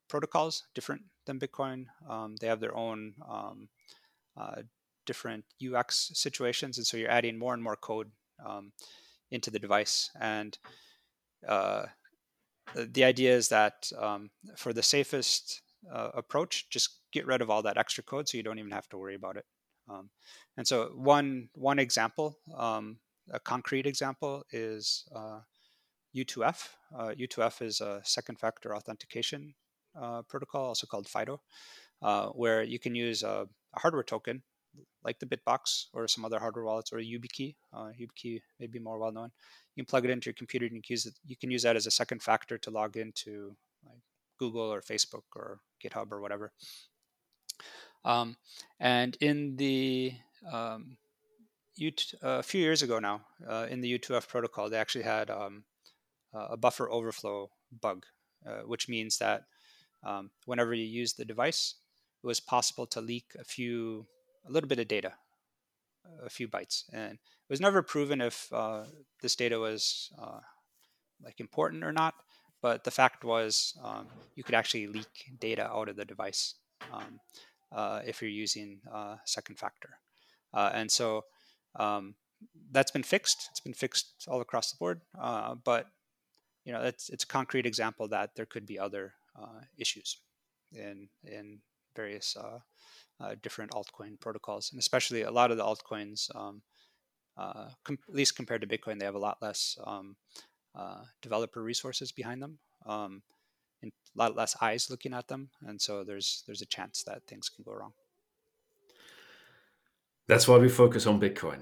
protocols, 0.07 0.63
different 0.73 1.03
than 1.25 1.39
Bitcoin. 1.39 1.85
Um, 2.09 2.35
they 2.39 2.47
have 2.47 2.59
their 2.59 2.75
own 2.75 3.13
um, 3.27 3.69
uh, 4.37 4.61
different 5.11 5.43
UX 5.67 6.11
situations, 6.13 6.77
and 6.77 6.87
so 6.87 6.97
you're 6.97 7.17
adding 7.19 7.37
more 7.37 7.53
and 7.53 7.63
more 7.67 7.75
code 7.89 8.09
um, 8.49 8.71
into 9.29 9.51
the 9.51 9.59
device. 9.65 10.09
And 10.19 10.57
uh, 11.47 11.83
the 12.75 13.03
idea 13.03 13.35
is 13.35 13.49
that 13.49 13.91
um, 13.97 14.29
for 14.55 14.71
the 14.73 14.83
safest 14.83 15.61
uh, 15.91 16.09
approach, 16.21 16.69
just 16.69 16.89
get 17.11 17.25
rid 17.25 17.41
of 17.41 17.49
all 17.49 17.63
that 17.63 17.77
extra 17.77 18.03
code, 18.03 18.27
so 18.27 18.37
you 18.37 18.43
don't 18.43 18.59
even 18.59 18.71
have 18.79 18.89
to 18.89 18.97
worry 18.97 19.15
about 19.15 19.37
it. 19.37 19.45
Um, 19.89 20.09
and 20.57 20.65
so 20.67 20.91
one 20.95 21.49
one 21.53 21.79
example, 21.79 22.37
um, 22.55 22.85
a 23.31 23.39
concrete 23.39 23.87
example, 23.87 24.43
is 24.51 25.05
uh, 25.15 25.39
U2F. 26.15 26.69
Uh, 26.97 27.11
U2F 27.19 27.61
is 27.61 27.81
a 27.81 28.01
second 28.03 28.39
factor 28.39 28.75
authentication 28.75 29.53
uh, 29.99 30.21
protocol, 30.29 30.67
also 30.67 30.87
called 30.87 31.07
FIDO, 31.07 31.41
uh, 32.01 32.27
where 32.27 32.63
you 32.63 32.79
can 32.79 32.95
use 32.95 33.23
a, 33.23 33.47
a, 33.75 33.79
hardware 33.79 34.03
token 34.03 34.43
like 35.03 35.19
the 35.19 35.25
Bitbox 35.25 35.85
or 35.93 36.07
some 36.07 36.25
other 36.25 36.39
hardware 36.39 36.65
wallets 36.65 36.93
or 36.93 36.99
a 36.99 37.03
YubiKey. 37.03 37.55
Uh, 37.73 37.91
YubiKey 37.99 38.41
may 38.59 38.67
be 38.67 38.79
more 38.79 38.99
well 38.99 39.11
known. 39.11 39.31
You 39.75 39.83
can 39.83 39.89
plug 39.89 40.05
it 40.05 40.11
into 40.11 40.27
your 40.27 40.33
computer 40.35 40.65
and 40.65 40.75
you 40.75 40.81
can 40.81 40.93
use, 40.93 41.05
it, 41.05 41.13
you 41.25 41.35
can 41.35 41.51
use 41.51 41.63
that 41.63 41.75
as 41.75 41.87
a 41.87 41.91
second 41.91 42.21
factor 42.21 42.57
to 42.57 42.69
log 42.69 42.97
into 42.97 43.55
like 43.85 44.01
Google 44.37 44.71
or 44.73 44.81
Facebook 44.81 45.23
or 45.35 45.59
GitHub 45.83 46.11
or 46.11 46.21
whatever. 46.21 46.51
Um, 48.03 48.37
and 48.79 49.17
in 49.21 49.55
the 49.57 50.13
um, 50.51 50.97
U- 51.75 51.91
a 52.21 52.43
few 52.43 52.61
years 52.61 52.81
ago 52.81 52.99
now, 52.99 53.21
uh, 53.47 53.67
in 53.69 53.81
the 53.81 53.97
U2F 53.97 54.27
protocol, 54.27 54.69
they 54.69 54.77
actually 54.77 55.03
had 55.03 55.29
um, 55.29 55.63
uh, 56.33 56.47
a 56.51 56.57
buffer 56.57 56.89
overflow 56.91 57.49
bug, 57.81 58.05
uh, 58.45 58.61
which 58.65 58.89
means 58.89 59.17
that 59.17 59.43
um, 60.03 60.31
whenever 60.45 60.73
you 60.73 60.85
use 60.85 61.13
the 61.13 61.25
device, 61.25 61.75
it 62.23 62.27
was 62.27 62.39
possible 62.39 62.85
to 62.87 63.01
leak 63.01 63.31
a 63.39 63.43
few, 63.43 64.05
a 64.47 64.51
little 64.51 64.67
bit 64.67 64.79
of 64.79 64.87
data, 64.87 65.13
a 66.23 66.29
few 66.29 66.47
bytes, 66.47 66.83
and 66.91 67.13
it 67.13 67.49
was 67.49 67.61
never 67.61 67.81
proven 67.81 68.21
if 68.21 68.51
uh, 68.51 68.83
this 69.21 69.35
data 69.35 69.59
was 69.59 70.11
uh, 70.21 70.39
like 71.23 71.39
important 71.39 71.83
or 71.83 71.91
not. 71.91 72.15
But 72.61 72.83
the 72.83 72.91
fact 72.91 73.23
was, 73.23 73.75
um, 73.83 74.07
you 74.35 74.43
could 74.43 74.53
actually 74.53 74.85
leak 74.85 75.31
data 75.39 75.67
out 75.67 75.89
of 75.89 75.95
the 75.95 76.05
device 76.05 76.55
um, 76.93 77.19
uh, 77.71 78.01
if 78.05 78.21
you're 78.21 78.29
using 78.29 78.81
uh, 78.93 79.15
second 79.25 79.57
factor, 79.57 79.97
and 80.53 80.91
so 80.91 81.25
um, 81.75 82.15
that's 82.71 82.91
been 82.91 83.03
fixed. 83.03 83.47
It's 83.51 83.59
been 83.59 83.73
fixed 83.73 84.25
all 84.27 84.41
across 84.41 84.71
the 84.71 84.77
board, 84.77 85.01
but 85.63 85.87
you 86.65 86.73
know, 86.73 86.81
it's 86.81 87.09
it's 87.09 87.23
a 87.23 87.27
concrete 87.27 87.65
example 87.65 88.07
that 88.09 88.35
there 88.35 88.45
could 88.45 88.65
be 88.65 88.77
other 88.77 89.13
uh, 89.35 89.61
issues 89.77 90.17
in 90.73 91.09
in 91.23 91.59
various 91.95 92.35
uh, 92.37 92.59
uh, 93.19 93.35
different 93.41 93.71
altcoin 93.71 94.19
protocols, 94.19 94.69
and 94.71 94.79
especially 94.79 95.23
a 95.23 95.31
lot 95.31 95.51
of 95.51 95.57
the 95.57 95.63
altcoins, 95.63 96.33
um, 96.35 96.61
uh, 97.37 97.69
com- 97.83 97.97
at 98.07 98.15
least 98.15 98.35
compared 98.35 98.61
to 98.61 98.67
Bitcoin, 98.67 98.99
they 98.99 99.05
have 99.05 99.15
a 99.15 99.19
lot 99.19 99.37
less 99.41 99.77
um, 99.85 100.15
uh, 100.75 101.03
developer 101.21 101.61
resources 101.61 102.11
behind 102.11 102.41
them, 102.41 102.59
um, 102.85 103.21
and 103.81 103.91
a 104.15 104.19
lot 104.19 104.35
less 104.35 104.55
eyes 104.61 104.89
looking 104.89 105.13
at 105.13 105.27
them, 105.27 105.49
and 105.65 105.81
so 105.81 106.03
there's 106.03 106.43
there's 106.45 106.61
a 106.61 106.65
chance 106.67 107.03
that 107.03 107.21
things 107.27 107.49
can 107.49 107.63
go 107.63 107.73
wrong. 107.73 107.93
That's 110.27 110.47
why 110.47 110.57
we 110.57 110.69
focus 110.69 111.07
on 111.07 111.19
Bitcoin. 111.19 111.59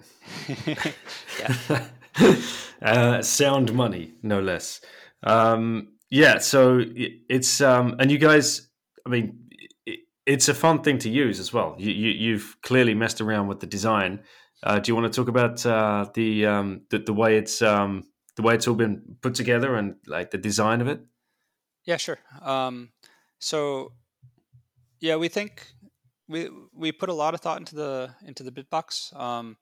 uh, 2.81 3.21
sound 3.21 3.73
money, 3.73 4.13
no 4.21 4.41
less. 4.41 4.81
Um, 5.23 5.93
yeah, 6.09 6.39
so 6.39 6.83
it's 6.85 7.61
um, 7.61 7.95
and 7.99 8.11
you 8.11 8.17
guys, 8.17 8.67
I 9.05 9.09
mean, 9.09 9.48
it's 10.29 10.47
a 10.47 10.53
fun 10.53 10.83
thing 10.83 10.99
to 10.99 11.09
use 11.09 11.39
as 11.39 11.51
well. 11.51 11.75
You, 11.79 11.91
you 11.91 12.33
have 12.33 12.61
clearly 12.61 12.93
messed 12.93 13.19
around 13.19 13.47
with 13.47 13.61
the 13.61 13.65
design. 13.65 14.21
Uh, 14.61 14.77
do 14.77 14.91
you 14.91 14.95
want 14.95 15.11
to 15.11 15.15
talk 15.19 15.27
about 15.27 15.65
uh, 15.65 16.05
the, 16.13 16.45
um, 16.45 16.81
the 16.91 16.99
the 16.99 17.13
way 17.13 17.37
it's 17.37 17.61
um, 17.63 18.03
the 18.35 18.43
way 18.43 18.53
it's 18.53 18.67
all 18.67 18.75
been 18.75 19.17
put 19.21 19.33
together 19.33 19.75
and 19.75 19.95
like 20.05 20.29
the 20.29 20.37
design 20.37 20.81
of 20.81 20.87
it? 20.87 21.01
Yeah, 21.85 21.97
sure. 21.97 22.19
Um, 22.41 22.91
so 23.39 23.93
yeah, 24.99 25.15
we 25.15 25.29
think 25.29 25.65
we 26.27 26.49
we 26.73 26.91
put 26.91 27.09
a 27.09 27.13
lot 27.13 27.33
of 27.33 27.41
thought 27.41 27.57
into 27.57 27.75
the 27.75 28.13
into 28.23 28.43
the 28.43 28.51
Bitbox. 28.51 29.19
Um, 29.19 29.57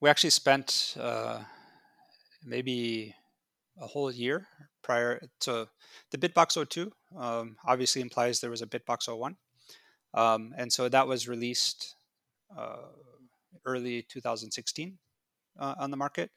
we 0.00 0.08
actually 0.08 0.30
spent 0.30 0.96
uh, 0.98 1.40
maybe 2.42 3.14
a 3.78 3.86
whole 3.86 4.10
year 4.10 4.46
prior 4.82 5.20
to 5.40 5.68
the 6.10 6.18
Bitbox 6.18 6.68
02. 6.68 6.92
Um, 7.18 7.56
obviously 7.66 8.00
implies 8.00 8.40
there 8.40 8.50
was 8.50 8.62
a 8.62 8.66
Bitbox 8.66 9.08
01, 9.08 9.36
um, 10.14 10.54
and 10.56 10.72
so 10.72 10.88
that 10.88 11.06
was 11.06 11.28
released 11.28 11.94
uh, 12.56 12.76
early 13.66 14.02
2016 14.02 14.98
uh, 15.58 15.74
on 15.78 15.90
the 15.90 15.96
market. 15.96 16.30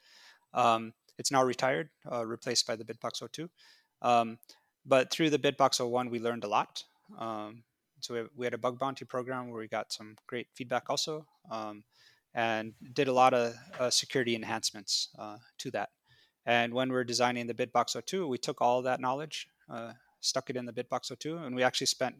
Um, 0.53 0.93
it's 1.17 1.31
now 1.31 1.43
retired, 1.43 1.89
uh, 2.11 2.25
replaced 2.25 2.67
by 2.67 2.75
the 2.75 2.83
Bitbox 2.83 3.23
02. 3.31 3.49
Um, 4.01 4.37
but 4.85 5.11
through 5.11 5.29
the 5.29 5.39
Bitbox 5.39 5.85
01, 5.85 6.09
we 6.09 6.19
learned 6.19 6.43
a 6.43 6.47
lot. 6.47 6.83
Um, 7.17 7.63
so 7.99 8.13
we, 8.13 8.21
we, 8.35 8.45
had 8.45 8.53
a 8.53 8.57
bug 8.57 8.79
bounty 8.79 9.05
program 9.05 9.49
where 9.49 9.59
we 9.59 9.67
got 9.67 9.91
some 9.91 10.15
great 10.27 10.47
feedback 10.53 10.89
also 10.89 11.25
um, 11.49 11.83
and 12.33 12.73
did 12.93 13.07
a 13.07 13.13
lot 13.13 13.33
of 13.33 13.55
uh, 13.79 13.89
security 13.89 14.35
enhancements 14.35 15.09
uh, 15.17 15.37
to 15.57 15.71
that 15.71 15.89
and 16.45 16.73
when 16.73 16.89
we 16.89 16.95
are 16.95 17.03
designing 17.03 17.47
the 17.47 17.53
bitbox 17.53 18.01
02 18.05 18.27
we 18.27 18.37
took 18.37 18.61
all 18.61 18.81
that 18.81 18.99
knowledge 18.99 19.47
uh, 19.69 19.93
stuck 20.19 20.49
it 20.49 20.55
in 20.55 20.65
the 20.65 20.73
bitbox 20.73 21.17
02 21.17 21.37
and 21.37 21.55
we 21.55 21.63
actually 21.63 21.87
spent 21.87 22.15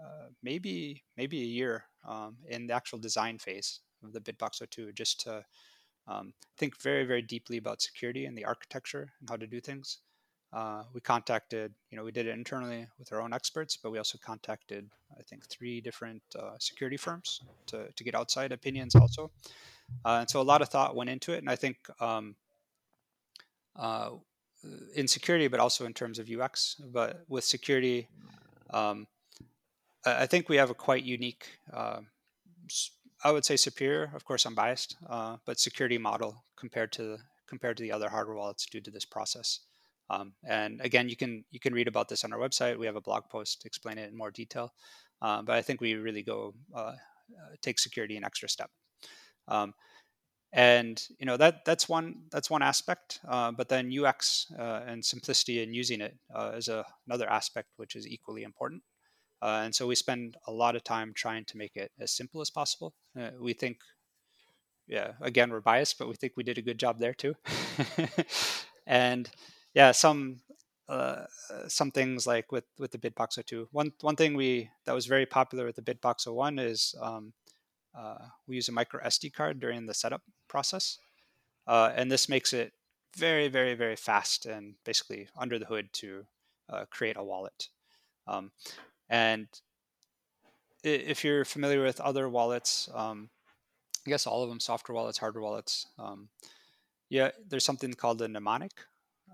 uh, 0.00 0.28
maybe 0.42 1.02
maybe 1.16 1.40
a 1.40 1.46
year 1.46 1.84
um, 2.08 2.36
in 2.48 2.66
the 2.66 2.74
actual 2.74 2.98
design 2.98 3.38
phase 3.38 3.80
of 4.02 4.12
the 4.12 4.20
Bitbox 4.20 4.66
02, 4.68 4.92
just 4.92 5.20
to 5.20 5.44
um, 6.08 6.32
think 6.56 6.80
very 6.80 7.04
very 7.04 7.22
deeply 7.22 7.58
about 7.58 7.82
security 7.82 8.26
and 8.26 8.36
the 8.36 8.44
architecture 8.44 9.12
and 9.20 9.28
how 9.28 9.36
to 9.36 9.46
do 9.46 9.60
things. 9.60 9.98
Uh, 10.52 10.82
we 10.92 11.00
contacted, 11.00 11.72
you 11.90 11.96
know, 11.96 12.02
we 12.02 12.10
did 12.10 12.26
it 12.26 12.36
internally 12.36 12.84
with 12.98 13.12
our 13.12 13.22
own 13.22 13.32
experts, 13.32 13.78
but 13.80 13.92
we 13.92 13.98
also 13.98 14.18
contacted, 14.18 14.90
I 15.16 15.22
think, 15.22 15.46
three 15.46 15.80
different 15.80 16.22
uh, 16.36 16.58
security 16.58 16.96
firms 16.96 17.40
to, 17.66 17.86
to 17.94 18.04
get 18.04 18.16
outside 18.16 18.50
opinions 18.50 18.96
also. 18.96 19.30
Uh, 20.04 20.18
and 20.20 20.30
so 20.30 20.40
a 20.40 20.42
lot 20.42 20.60
of 20.60 20.68
thought 20.68 20.96
went 20.96 21.08
into 21.08 21.32
it. 21.32 21.38
And 21.38 21.48
I 21.48 21.54
think 21.54 21.76
um, 22.00 22.34
uh, 23.76 24.10
in 24.94 25.06
security, 25.06 25.48
but 25.48 25.60
also 25.60 25.86
in 25.86 25.94
terms 25.94 26.18
of 26.18 26.28
UX. 26.28 26.76
But 26.92 27.24
with 27.28 27.44
security, 27.44 28.08
um, 28.70 29.06
I 30.04 30.26
think 30.26 30.48
we 30.48 30.56
have 30.56 30.70
a 30.70 30.74
quite 30.74 31.04
unique, 31.04 31.46
uh, 31.72 32.00
I 33.22 33.32
would 33.32 33.44
say 33.44 33.56
superior. 33.56 34.10
Of 34.14 34.24
course, 34.24 34.46
I'm 34.46 34.54
biased, 34.54 34.96
uh, 35.08 35.36
but 35.44 35.60
security 35.60 35.98
model 35.98 36.44
compared 36.56 36.92
to 36.92 37.18
compared 37.46 37.76
to 37.76 37.82
the 37.82 37.92
other 37.92 38.08
hardware 38.08 38.36
wallets 38.36 38.66
due 38.66 38.80
to 38.80 38.90
this 38.90 39.04
process. 39.04 39.60
Um, 40.08 40.32
and 40.48 40.80
again, 40.80 41.08
you 41.08 41.16
can 41.16 41.44
you 41.50 41.60
can 41.60 41.74
read 41.74 41.88
about 41.88 42.08
this 42.08 42.24
on 42.24 42.32
our 42.32 42.38
website. 42.38 42.78
We 42.78 42.86
have 42.86 42.96
a 42.96 43.00
blog 43.00 43.24
post 43.28 43.62
to 43.62 43.66
explain 43.66 43.98
it 43.98 44.10
in 44.10 44.16
more 44.16 44.30
detail. 44.30 44.72
Uh, 45.20 45.42
but 45.42 45.56
I 45.56 45.62
think 45.62 45.80
we 45.80 45.94
really 45.94 46.22
go 46.22 46.54
uh, 46.74 46.78
uh 46.78 47.54
take 47.60 47.78
security 47.78 48.16
an 48.16 48.24
extra 48.24 48.48
step. 48.48 48.70
Um, 49.48 49.74
and 50.52 51.06
you 51.18 51.26
know 51.26 51.36
that 51.36 51.64
that's 51.64 51.88
one 51.88 52.22
that's 52.30 52.50
one 52.50 52.62
aspect 52.62 53.20
uh, 53.28 53.52
but 53.52 53.68
then 53.68 53.92
ux 54.04 54.46
uh, 54.58 54.80
and 54.86 55.04
simplicity 55.04 55.62
in 55.62 55.72
using 55.72 56.00
it 56.00 56.16
uh, 56.34 56.50
is 56.56 56.68
a, 56.68 56.84
another 57.06 57.30
aspect 57.30 57.68
which 57.76 57.94
is 57.94 58.06
equally 58.06 58.42
important 58.42 58.82
uh, 59.42 59.62
and 59.64 59.74
so 59.74 59.86
we 59.86 59.94
spend 59.94 60.36
a 60.46 60.52
lot 60.52 60.76
of 60.76 60.84
time 60.84 61.12
trying 61.14 61.44
to 61.44 61.56
make 61.56 61.76
it 61.76 61.90
as 61.98 62.10
simple 62.10 62.40
as 62.40 62.50
possible 62.50 62.94
uh, 63.18 63.30
we 63.38 63.52
think 63.52 63.78
yeah 64.86 65.12
again 65.20 65.50
we're 65.50 65.60
biased 65.60 65.98
but 65.98 66.08
we 66.08 66.14
think 66.14 66.32
we 66.36 66.42
did 66.42 66.58
a 66.58 66.62
good 66.62 66.78
job 66.78 66.98
there 66.98 67.14
too 67.14 67.34
and 68.86 69.30
yeah 69.74 69.92
some 69.92 70.40
uh, 70.88 71.24
some 71.68 71.90
things 71.92 72.26
like 72.26 72.50
with 72.50 72.64
with 72.78 72.90
the 72.90 72.98
bitbox 72.98 73.44
02 73.44 73.68
one 73.70 73.92
one 74.00 74.16
thing 74.16 74.34
we 74.34 74.70
that 74.86 74.94
was 74.94 75.06
very 75.06 75.26
popular 75.26 75.64
with 75.64 75.76
the 75.76 75.82
bitbox 75.82 76.26
01 76.26 76.58
is 76.58 76.94
um, 77.00 77.32
we 78.46 78.56
use 78.56 78.68
a 78.68 78.72
micro 78.72 79.00
sd 79.04 79.32
card 79.32 79.60
during 79.60 79.86
the 79.86 79.94
setup 79.94 80.22
process. 80.50 80.98
Uh, 81.66 81.92
and 81.94 82.10
this 82.10 82.28
makes 82.28 82.52
it 82.52 82.72
very, 83.16 83.48
very, 83.48 83.74
very 83.74 83.96
fast 83.96 84.44
and 84.44 84.74
basically 84.84 85.28
under 85.38 85.58
the 85.58 85.64
hood 85.64 85.88
to 85.92 86.26
uh, 86.68 86.84
create 86.90 87.16
a 87.16 87.24
wallet. 87.24 87.68
Um, 88.26 88.50
and 89.10 89.48
if 90.82 91.24
you're 91.24 91.44
familiar 91.44 91.82
with 91.82 92.00
other 92.00 92.28
wallets, 92.28 92.88
um, 92.94 93.28
I 94.06 94.10
guess 94.10 94.26
all 94.26 94.42
of 94.42 94.48
them, 94.48 94.60
software 94.60 94.96
wallets, 94.96 95.18
hardware 95.18 95.42
wallets, 95.42 95.86
um, 95.98 96.28
yeah, 97.10 97.30
there's 97.46 97.64
something 97.64 97.92
called 97.92 98.22
a 98.22 98.28
mnemonic, 98.28 98.72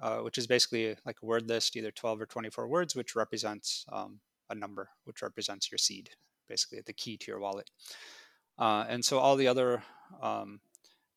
uh, 0.02 0.18
which 0.18 0.38
is 0.38 0.46
basically 0.46 0.96
like 1.04 1.18
a 1.22 1.26
word 1.26 1.48
list, 1.48 1.76
either 1.76 1.92
12 1.92 2.22
or 2.22 2.26
24 2.26 2.66
words, 2.66 2.96
which 2.96 3.14
represents 3.14 3.84
um, 3.92 4.18
a 4.50 4.54
number, 4.54 4.88
which 5.04 5.22
represents 5.22 5.70
your 5.70 5.78
seed, 5.78 6.10
basically 6.48 6.80
the 6.84 6.92
key 6.92 7.16
to 7.18 7.30
your 7.30 7.38
wallet. 7.38 7.70
Uh, 8.58 8.86
and 8.88 9.04
so 9.04 9.18
all 9.18 9.36
the 9.36 9.46
other 9.46 9.82
um, 10.20 10.60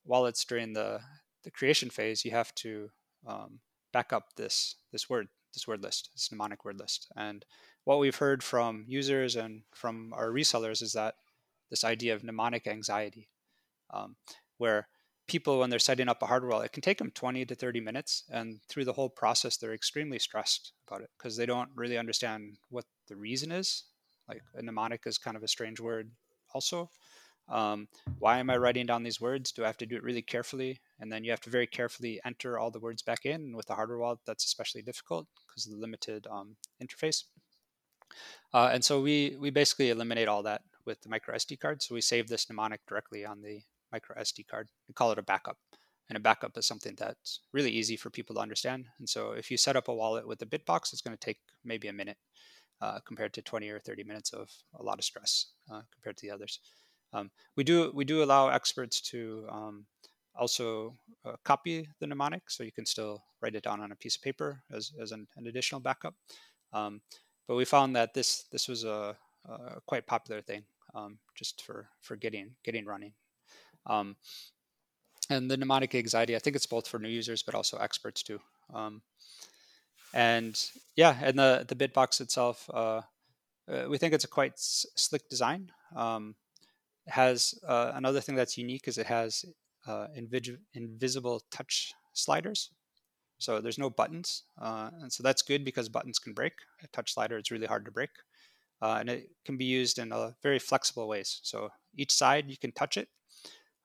wallets 0.06 0.44
during 0.46 0.74
the, 0.74 1.00
the 1.44 1.52
creation 1.52 1.90
phase, 1.90 2.26
you 2.26 2.32
have 2.32 2.54
to 2.56 2.90
um, 3.26 3.60
back 3.92 4.14
up 4.14 4.36
this 4.36 4.76
this 4.92 5.10
word 5.10 5.28
this 5.54 5.68
word 5.68 5.82
list, 5.82 6.10
this 6.14 6.32
mnemonic 6.32 6.64
word 6.64 6.80
list. 6.80 7.08
And 7.16 7.46
what 7.84 8.00
we've 8.00 8.16
heard 8.16 8.44
from 8.44 8.86
users 8.88 9.36
and 9.36 9.64
from 9.74 10.14
our 10.14 10.30
resellers 10.30 10.82
is 10.82 10.94
that 10.94 11.16
this 11.70 11.84
idea 11.84 12.14
of 12.14 12.24
mnemonic 12.24 12.68
anxiety, 12.68 13.30
um, 13.92 14.16
where 14.58 14.88
people 15.28 15.60
when 15.60 15.70
they're 15.70 15.80
setting 15.80 16.10
up 16.10 16.22
a 16.22 16.26
hardware 16.26 16.52
wallet, 16.52 16.66
it 16.68 16.74
can 16.74 16.82
take 16.82 16.98
them 16.98 17.12
20 17.12 17.46
to 17.46 17.56
30 17.56 17.80
minutes, 17.80 18.24
and 18.30 18.60
through 18.68 18.86
the 18.86 18.94
whole 18.94 19.10
process, 19.10 19.58
they're 19.58 19.74
extremely 19.74 20.20
stressed 20.20 20.74
about 20.88 21.02
it 21.02 21.10
because 21.18 21.38
they 21.38 21.46
don't 21.46 21.70
really 21.76 21.98
understand 21.98 22.58
what 22.70 22.86
the 23.08 23.16
reason 23.16 23.52
is. 23.52 23.84
Like 24.28 24.42
a 24.56 24.62
mnemonic 24.62 25.04
is 25.06 25.18
kind 25.18 25.38
of 25.38 25.44
a 25.44 25.48
strange 25.48 25.80
word, 25.80 26.12
also. 26.54 26.90
Um, 27.48 27.88
why 28.20 28.38
am 28.38 28.50
I 28.50 28.58
writing 28.58 28.86
down 28.86 29.02
these 29.02 29.20
words? 29.20 29.52
Do 29.52 29.64
I 29.64 29.68
have 29.68 29.78
to 29.78 29.86
do 29.86 29.96
it 29.96 30.04
really 30.04 30.22
carefully? 30.22 30.80
And 31.00 31.12
then 31.12 31.24
you 31.24 31.32
have 31.32 31.42
to 31.42 31.50
very 31.50 31.66
carefully 31.66 32.20
enter 32.24 32.60
all 32.60 32.70
the 32.70 32.80
words 32.80 33.02
back 33.02 33.26
in. 33.26 33.42
And 33.42 33.56
with 33.56 33.66
the 33.66 33.74
hardware 33.74 33.98
wallet, 33.98 34.20
that's 34.26 34.46
especially 34.46 34.84
difficult 34.84 35.28
because 35.48 35.66
of 35.66 35.72
the 35.72 35.80
limited 35.80 36.28
um, 36.30 36.58
interface. 36.82 37.24
Uh, 38.54 38.70
and 38.74 38.84
so 38.84 39.02
we 39.02 39.38
we 39.40 39.50
basically 39.50 39.90
eliminate 39.90 40.28
all 40.28 40.44
that 40.44 40.62
with 40.86 41.02
the 41.02 41.10
micro 41.10 41.36
SD 41.36 41.60
card. 41.60 41.82
So 41.82 41.96
we 41.96 42.02
save 42.02 42.28
this 42.28 42.50
mnemonic 42.50 42.82
directly 42.88 43.26
on 43.26 43.42
the 43.42 43.62
micro 43.92 44.16
SD 44.16 44.48
card 44.48 44.68
and 44.88 44.96
call 44.96 45.12
it 45.12 45.20
a 45.20 45.24
backup. 45.24 45.58
And 46.10 46.18
a 46.18 46.20
backup 46.20 46.58
is 46.58 46.66
something 46.66 46.96
that's 46.98 47.42
really 47.54 47.70
easy 47.70 47.96
for 47.96 48.10
people 48.10 48.36
to 48.36 48.42
understand. 48.42 48.86
And 48.98 49.08
so 49.08 49.34
if 49.34 49.52
you 49.52 49.58
set 49.58 49.76
up 49.76 49.88
a 49.88 49.94
wallet 49.94 50.28
with 50.28 50.42
a 50.42 50.46
Bitbox, 50.46 50.92
it's 50.92 51.02
going 51.02 51.16
to 51.16 51.26
take 51.26 51.38
maybe 51.64 51.88
a 51.88 51.94
minute 51.94 52.18
uh, 52.82 53.00
compared 53.06 53.34
to 53.34 53.44
20 53.44 53.70
or 53.70 53.80
30 53.80 54.04
minutes 54.04 54.34
of 54.34 54.50
a 54.80 54.82
lot 54.82 54.98
of 54.98 55.04
stress 55.04 55.52
uh, 55.72 55.82
compared 55.94 56.18
to 56.18 56.26
the 56.26 56.34
others. 56.34 56.60
Um, 57.14 57.30
we 57.56 57.64
do 57.64 57.92
we 57.94 58.06
do 58.06 58.24
allow 58.24 58.50
experts 58.50 59.02
to 59.12 59.46
um, 59.52 59.86
also 60.36 60.96
uh, 61.26 61.34
copy 61.44 61.90
the 62.00 62.08
mnemonic, 62.08 62.50
so 62.50 62.64
you 62.64 62.72
can 62.72 62.86
still 62.86 63.24
write 63.42 63.56
it 63.56 63.64
down 63.64 63.82
on 63.82 63.92
a 63.92 63.96
piece 63.96 64.16
of 64.16 64.22
paper 64.22 64.64
as, 64.72 64.92
as 65.02 65.12
an, 65.12 65.28
an 65.38 65.48
additional 65.48 65.82
backup. 65.82 66.16
Um, 66.72 67.02
but 67.50 67.56
we 67.56 67.66
found 67.66 67.96
that 67.96 68.14
this 68.14 68.44
this 68.52 68.68
was 68.68 68.84
a, 68.84 69.18
a 69.50 69.82
quite 69.88 70.06
popular 70.06 70.40
thing 70.40 70.64
um, 70.94 71.18
just 71.36 71.64
for 71.64 71.90
for 72.00 72.16
getting 72.16 72.52
getting 72.64 72.86
running. 72.86 73.14
Um, 73.88 74.16
and 75.32 75.50
the 75.50 75.58
mnemonic 75.58 75.96
anxiety, 75.96 76.36
I 76.36 76.40
think 76.40 76.56
it's 76.56 76.68
both 76.68 76.88
for 76.88 77.00
new 77.00 77.10
users 77.10 77.42
but 77.42 77.56
also 77.56 77.78
experts 77.78 78.22
too. 78.22 78.40
Um, 78.72 79.02
and 80.14 80.64
yeah, 80.96 81.18
and 81.24 81.40
the 81.40 81.66
the 81.68 81.76
Bitbox 81.76 82.22
itself, 82.22 82.70
uh, 82.72 83.02
uh, 83.68 83.86
we 83.90 83.98
think 83.98 84.14
it's 84.14 84.26
a 84.26 84.36
quite 84.40 84.54
s- 84.54 84.86
slick 84.96 85.28
design. 85.28 85.72
Um, 85.96 86.36
has 87.08 87.56
uh, 87.68 87.94
another 87.96 88.22
thing 88.22 88.36
that's 88.36 88.60
unique 88.60 88.88
is 88.88 89.00
it 89.00 89.08
has 89.08 89.44
uh, 89.88 90.06
invis- 90.16 90.60
invisible 90.76 91.42
touch 91.50 91.94
sliders. 92.14 92.70
So 93.40 93.62
there's 93.62 93.78
no 93.78 93.90
buttons, 93.90 94.44
uh, 94.62 94.90
and 95.02 95.12
so 95.12 95.24
that's 95.24 95.42
good 95.42 95.64
because 95.66 95.90
buttons 95.90 96.20
can 96.20 96.34
break. 96.34 96.54
A 96.84 96.88
touch 96.88 97.14
slider 97.14 97.38
is 97.38 97.52
really 97.52 97.68
hard 97.68 97.86
to 97.86 97.92
break, 97.92 98.10
uh, 98.82 98.98
and 99.00 99.10
it 99.10 99.30
can 99.46 99.58
be 99.58 99.66
used 99.66 99.98
in 99.98 100.12
a 100.12 100.36
very 100.44 100.60
flexible 100.60 101.08
ways. 101.08 101.40
So 101.44 101.70
each 101.96 102.12
side 102.12 102.50
you 102.50 102.58
can 102.58 102.72
touch 102.74 102.98
it, 102.98 103.08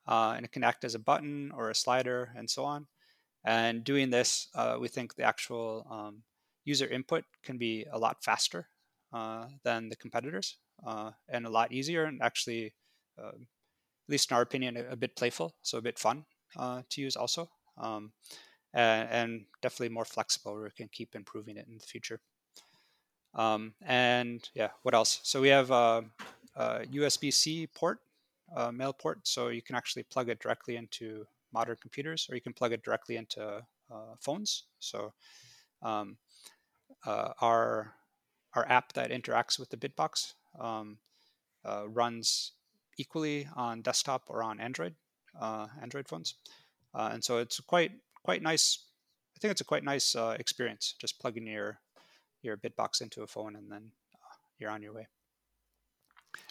uh, 0.06 0.34
and 0.36 0.44
it 0.44 0.52
can 0.52 0.64
act 0.64 0.84
as 0.84 0.94
a 0.94 0.98
button 0.98 1.52
or 1.54 1.70
a 1.70 1.74
slider, 1.74 2.32
and 2.36 2.50
so 2.50 2.64
on. 2.64 2.86
And 3.44 3.84
doing 3.84 4.10
this, 4.10 4.48
uh, 4.54 4.76
we 4.80 4.88
think 4.88 5.14
the 5.14 5.22
actual 5.22 5.86
um, 5.90 6.22
user 6.64 6.86
input 6.86 7.24
can 7.42 7.56
be 7.56 7.86
a 7.92 7.98
lot 7.98 8.24
faster 8.24 8.68
than 9.62 9.88
the 9.88 9.96
competitors, 9.96 10.56
and 11.28 11.46
a 11.46 11.50
lot 11.50 11.72
easier, 11.72 12.04
and 12.04 12.20
actually 12.20 12.74
uh, 13.22 13.28
at 13.28 14.10
least 14.10 14.30
in 14.30 14.34
our 14.34 14.42
opinion, 14.42 14.76
a, 14.76 14.92
a, 14.92 14.96
bit 14.96 15.16
playful, 15.16 15.54
so 15.62 15.78
a 15.78 15.82
bit 15.82 15.98
fun 15.98 16.24
uh, 16.56 16.82
to 16.90 17.00
use 17.00 17.16
also, 17.16 17.48
um, 17.78 18.12
and, 18.74 19.08
and, 19.10 19.44
definitely 19.62 19.94
more 19.94 20.04
flexible 20.04 20.60
we 20.60 20.68
can 20.70 20.88
keep 20.88 21.14
improving 21.14 21.56
it 21.56 21.66
in 21.68 21.78
the 21.78 21.84
future. 21.84 22.20
Um, 23.34 23.74
and 23.82 24.46
yeah, 24.54 24.70
what 24.82 24.94
else? 24.94 25.20
So 25.22 25.40
we 25.40 25.48
have 25.48 25.70
a, 25.70 26.04
a 26.56 26.80
USB-C 26.86 27.68
port, 27.68 28.00
a 28.54 28.70
male 28.70 28.92
port, 28.92 29.20
so 29.26 29.48
you 29.48 29.62
can 29.62 29.74
actually 29.74 30.02
plug 30.02 30.28
it 30.28 30.40
directly 30.40 30.76
into 30.76 31.26
modern 31.52 31.76
computers, 31.80 32.26
or 32.28 32.34
you 32.34 32.40
can 32.40 32.52
plug 32.52 32.72
it 32.72 32.82
directly 32.82 33.16
into 33.16 33.64
uh, 33.90 34.14
phones. 34.20 34.64
So 34.80 35.14
um, 35.82 36.16
uh, 37.06 37.30
our 37.40 37.94
our 38.54 38.68
app 38.68 38.92
that 38.92 39.10
interacts 39.10 39.58
with 39.58 39.70
the 39.70 39.76
Bitbox 39.76 40.34
um, 40.60 40.98
uh, 41.64 41.88
runs 41.88 42.52
equally 42.98 43.48
on 43.56 43.82
desktop 43.82 44.24
or 44.28 44.42
on 44.42 44.60
Android 44.60 44.94
uh, 45.40 45.66
Android 45.82 46.08
phones, 46.08 46.34
uh, 46.94 47.10
and 47.12 47.22
so 47.24 47.38
it's 47.38 47.58
quite 47.60 47.92
quite 48.24 48.42
nice. 48.42 48.78
I 49.36 49.38
think 49.40 49.52
it's 49.52 49.60
a 49.60 49.64
quite 49.64 49.84
nice 49.84 50.16
uh, 50.16 50.36
experience 50.38 50.94
just 51.00 51.20
plugging 51.20 51.46
your 51.46 51.78
your 52.42 52.56
Bitbox 52.56 53.00
into 53.00 53.22
a 53.22 53.26
phone 53.26 53.56
and 53.56 53.70
then 53.70 53.90
uh, 54.14 54.34
you're 54.58 54.70
on 54.70 54.82
your 54.82 54.92
way. 54.92 55.06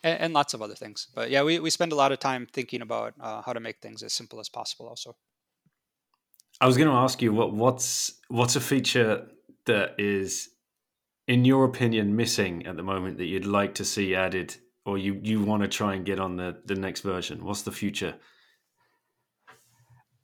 And, 0.02 0.20
and, 0.20 0.34
lots 0.34 0.54
of 0.54 0.62
other 0.62 0.76
things, 0.76 1.08
but 1.14 1.30
yeah, 1.30 1.44
we, 1.44 1.60
we 1.60 1.70
spend 1.70 1.92
a 1.92 1.96
lot 1.96 2.14
of 2.14 2.20
time 2.20 2.48
thinking 2.52 2.82
about 2.82 3.14
uh, 3.20 3.42
how 3.42 3.52
to 3.52 3.60
make 3.60 3.80
things 3.82 4.02
as 4.02 4.14
simple 4.14 4.40
as 4.40 4.48
possible. 4.48 4.88
Also, 4.88 5.18
I 6.62 6.68
was 6.68 6.78
going 6.78 6.90
to 6.90 6.96
ask 6.96 7.22
you 7.22 7.34
what 7.34 7.54
what's 7.54 8.14
what's 8.30 8.56
a 8.56 8.62
feature 8.62 9.28
that 9.66 9.96
is, 9.98 10.50
in 11.28 11.44
your 11.44 11.66
opinion, 11.66 12.16
missing 12.16 12.66
at 12.66 12.78
the 12.78 12.84
moment 12.84 13.18
that 13.18 13.26
you'd 13.26 13.46
like 13.46 13.76
to 13.76 13.86
see 13.86 14.16
added 14.16 14.56
or 14.86 14.98
you 14.98 15.20
you 15.22 15.44
want 15.44 15.64
to 15.64 15.68
try 15.68 15.96
and 15.96 16.06
get 16.06 16.20
on 16.20 16.38
the 16.38 16.62
the 16.66 16.76
next 16.76 17.02
version? 17.02 17.44
What's 17.44 17.64
the 17.64 17.72
future? 17.72 18.16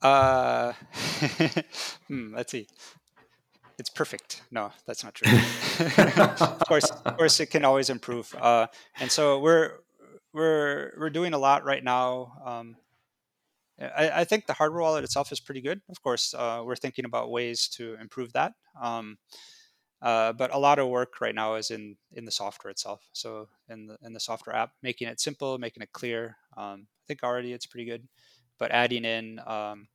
Uh, 0.02 0.72
hmm, 2.08 2.34
let's 2.34 2.52
see. 2.52 2.66
it's 3.78 3.90
perfect. 3.90 4.42
No, 4.50 4.72
that's 4.86 5.04
not 5.04 5.14
true. 5.14 5.30
of 6.34 6.58
course, 6.66 6.90
of 7.04 7.16
course, 7.16 7.40
it 7.40 7.46
can 7.46 7.64
always 7.64 7.90
improve. 7.90 8.34
Uh, 8.34 8.66
and 8.98 9.10
so 9.10 9.38
we're 9.40 9.72
we're 10.32 10.92
we're 10.98 11.10
doing 11.10 11.34
a 11.34 11.38
lot 11.38 11.64
right 11.64 11.82
now. 11.82 12.32
Um, 12.44 12.76
I, 13.80 14.10
I, 14.20 14.24
think 14.24 14.46
the 14.46 14.52
hardware 14.52 14.82
wallet 14.82 15.04
itself 15.04 15.32
is 15.32 15.40
pretty 15.40 15.62
good. 15.62 15.80
Of 15.88 16.02
course, 16.02 16.34
uh, 16.34 16.62
we're 16.64 16.76
thinking 16.76 17.06
about 17.06 17.30
ways 17.30 17.66
to 17.76 17.94
improve 17.94 18.32
that. 18.34 18.52
Um, 18.80 19.16
uh, 20.02 20.32
but 20.32 20.54
a 20.54 20.58
lot 20.58 20.78
of 20.78 20.88
work 20.88 21.20
right 21.20 21.34
now 21.34 21.54
is 21.54 21.70
in 21.70 21.96
in 22.12 22.24
the 22.24 22.30
software 22.30 22.70
itself. 22.70 23.08
So 23.12 23.48
in 23.68 23.86
the 23.86 23.98
in 24.02 24.12
the 24.12 24.20
software 24.20 24.56
app, 24.56 24.72
making 24.82 25.08
it 25.08 25.20
simple, 25.20 25.58
making 25.58 25.82
it 25.82 25.92
clear. 25.92 26.36
Um, 26.56 26.86
I 26.88 27.04
think 27.06 27.22
already 27.22 27.52
it's 27.52 27.66
pretty 27.66 27.86
good, 27.86 28.06
but 28.60 28.70
adding 28.70 29.04
in 29.04 29.40
um, 29.46 29.88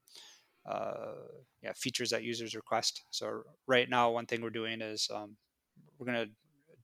uh, 0.70 1.14
yeah, 1.62 1.72
features 1.76 2.10
that 2.10 2.24
users 2.24 2.56
request. 2.56 3.04
So 3.12 3.44
right 3.68 3.90
now, 3.90 4.10
one 4.10 4.26
thing 4.26 4.42
we're 4.42 4.50
doing 4.50 4.82
is 4.82 5.08
um, 5.14 5.38
we're 5.98 6.08
going 6.12 6.26
to 6.26 6.32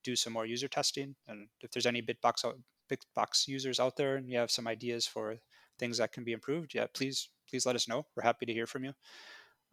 do 0.04 0.16
some 0.16 0.34
more 0.34 0.46
user 0.46 0.68
testing. 0.68 1.16
And 1.28 1.48
if 1.62 1.72
there's 1.72 1.86
any 1.86 2.02
Bitbox 2.02 2.46
Bitbox 2.90 3.48
users 3.48 3.80
out 3.80 3.98
there 3.98 4.16
and 4.18 4.30
you 4.30 4.38
have 4.38 4.52
some 4.52 4.68
ideas 4.68 5.06
for 5.08 5.36
things 5.80 5.98
that 5.98 6.12
can 6.14 6.24
be 6.24 6.32
improved, 6.32 6.74
yeah, 6.74 6.86
please 6.94 7.30
please 7.50 7.66
let 7.66 7.76
us 7.76 7.88
know. 7.88 8.06
We're 8.16 8.24
happy 8.24 8.46
to 8.46 8.54
hear 8.54 8.68
from 8.68 8.86
you. 8.86 8.94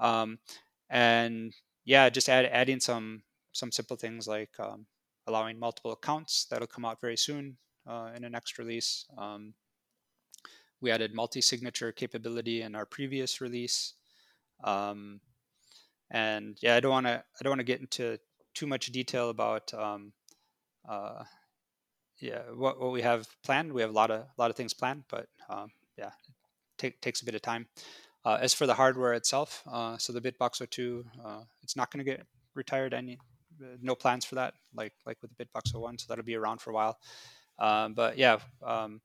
Um, 0.00 0.38
and 0.90 1.54
yeah, 1.84 2.09
just 2.09 2.28
add, 2.28 2.46
adding 2.46 2.80
some 2.80 3.22
some 3.52 3.72
simple 3.72 3.96
things 3.96 4.26
like 4.26 4.50
um, 4.59 4.86
allowing 5.26 5.59
multiple 5.59 5.92
accounts. 5.92 6.46
That'll 6.50 6.66
come 6.66 6.84
out 6.84 7.00
very 7.00 7.16
soon 7.16 7.59
uh, 7.86 8.11
in 8.14 8.22
the 8.22 8.30
next 8.30 8.59
release. 8.59 9.04
Um, 9.16 9.54
we 10.81 10.91
added 10.91 11.14
multi-signature 11.14 11.93
capability 11.93 12.62
in 12.62 12.74
our 12.74 12.87
previous 12.87 13.41
release. 13.41 13.95
Um, 14.64 15.20
and 16.11 16.57
yeah, 16.61 16.76
I 16.76 16.81
don't 16.81 16.93
want 16.93 17.07
to 17.07 17.22
I 17.41 17.43
don't 17.43 17.51
want 17.51 17.61
to 17.61 17.64
get 17.64 17.81
into 17.81 18.18
too 18.55 18.66
much 18.66 18.87
detail 18.87 19.31
about 19.31 19.72
um, 19.74 20.12
uh, 20.89 21.24
yeah 22.20 22.43
what, 22.55 22.81
what 22.81 22.93
we 22.93 23.03
have 23.03 23.29
planned. 23.45 23.72
We 23.72 23.83
have 23.83 23.91
a 23.91 23.95
lot 23.95 24.11
of 24.11 24.20
a 24.20 24.29
lot 24.39 24.51
of 24.51 24.57
things 24.57 24.74
planned, 24.74 25.05
but 25.09 25.29
um, 25.49 25.70
yeah, 25.97 26.09
it 26.09 26.35
take, 26.79 27.01
takes 27.01 27.20
a 27.20 27.24
bit 27.24 27.35
of 27.35 27.43
time. 27.43 27.66
Uh, 28.24 28.39
as 28.41 28.53
for 28.53 28.66
the 28.66 28.74
hardware 28.74 29.14
itself, 29.14 29.62
uh, 29.70 29.97
so 29.97 30.12
the 30.12 30.20
Bitbox 30.20 30.68
02, 30.68 31.05
uh, 31.24 31.41
it's 31.62 31.76
not 31.76 31.91
going 31.91 32.05
to 32.05 32.11
get 32.11 32.26
retired. 32.55 32.93
Any 32.93 33.18
no 33.83 33.95
plans 33.95 34.24
for 34.24 34.37
that, 34.37 34.55
like 34.74 34.93
like 35.07 35.18
with 35.22 35.31
the 35.37 35.45
Bitbox 35.45 35.74
01. 35.74 35.99
So 35.99 36.07
that'll 36.09 36.24
be 36.24 36.35
around 36.35 36.61
for 36.61 36.70
a 36.70 36.74
while. 36.74 36.99
Um, 37.59 37.95
but 37.95 38.18
yeah, 38.18 38.39
um, 38.62 39.01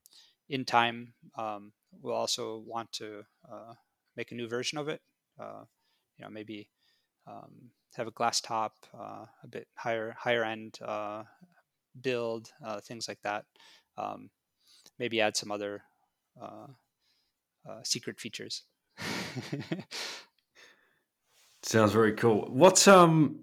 in 0.53 0.65
time, 0.65 1.13
um, 1.37 1.73
we'll 2.01 2.15
also 2.15 2.63
want 2.65 2.91
to 2.93 3.23
uh, 3.51 3.73
make 4.15 4.31
a 4.31 4.35
new 4.35 4.47
version 4.47 4.77
of 4.77 4.87
it 4.87 5.01
uh, 5.39 5.63
you 6.17 6.25
know 6.25 6.29
maybe 6.29 6.69
um, 7.27 7.71
have 7.95 8.07
a 8.07 8.11
glass 8.11 8.41
top, 8.41 8.73
uh, 8.93 9.25
a 9.43 9.47
bit 9.49 9.67
higher 9.75 10.15
higher 10.17 10.43
end 10.43 10.77
uh, 10.83 11.23
build, 12.01 12.49
uh, 12.65 12.79
things 12.81 13.07
like 13.07 13.21
that. 13.23 13.45
Um, 13.97 14.29
maybe 14.99 15.21
add 15.21 15.37
some 15.37 15.51
other 15.51 15.83
uh, 16.41 16.67
secret 17.83 18.19
features. 18.19 18.63
Sounds 21.61 21.93
very 21.93 22.13
cool. 22.13 22.47
What's 22.51 22.87
um 22.87 23.39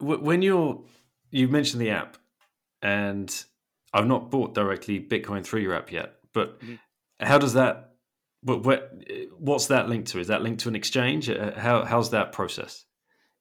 when 0.00 0.42
you're 0.42 0.82
you 1.30 1.48
mentioned 1.48 1.80
the 1.80 1.90
app, 1.90 2.16
and 2.82 3.44
I've 3.92 4.06
not 4.06 4.30
bought 4.30 4.54
directly 4.54 5.00
Bitcoin 5.00 5.44
through 5.44 5.60
your 5.60 5.74
app 5.74 5.90
yet, 5.90 6.17
but 6.32 6.60
mm-hmm. 6.60 6.74
how 7.20 7.38
does 7.38 7.54
that 7.54 7.88
but 8.42 8.64
what, 8.64 8.92
what's 9.36 9.66
that 9.66 9.88
linked 9.88 10.08
to? 10.12 10.20
Is 10.20 10.28
that 10.28 10.42
linked 10.42 10.60
to 10.62 10.68
an 10.68 10.76
exchange? 10.76 11.28
Uh, 11.28 11.58
how, 11.58 11.84
how's 11.84 12.10
that 12.10 12.32
process? 12.32 12.84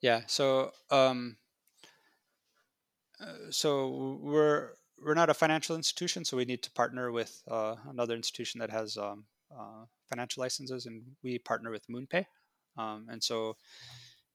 Yeah. 0.01 0.21
So, 0.27 0.71
um, 0.89 1.37
uh, 3.21 3.51
so 3.51 4.19
we're 4.21 4.71
we're 5.03 5.13
not 5.13 5.29
a 5.29 5.33
financial 5.33 5.75
institution, 5.75 6.25
so 6.25 6.37
we 6.37 6.45
need 6.45 6.63
to 6.63 6.71
partner 6.71 7.11
with 7.11 7.43
uh, 7.49 7.75
another 7.89 8.15
institution 8.15 8.59
that 8.59 8.71
has 8.71 8.97
um, 8.97 9.25
uh, 9.51 9.85
financial 10.09 10.41
licenses, 10.41 10.85
and 10.85 11.03
we 11.23 11.37
partner 11.37 11.69
with 11.69 11.87
MoonPay. 11.87 12.25
Um, 12.77 13.07
and 13.09 13.23
so 13.23 13.57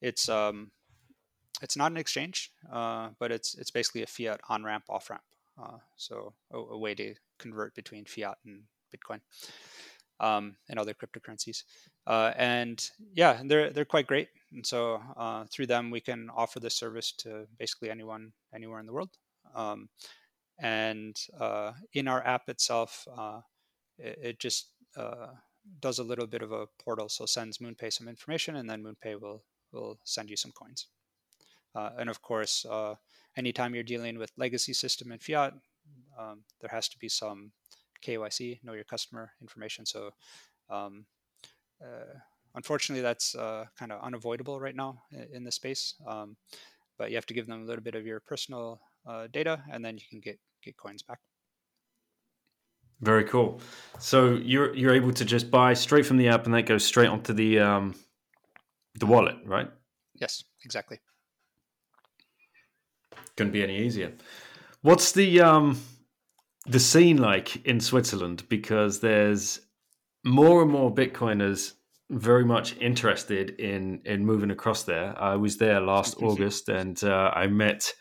it's 0.01 0.29
um, 0.29 0.71
it's 1.61 1.77
not 1.77 1.91
an 1.93 1.97
exchange, 1.97 2.53
uh, 2.73 3.11
but 3.19 3.33
it's 3.33 3.55
it's 3.55 3.71
basically 3.71 4.03
a 4.03 4.07
fiat 4.07 4.41
on 4.49 4.65
ramp 4.65 4.85
off 4.89 5.11
ramp. 5.11 5.23
Uh, 5.61 5.79
so 5.97 6.35
a, 6.53 6.57
a, 6.57 6.79
way 6.79 6.95
to 6.95 7.15
convert 7.43 7.75
between 7.75 8.05
fiat 8.05 8.39
and 8.47 8.63
Bitcoin 8.95 9.21
um, 10.23 10.57
and 10.69 10.79
other 10.79 10.95
cryptocurrencies. 10.95 11.65
Uh, 12.07 12.33
and 12.37 12.91
yeah, 13.15 13.43
they're 13.45 13.71
they're 13.71 13.85
quite 13.85 14.07
great. 14.07 14.29
And 14.53 14.67
so 14.67 15.01
uh, 15.17 15.45
through 15.53 15.67
them, 15.67 15.91
we 15.91 16.01
can 16.01 16.31
offer 16.35 16.61
this 16.61 16.77
service 16.77 17.13
to 17.19 17.47
basically 17.59 17.91
anyone 17.91 18.33
anywhere 18.55 18.81
in 18.81 18.87
the 18.87 18.93
world. 18.93 19.11
Um, 19.55 19.89
and 20.59 21.17
uh, 21.39 21.73
in 21.93 22.09
our 22.09 22.25
app 22.27 22.49
itself, 22.49 23.07
uh, 23.17 23.41
it, 23.99 24.19
it, 24.23 24.39
just 24.39 24.69
uh, 24.97 25.29
does 25.81 25.99
a 25.99 26.05
little 26.05 26.27
bit 26.27 26.43
of 26.43 26.53
a 26.53 26.67
portal. 26.83 27.09
So 27.09 27.27
sends 27.27 27.59
MoonPay 27.59 27.93
some 27.93 28.09
information, 28.09 28.57
and 28.57 28.71
then 28.71 28.83
MoonPay 28.83 29.21
will 29.21 29.43
will 29.73 29.99
send 30.05 30.31
you 30.31 30.37
some 30.37 30.53
coins. 30.53 30.87
Uh, 31.75 31.91
and 31.99 32.11
of 32.11 32.21
course, 32.21 32.67
anytime 33.37 33.75
you're 33.75 33.83
dealing 33.83 34.19
with 34.19 34.31
legacy 34.37 34.75
system 34.75 35.11
and 35.11 35.23
fiat, 35.23 35.55
um, 36.19 36.45
there 36.61 36.71
has 36.71 36.89
to 36.89 36.99
be 36.99 37.09
some 37.09 37.53
KYC, 38.05 38.61
know 38.63 38.73
your 38.73 38.85
customer 38.85 39.33
information. 39.41 39.87
So, 39.87 40.11
um, 40.71 41.07
uh, 41.83 42.19
unfortunately, 42.55 43.03
that's 43.03 43.35
uh, 43.35 43.67
kind 43.79 43.93
of 43.93 44.03
unavoidable 44.03 44.61
right 44.61 44.75
now 44.75 45.03
in, 45.11 45.29
in 45.33 45.45
the 45.45 45.53
space. 45.53 45.95
Um, 46.07 46.37
but 46.99 47.11
you 47.11 47.17
have 47.17 47.27
to 47.27 47.35
give 47.35 47.47
them 47.47 47.63
a 47.63 47.65
little 47.65 47.83
bit 47.83 47.95
of 47.95 48.07
your 48.07 48.21
personal 48.21 48.81
uh, 49.07 49.27
data, 49.33 49.63
and 49.71 49.85
then 49.85 49.97
you 49.97 50.05
can 50.09 50.21
get 50.21 50.39
get 50.63 50.77
coins 50.77 51.03
back. 51.03 51.19
Very 53.01 53.25
cool. 53.25 53.61
So 53.99 54.35
you're 54.35 54.75
you're 54.75 54.95
able 54.95 55.13
to 55.13 55.25
just 55.25 55.51
buy 55.51 55.75
straight 55.75 56.07
from 56.07 56.19
the 56.19 56.29
app, 56.29 56.47
and 56.47 56.55
that 56.55 56.67
goes 56.67 56.85
straight 56.85 57.09
onto 57.09 57.33
the 57.33 57.59
um, 57.59 57.95
the 58.95 59.07
wallet, 59.07 59.37
right? 59.45 59.69
Yes, 60.15 60.45
exactly. 60.65 61.01
Couldn't 63.37 63.53
be 63.53 63.63
any 63.63 63.79
easier. 63.79 64.13
What's 64.83 65.13
the 65.13 65.41
um, 65.41 65.81
the 66.67 66.81
scene 66.81 67.17
like 67.17 67.65
in 67.67 67.81
Switzerland 67.81 68.45
because 68.49 69.01
there's 69.01 69.61
more 70.25 70.63
and 70.63 70.71
more 70.71 70.95
Bitcoiners 70.95 71.75
very 72.11 72.45
much 72.45 72.77
interested 72.79 73.51
in 73.59 74.01
in 74.05 74.25
moving 74.25 74.51
across 74.51 74.85
there. 74.85 75.21
I 75.21 75.37
was 75.37 75.57
there 75.57 75.81
last 75.81 76.23
August 76.23 76.69
and 76.69 77.03
uh, 77.03 77.33
I 77.35 77.47
met 77.47 77.93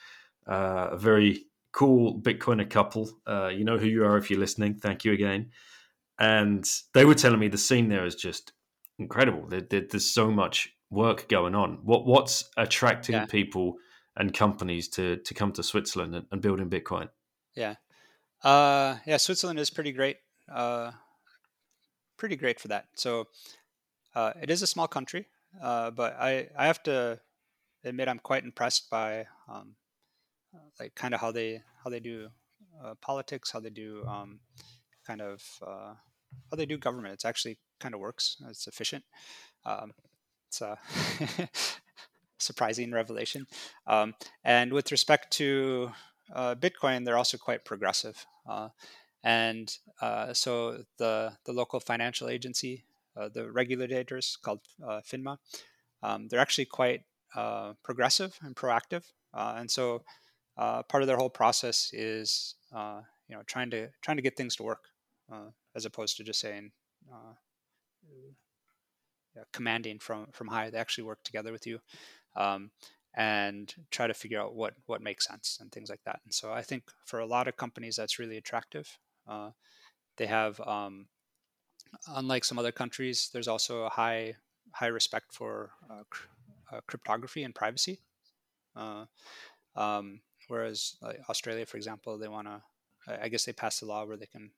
uh, 0.47 0.89
a 0.91 0.97
very 0.97 1.45
cool 1.72 2.20
Bitcoiner 2.20 2.70
couple. 2.70 3.09
Uh, 3.26 3.47
you 3.47 3.64
know 3.64 3.78
who 3.78 3.88
you 3.88 4.03
are 4.03 4.18
if 4.18 4.30
you're 4.30 4.39
listening. 4.39 4.76
Thank 4.76 5.05
you 5.05 5.14
again. 5.14 5.51
And 6.20 6.70
they 6.93 7.05
were 7.05 7.16
telling 7.16 7.39
me 7.39 7.47
the 7.47 7.57
scene 7.57 7.89
there 7.89 8.05
is 8.05 8.16
just 8.16 8.53
incredible. 8.99 9.47
There, 9.47 9.62
there, 9.62 9.84
there's 9.89 10.14
so 10.14 10.30
much 10.30 10.70
work 10.89 11.28
going 11.30 11.55
on. 11.55 11.80
What 11.84 12.05
what's 12.05 12.49
attracting 12.57 13.16
yeah. 13.16 13.26
people 13.26 13.76
and 14.18 14.34
companies 14.34 14.89
to 14.89 15.18
to 15.18 15.34
come 15.34 15.51
to 15.53 15.64
Switzerland 15.64 16.16
and, 16.16 16.26
and 16.32 16.41
build 16.41 16.59
in 16.59 16.70
Bitcoin? 16.70 17.09
Yeah, 17.55 17.76
uh, 18.44 18.98
yeah, 19.06 19.18
Switzerland 19.18 19.60
is 19.60 19.70
pretty 19.70 19.92
great. 19.92 20.18
Uh, 20.52 20.92
pretty 22.18 22.36
great 22.36 22.60
for 22.60 22.68
that. 22.68 22.86
So 22.96 23.28
uh, 24.16 24.34
it 24.42 24.50
is 24.50 24.62
a 24.62 24.68
small 24.68 24.88
country, 24.88 25.28
uh, 25.62 25.92
but 25.92 26.16
I, 26.20 26.50
I 26.58 26.68
have 26.68 26.84
to 26.84 27.20
admit 27.84 28.08
I'm 28.08 28.20
quite 28.20 28.44
impressed 28.44 28.89
by 28.89 29.26
um, 29.50 29.76
like 30.80 30.96
kind 30.96 31.14
of 31.14 31.22
how 31.22 31.32
they 31.32 31.62
how 31.84 31.89
they 31.89 32.00
do 32.00 32.30
uh, 32.84 32.94
politics, 33.02 33.52
how 33.52 33.60
they 33.60 33.70
do 33.70 34.06
um, 34.08 34.39
kind 35.06 35.22
of 35.22 35.42
uh, 35.66 35.94
how 36.50 36.58
they 36.58 36.66
do 36.66 36.78
government. 36.78 37.14
It's 37.14 37.26
actually 37.26 37.58
kind 37.80 37.94
of 37.94 38.02
works. 38.02 38.38
It's 38.50 38.68
efficient. 38.68 39.04
Um, 39.66 39.94
it's 40.48 40.62
a 40.62 40.78
surprising 42.38 42.92
revelation. 42.92 43.48
Um, 43.88 44.16
and 44.44 44.74
with 44.74 44.92
respect 44.92 45.32
to 45.34 45.92
uh, 46.34 46.56
Bitcoin, 46.56 47.06
they're 47.06 47.18
also 47.18 47.38
quite 47.38 47.66
progressive. 47.66 48.26
Uh, 48.48 48.70
and 49.24 49.78
uh, 50.02 50.34
so 50.34 50.84
the, 50.98 51.34
the 51.46 51.54
local 51.54 51.80
financial 51.80 52.28
agency, 52.28 52.84
uh, 53.16 53.30
the 53.30 53.52
regulators 53.52 54.38
called 54.42 54.62
FINMA, 54.82 55.38
um, 56.02 56.28
they're 56.28 56.39
actually 56.39 56.66
quite 56.66 57.04
progressive 57.84 58.38
and 58.42 58.56
proactive. 58.56 59.04
and 59.34 59.70
so 59.70 60.04
part 60.58 61.04
of 61.04 61.08
their 61.08 61.18
whole 61.18 61.30
process 61.30 61.92
is 61.94 62.56
you 62.74 63.36
know 63.36 63.44
trying 63.46 63.70
to 63.70 63.89
trying 64.02 64.18
to 64.18 64.24
get 64.24 64.36
things 64.36 64.56
to 64.56 64.64
work 64.64 64.86
as 65.76 65.86
opposed 65.86 66.18
to 66.18 66.24
just 66.24 66.39
saying 66.39 66.72
commanding 69.54 70.00
from 70.00 70.28
from 70.32 70.48
high. 70.48 70.70
They 70.70 70.78
actually 70.78 71.06
work 71.06 71.24
together 71.24 71.52
with 71.52 71.68
you. 71.68 71.80
Um, 72.36 72.72
and 73.14 73.74
try 73.91 74.07
to 74.07 74.14
figure 74.14 74.39
out 74.39 74.55
what 74.55 74.74
what 74.86 75.01
makes 75.01 75.28
sense 75.28 75.57
and 75.62 75.72
things 75.72 75.89
like 75.89 76.03
that. 76.05 76.22
And 76.24 76.34
so 76.34 76.51
I 76.53 76.62
think 76.62 76.84
for 77.05 77.20
a 77.20 77.26
lot 77.26 77.47
of 77.47 77.57
companies 77.57 77.95
that's 77.95 78.20
really 78.20 78.38
attractive. 78.38 78.97
Uh, 79.28 79.51
they 80.18 80.28
have, 80.28 80.59
um, 80.62 81.07
unlike 82.07 82.43
some 82.43 82.59
other 82.59 82.72
countries, 82.72 83.30
there's 83.34 83.47
also 83.47 83.84
a 83.84 83.89
high 83.89 84.36
high 84.74 84.88
respect 84.88 85.34
for 85.34 85.72
uh, 85.89 86.03
cr- 86.09 86.28
uh, 86.72 86.82
cryptography 86.88 87.43
and 87.43 87.53
privacy. 87.55 87.99
Uh, 88.76 89.05
um, 89.76 90.22
whereas 90.47 90.95
like 91.01 91.20
Australia, 91.30 91.66
for 91.66 91.78
example, 91.78 92.18
they 92.18 92.28
want 92.28 92.47
to, 92.47 92.62
I 93.22 93.28
guess 93.30 93.45
they 93.45 93.53
passed 93.53 93.82
a 93.82 93.86
law 93.86 94.05
where 94.05 94.18
they 94.18 94.26
can 94.26 94.51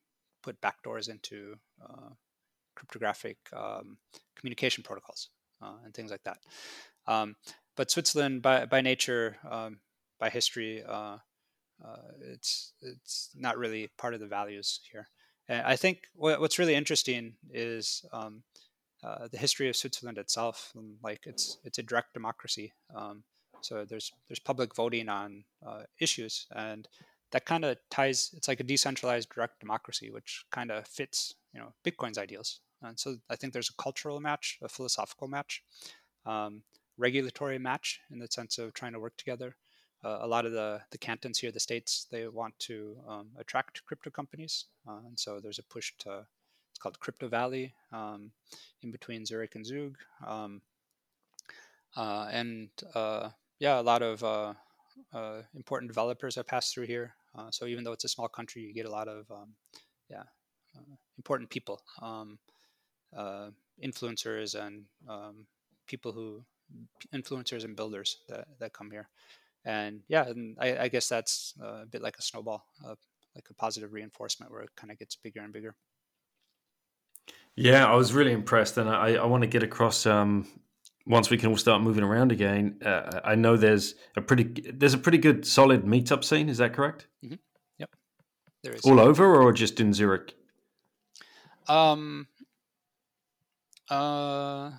put 0.43 0.61
backdoors 0.61 1.09
into 1.09 1.55
uh, 1.81 2.09
cryptographic 2.75 3.37
um, 3.53 3.97
communication 4.35 4.83
protocols 4.83 5.29
uh, 5.61 5.77
and 5.85 5.93
things 5.93 6.11
like 6.11 6.23
that. 6.23 6.37
Um, 7.07 7.35
but 7.75 7.91
Switzerland, 7.91 8.41
by 8.41 8.65
by 8.65 8.81
nature, 8.81 9.37
um, 9.49 9.79
by 10.19 10.29
history, 10.29 10.83
uh, 10.83 11.17
uh, 11.83 11.97
it's 12.21 12.73
it's 12.81 13.29
not 13.35 13.57
really 13.57 13.89
part 13.97 14.13
of 14.13 14.19
the 14.19 14.27
values 14.27 14.79
here. 14.91 15.07
And 15.47 15.65
I 15.65 15.75
think 15.75 16.03
what, 16.15 16.39
what's 16.39 16.59
really 16.59 16.75
interesting 16.75 17.33
is 17.51 18.05
um, 18.13 18.43
uh, 19.03 19.27
the 19.29 19.37
history 19.37 19.67
of 19.69 19.75
Switzerland 19.75 20.17
itself. 20.17 20.71
And 20.75 20.97
like 21.03 21.21
it's 21.25 21.57
it's 21.63 21.79
a 21.79 21.83
direct 21.83 22.13
democracy. 22.13 22.73
Um, 22.95 23.23
so 23.61 23.85
there's 23.85 24.11
there's 24.27 24.39
public 24.39 24.75
voting 24.75 25.09
on 25.09 25.43
uh, 25.65 25.83
issues, 25.99 26.47
and 26.55 26.87
that 27.31 27.45
kind 27.45 27.65
of 27.65 27.77
ties. 27.89 28.31
It's 28.35 28.47
like 28.47 28.59
a 28.59 28.63
decentralized 28.63 29.29
direct 29.29 29.59
democracy, 29.59 30.11
which 30.11 30.45
kind 30.51 30.71
of 30.71 30.87
fits 30.87 31.33
you 31.53 31.59
know 31.59 31.73
Bitcoin's 31.85 32.17
ideals. 32.17 32.59
And 32.81 32.99
so 32.99 33.15
I 33.29 33.35
think 33.35 33.53
there's 33.53 33.69
a 33.69 33.81
cultural 33.81 34.19
match, 34.19 34.57
a 34.61 34.67
philosophical 34.67 35.29
match, 35.29 35.63
um, 36.25 36.63
regulatory 37.03 37.59
match 37.59 37.99
in 38.11 38.17
the 38.19 38.27
sense 38.27 38.57
of 38.57 38.73
trying 38.73 38.93
to 38.93 38.99
work 39.05 39.15
together. 39.17 39.55
Uh, 40.05 40.19
a 40.21 40.27
lot 40.27 40.45
of 40.45 40.53
the, 40.53 40.81
the 40.91 40.97
cantons 40.97 41.37
here, 41.39 41.51
the 41.51 41.59
states, 41.59 42.07
they 42.11 42.27
want 42.27 42.57
to 42.59 42.95
um, 43.07 43.27
attract 43.37 43.83
crypto 43.85 44.09
companies. 44.09 44.65
Uh, 44.87 45.01
and 45.07 45.19
so 45.19 45.39
there's 45.41 45.59
a 45.59 45.63
push 45.63 45.91
to, 45.99 46.25
it's 46.71 46.79
called 46.79 46.99
Crypto 46.99 47.27
Valley 47.27 47.73
um, 47.91 48.31
in 48.81 48.91
between 48.91 49.25
Zurich 49.25 49.55
and 49.55 49.65
Zug. 49.65 49.97
Um, 50.25 50.61
uh, 51.95 52.27
and 52.31 52.69
uh, 52.95 53.29
yeah, 53.59 53.79
a 53.79 53.87
lot 53.91 54.01
of 54.01 54.23
uh, 54.23 54.53
uh, 55.13 55.41
important 55.55 55.89
developers 55.89 56.35
have 56.35 56.47
passed 56.47 56.73
through 56.73 56.87
here. 56.87 57.15
so 57.51 57.65
even 57.65 57.83
though 57.83 57.93
it's 57.93 58.05
a 58.05 58.15
small 58.15 58.29
country, 58.29 58.61
you 58.61 58.73
get 58.73 58.85
a 58.85 58.95
lot 58.99 59.07
of 59.07 59.29
um, 59.29 59.49
yeah 60.09 60.23
important 61.17 61.49
people. 61.49 61.81
Um, 62.01 62.39
influencers 63.81 64.55
and 64.55 64.85
um, 65.07 65.45
people 65.87 66.11
who 66.11 66.43
influencers 67.13 67.63
and 67.63 67.75
builders 67.75 68.17
that, 68.29 68.47
that 68.59 68.73
come 68.73 68.91
here. 68.91 69.09
And 69.65 70.01
yeah 70.09 70.27
and 70.27 70.57
I, 70.59 70.77
I 70.77 70.87
guess 70.89 71.07
that's 71.07 71.53
a 71.61 71.85
bit 71.85 72.01
like 72.01 72.17
a 72.17 72.21
snowball 72.21 72.65
uh, 72.85 72.95
like 73.35 73.45
a 73.49 73.53
positive 73.53 73.93
reinforcement 73.93 74.51
where 74.51 74.61
it 74.61 74.69
kind 74.75 74.91
of 74.91 74.99
gets 74.99 75.15
bigger 75.15 75.41
and 75.41 75.53
bigger. 75.53 75.75
Yeah 77.55 77.85
i 77.85 77.95
was 77.95 78.11
really 78.11 78.33
impressed 78.33 78.77
and 78.77 78.89
i, 78.89 79.13
I 79.13 79.25
want 79.25 79.41
to 79.43 79.47
get 79.47 79.63
across 79.63 80.05
um, 80.05 80.47
once 81.05 81.29
we 81.29 81.37
can 81.37 81.49
all 81.49 81.57
start 81.57 81.81
moving 81.81 82.03
around 82.03 82.33
again 82.33 82.79
uh, 82.85 83.21
i 83.23 83.35
know 83.35 83.55
there's 83.55 83.95
a 84.17 84.21
pretty 84.21 84.71
there's 84.73 84.95
a 84.95 84.97
pretty 84.97 85.17
good 85.17 85.45
solid 85.45 85.85
meetup 85.85 86.25
scene 86.25 86.49
is 86.49 86.57
that 86.57 86.73
correct? 86.73 87.07
Mm-hmm. 87.23 87.35
yep. 87.77 87.89
There 88.63 88.73
is. 88.73 88.81
All 88.81 88.99
over 88.99 89.41
or 89.41 89.53
just 89.53 89.79
in 89.79 89.93
zurich? 89.93 90.35
Um 91.69 92.27
uh, 93.89 94.71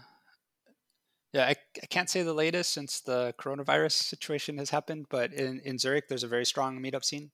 yeah, 1.35 1.47
I, 1.47 1.57
I 1.83 1.87
can't 1.87 2.09
say 2.09 2.23
the 2.23 2.33
latest 2.33 2.73
since 2.73 3.01
the 3.01 3.35
coronavirus 3.41 3.91
situation 3.91 4.57
has 4.59 4.71
happened, 4.71 5.07
but 5.11 5.33
in, 5.33 5.61
in 5.65 5.79
Zurich, 5.79 6.07
there's 6.09 6.23
a 6.23 6.29
very 6.29 6.47
strong 6.47 6.81
meetup 6.81 7.05
scene. 7.05 7.33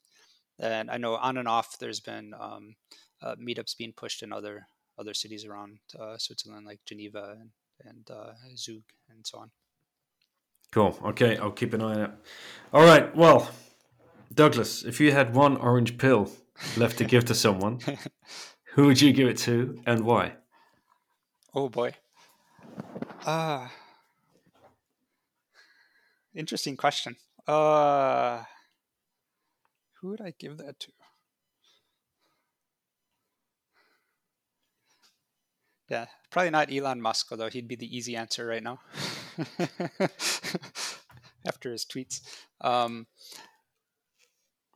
And 0.59 0.91
I 0.91 0.97
know 0.97 1.17
on 1.17 1.37
and 1.37 1.47
off, 1.47 1.79
there's 1.79 2.01
been 2.01 2.33
um, 2.41 2.77
uh, 3.23 3.35
meetups 3.37 3.77
being 3.77 3.93
pushed 3.93 4.23
in 4.23 4.33
other 4.33 4.67
other 4.99 5.13
cities 5.13 5.45
around 5.45 5.79
uh, 5.99 6.17
Switzerland, 6.17 6.67
like 6.67 6.81
Geneva 6.87 7.37
and, 7.39 7.51
and 7.85 8.11
uh, 8.11 8.33
Zug, 8.57 8.83
and 9.11 9.27
so 9.27 9.39
on. 9.39 9.51
Cool. 10.73 10.99
Okay, 11.05 11.37
I'll 11.37 11.51
keep 11.51 11.75
an 11.75 11.83
eye 11.83 12.03
out. 12.03 12.15
All 12.73 12.85
right. 12.85 13.15
Well, 13.15 13.51
Douglas, 14.35 14.83
if 14.83 15.01
you 15.01 15.13
had 15.13 15.35
one 15.35 15.57
orange 15.59 15.99
pill 15.99 16.31
left 16.77 16.99
to 16.99 17.05
give 17.05 17.27
to 17.27 17.35
someone, 17.35 17.81
who 18.75 18.87
would 18.87 19.01
you 19.01 19.13
give 19.13 19.29
it 19.29 19.39
to 19.39 19.81
and 19.87 20.05
why? 20.05 20.35
Oh 21.55 21.69
boy. 21.69 21.93
Uh 23.27 23.69
interesting 26.35 26.77
question. 26.77 27.17
Uh 27.47 28.45
who 30.01 30.09
would 30.09 30.21
I 30.21 30.33
give 30.39 30.57
that 30.59 30.81
to? 30.81 30.93
Yeah, 35.91 36.07
probably 36.31 36.51
not 36.51 36.73
Elon 36.73 37.03
Musk, 37.03 37.27
although 37.33 37.51
he'd 37.51 37.67
be 37.69 37.75
the 37.77 37.97
easy 37.97 38.15
answer 38.17 38.47
right 38.47 38.63
now. 38.63 38.79
After 41.47 41.73
his 41.73 41.85
tweets. 41.85 42.21
Um, 42.61 43.09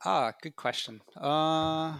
ah, 0.03 0.33
good 0.41 0.55
question. 0.55 1.01
Uh 1.15 1.97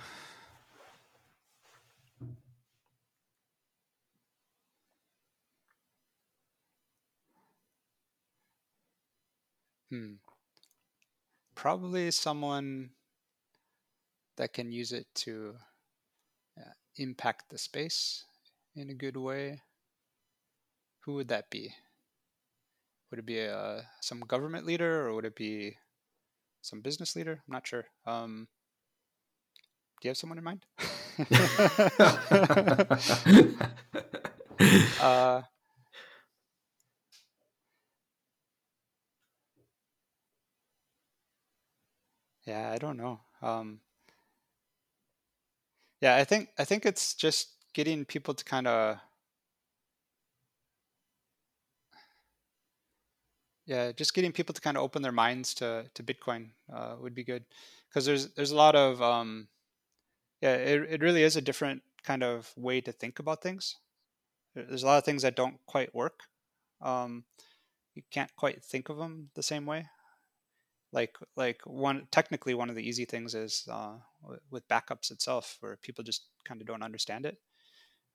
Hmm. 9.89 10.13
Probably 11.53 12.11
someone 12.11 12.91
that 14.37 14.53
can 14.53 14.71
use 14.71 14.91
it 14.91 15.07
to 15.15 15.55
uh, 16.57 16.71
impact 16.97 17.49
the 17.49 17.57
space 17.57 18.25
in 18.75 18.89
a 18.89 18.93
good 18.93 19.17
way. 19.17 19.61
Who 21.05 21.13
would 21.13 21.27
that 21.29 21.49
be? 21.49 21.73
Would 23.09 23.19
it 23.19 23.25
be 23.25 23.39
a, 23.39 23.55
uh, 23.55 23.81
some 24.01 24.19
government 24.21 24.65
leader 24.65 25.07
or 25.07 25.13
would 25.13 25.25
it 25.25 25.35
be 25.35 25.77
some 26.61 26.81
business 26.81 27.15
leader? 27.15 27.41
I'm 27.47 27.53
not 27.53 27.67
sure. 27.67 27.85
Um, 28.05 28.47
do 30.01 30.07
you 30.07 30.09
have 30.09 30.17
someone 30.17 30.39
in 30.39 30.43
mind? 30.43 30.65
uh, 34.99 35.41
Yeah, 42.45 42.71
I 42.71 42.77
don't 42.77 42.97
know. 42.97 43.19
Um, 43.41 43.79
yeah, 46.01 46.15
I 46.15 46.23
think 46.23 46.49
I 46.57 46.65
think 46.65 46.85
it's 46.85 47.13
just 47.13 47.49
getting 47.73 48.05
people 48.05 48.33
to 48.33 48.43
kind 48.45 48.67
of 48.67 48.97
yeah, 53.65 53.91
just 53.91 54.13
getting 54.13 54.31
people 54.31 54.53
to 54.53 54.61
kind 54.61 54.77
of 54.77 54.83
open 54.83 55.01
their 55.01 55.11
minds 55.11 55.53
to 55.55 55.85
to 55.93 56.03
Bitcoin 56.03 56.49
uh, 56.71 56.95
would 56.99 57.15
be 57.15 57.23
good 57.23 57.43
because 57.89 58.05
there's 58.05 58.29
there's 58.33 58.51
a 58.51 58.55
lot 58.55 58.75
of 58.75 59.01
um, 59.01 59.47
yeah, 60.41 60.55
it 60.55 60.87
it 60.89 61.01
really 61.01 61.23
is 61.23 61.35
a 61.37 61.41
different 61.41 61.83
kind 62.03 62.23
of 62.23 62.51
way 62.57 62.81
to 62.81 62.91
think 62.91 63.19
about 63.19 63.41
things. 63.41 63.77
There's 64.55 64.83
a 64.83 64.87
lot 64.87 64.99
of 64.99 65.05
things 65.05 65.23
that 65.23 65.35
don't 65.37 65.59
quite 65.67 65.95
work. 65.95 66.21
Um, 66.81 67.25
you 67.95 68.03
can't 68.11 68.35
quite 68.37 68.63
think 68.63 68.89
of 68.89 68.97
them 68.97 69.29
the 69.35 69.43
same 69.43 69.65
way 69.65 69.87
like 70.95 71.17
like 71.35 71.59
one 71.65 72.07
technically 72.09 72.53
one 72.53 72.69
of 72.69 72.75
the 72.75 72.87
easy 72.87 73.03
things 73.03 73.35
is 73.35 73.67
uh, 73.69 73.95
with 74.49 74.67
backups 74.69 75.11
itself 75.11 75.57
where 75.59 75.75
people 75.75 76.03
just 76.03 76.23
kind 76.45 76.61
of 76.61 76.67
don't 76.67 76.81
understand 76.81 77.25
it. 77.25 77.37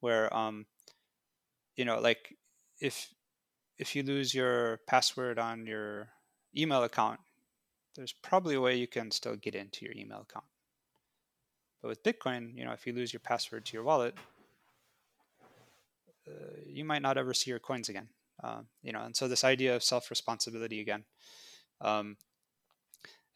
Where 0.01 0.35
um 0.35 0.64
you 1.76 1.85
know 1.85 2.01
like 2.01 2.35
if 2.81 3.12
if 3.78 3.95
you 3.95 4.03
lose 4.03 4.35
your 4.35 4.81
password 4.89 5.39
on 5.39 5.66
your 5.66 6.09
email 6.57 6.83
account 6.83 7.20
there's 7.97 8.12
probably 8.12 8.55
a 8.55 8.61
way 8.61 8.76
you 8.76 8.87
can 8.87 9.11
still 9.11 9.37
get 9.37 9.55
into 9.55 9.85
your 9.85 9.95
email 9.95 10.22
account. 10.22 10.47
But 11.83 11.89
with 11.89 12.03
bitcoin 12.03 12.57
you 12.57 12.64
know 12.64 12.72
if 12.72 12.87
you 12.87 12.95
lose 12.95 13.12
your 13.12 13.20
password 13.20 13.66
to 13.66 13.74
your 13.74 13.85
wallet 13.85 14.14
uh, 16.26 16.61
you 16.66 16.85
might 16.85 17.03
not 17.03 17.18
ever 17.18 17.35
see 17.35 17.51
your 17.51 17.61
coins 17.61 17.91
again. 17.91 18.09
Uh, 18.43 18.62
you 18.83 18.91
know 18.91 19.03
and 19.03 19.14
so 19.14 19.28
this 19.28 19.45
idea 19.45 19.76
of 19.76 19.85
self 19.85 20.09
responsibility 20.09 20.81
again 20.81 21.05
um, 21.83 22.16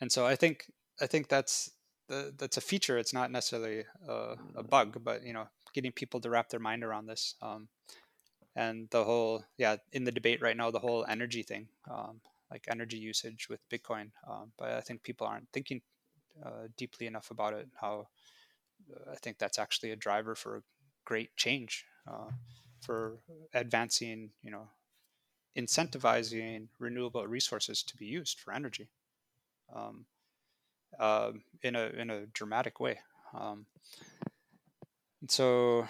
and 0.04 0.12
so 0.12 0.26
I 0.26 0.36
think 0.36 0.70
I 1.00 1.06
think 1.06 1.28
that's 1.28 1.70
the, 2.08 2.34
that's 2.36 2.58
a 2.58 2.60
feature. 2.60 2.98
It's 2.98 3.14
not 3.14 3.30
necessarily 3.30 3.84
a, 4.06 4.36
a, 4.54 4.62
bug, 4.62 5.02
but 5.02 5.24
you 5.24 5.32
know, 5.32 5.46
getting 5.72 5.92
people 5.92 6.20
to 6.20 6.28
wrap 6.28 6.50
their 6.50 6.60
mind 6.60 6.84
around 6.84 7.06
this. 7.06 7.36
Um, 7.40 7.68
and 8.54 8.86
the 8.90 9.02
whole, 9.02 9.46
yeah, 9.56 9.76
in 9.92 10.04
the 10.04 10.12
debate 10.12 10.42
right 10.42 10.58
now, 10.58 10.70
the 10.70 10.78
whole 10.86 11.06
energy 11.08 11.42
thing, 11.42 11.68
um, 11.90 12.20
like 12.50 12.66
energy 12.70 12.98
usage 12.98 13.48
with 13.48 13.66
Bitcoin. 13.70 14.10
Um, 14.30 14.52
but 14.58 14.72
I 14.72 14.82
think 14.82 15.02
people 15.02 15.26
aren't 15.26 15.48
thinking 15.54 15.80
uh, 16.44 16.68
deeply 16.76 17.06
enough 17.06 17.30
about 17.30 17.54
it. 17.54 17.68
How 17.80 18.08
uh, 18.94 19.10
I 19.10 19.16
think 19.22 19.38
that's 19.38 19.58
actually 19.58 19.92
a 19.92 19.96
driver 19.96 20.34
for 20.34 20.64
great 21.06 21.34
change, 21.34 21.86
uh, 22.06 22.30
for 22.82 23.20
advancing, 23.54 24.32
you 24.42 24.50
know, 24.50 24.68
incentivizing 25.56 26.68
renewable 26.78 27.26
resources 27.26 27.82
to 27.84 27.96
be 27.96 28.04
used 28.04 28.38
for 28.38 28.52
energy 28.52 28.90
um, 29.74 30.06
uh, 30.98 31.32
in 31.62 31.76
a 31.76 31.86
in 31.86 32.10
a 32.10 32.26
dramatic 32.26 32.80
way. 32.80 32.98
Um, 33.38 33.66
so 35.28 35.86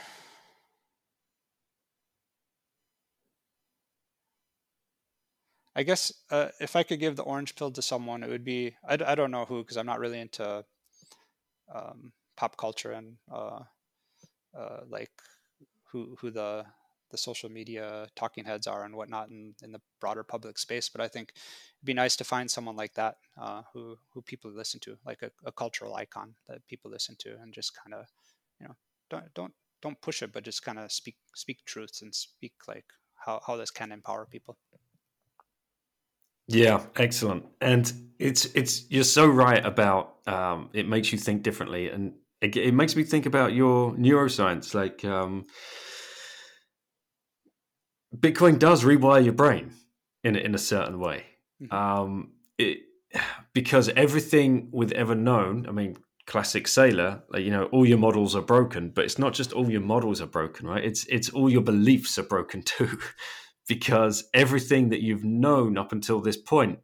I 5.77 5.83
guess 5.83 6.13
uh, 6.31 6.49
if 6.61 6.77
I 6.77 6.85
could 6.85 7.01
give 7.01 7.17
the 7.17 7.23
orange 7.23 7.57
pill 7.57 7.71
to 7.73 7.83
someone, 7.83 8.23
it 8.23 8.31
would 8.31 8.45
be 8.45 8.77
I, 8.89 8.99
I 9.07 9.15
don't 9.15 9.31
know 9.31 9.45
who 9.45 9.63
because 9.63 9.77
I'm 9.77 9.87
not 9.87 10.01
really 10.01 10.21
into 10.21 10.65
um, 11.75 12.13
pop 12.37 12.57
culture 12.57 12.93
and 12.93 13.17
uh, 13.33 13.61
uh, 14.57 14.81
like 14.89 15.11
who 15.91 16.17
who 16.21 16.31
the 16.31 16.65
the 17.11 17.19
social 17.19 17.51
media 17.51 18.07
talking 18.17 18.45
heads 18.45 18.67
are 18.67 18.85
and 18.85 18.95
whatnot 18.95 19.31
in, 19.31 19.55
in 19.63 19.73
the 19.73 19.81
broader 20.01 20.23
public 20.23 20.59
space. 20.59 20.89
But 20.89 21.01
I 21.01 21.09
think 21.09 21.31
it'd 21.31 21.87
be 21.87 21.95
nice 21.95 22.17
to 22.17 22.25
find 22.25 22.51
someone 22.51 22.77
like 22.77 22.95
that 22.95 23.17
uh, 23.41 23.63
who 23.73 23.97
who 24.13 24.23
people 24.23 24.51
listen 24.51 24.81
to, 24.81 24.97
like 25.07 25.23
a, 25.23 25.31
a, 25.45 25.53
cultural 25.53 25.95
icon 25.95 26.35
that 26.49 26.67
people 26.67 26.91
listen 26.91 27.17
to, 27.21 27.37
and 27.41 27.53
just 27.53 27.73
kind 27.75 27.95
of 27.95 28.07
you 28.61 28.67
know 28.67 28.75
don't 29.11 29.33
don't 29.35 29.53
don't 29.83 30.01
push 30.01 30.23
it, 30.23 30.33
but 30.33 30.45
just 30.45 30.65
kind 30.65 30.79
of 30.79 30.91
speak 30.91 31.17
speak 31.35 31.65
truths 31.65 32.03
and 32.03 32.15
speak 32.15 32.55
like 32.67 32.87
how 33.15 33.41
how 33.47 33.57
this 33.57 33.71
can 33.71 33.93
empower 33.93 34.27
people. 34.27 34.57
Yeah, 36.47 36.83
excellent. 36.97 37.47
And 37.61 37.91
it's 38.19 38.47
it's 38.55 38.91
you're 38.91 39.05
so 39.05 39.27
right 39.27 39.65
about 39.65 40.17
um, 40.27 40.71
it 40.73 40.89
makes 40.89 41.13
you 41.13 41.19
think 41.19 41.43
differently, 41.43 41.89
and 41.89 42.15
it, 42.41 42.57
it 42.57 42.75
makes 42.75 42.97
me 42.97 43.05
think 43.05 43.27
about 43.27 43.53
your 43.53 43.93
neuroscience, 43.93 44.75
like. 44.75 45.05
Um, 45.05 45.45
Bitcoin 48.15 48.59
does 48.59 48.85
rewire 48.85 49.25
your 49.25 49.33
brain 49.33 49.73
in 50.23 50.37
in 50.37 50.55
a 50.55 50.59
certain 50.59 50.99
way. 50.99 51.25
Mm-hmm. 51.63 51.75
Um, 51.75 52.33
it, 52.59 52.79
because 53.53 53.89
everything 53.91 54.69
we've 54.73 54.93
ever 54.93 55.15
known, 55.15 55.67
I 55.69 55.73
mean, 55.73 55.97
classic 56.27 56.67
Saylor. 56.67 57.23
like, 57.29 57.45
you 57.45 57.51
know, 57.51 57.65
all 57.67 57.87
your 57.87 57.99
models 57.99 58.35
are 58.35 58.43
broken, 58.43 58.91
but 58.91 59.05
it's 59.05 59.19
not 59.19 59.35
just 59.35 59.53
all 59.53 59.71
your 59.71 59.81
models 59.81 60.21
are 60.21 60.27
broken, 60.27 60.67
right? 60.67 60.85
It's 60.85 61.05
it's 61.07 61.31
all 61.31 61.51
your 61.51 61.63
beliefs 61.63 62.19
are 62.19 62.25
broken 62.25 62.63
too, 62.75 62.99
because 63.69 64.29
everything 64.35 64.89
that 64.91 65.03
you've 65.03 65.25
known 65.25 65.79
up 65.79 65.93
until 65.93 66.21
this 66.21 66.37
point, 66.37 66.81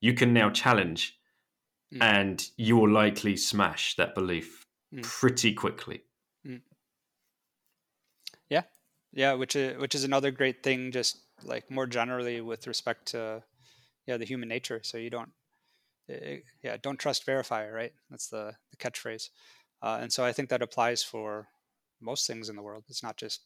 you 0.00 0.14
can 0.14 0.32
now 0.32 0.50
challenge, 0.50 1.18
mm. 1.94 2.02
and 2.02 2.46
you 2.56 2.76
will 2.76 2.90
likely 2.90 3.36
smash 3.36 3.96
that 3.96 4.14
belief 4.14 4.64
mm. 4.94 5.02
pretty 5.02 5.52
quickly. 5.52 6.02
Mm 6.46 6.60
yeah 8.50 8.62
which 9.12 9.56
is 9.56 9.78
which 9.78 9.94
is 9.94 10.04
another 10.04 10.30
great 10.30 10.62
thing 10.62 10.92
just 10.92 11.18
like 11.44 11.70
more 11.70 11.86
generally 11.86 12.40
with 12.40 12.66
respect 12.66 13.06
to 13.06 13.42
yeah 14.06 14.16
the 14.16 14.24
human 14.24 14.48
nature. 14.48 14.80
So 14.82 14.98
you 14.98 15.10
don't 15.10 15.30
yeah 16.62 16.76
don't 16.82 16.98
trust 16.98 17.26
verify 17.26 17.68
right? 17.68 17.92
That's 18.10 18.28
the, 18.28 18.54
the 18.70 18.76
catchphrase. 18.76 19.28
Uh, 19.80 19.98
and 20.00 20.12
so 20.12 20.24
i 20.24 20.32
think 20.32 20.48
that 20.48 20.62
applies 20.62 21.02
for 21.02 21.48
most 22.00 22.26
things 22.26 22.48
in 22.48 22.56
the 22.56 22.62
world. 22.62 22.84
It's 22.88 23.02
not 23.02 23.16
just 23.16 23.42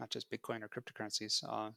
not 0.00 0.10
just 0.10 0.30
bitcoin 0.30 0.62
or 0.62 0.68
cryptocurrencies. 0.68 1.42
Uh, 1.48 1.70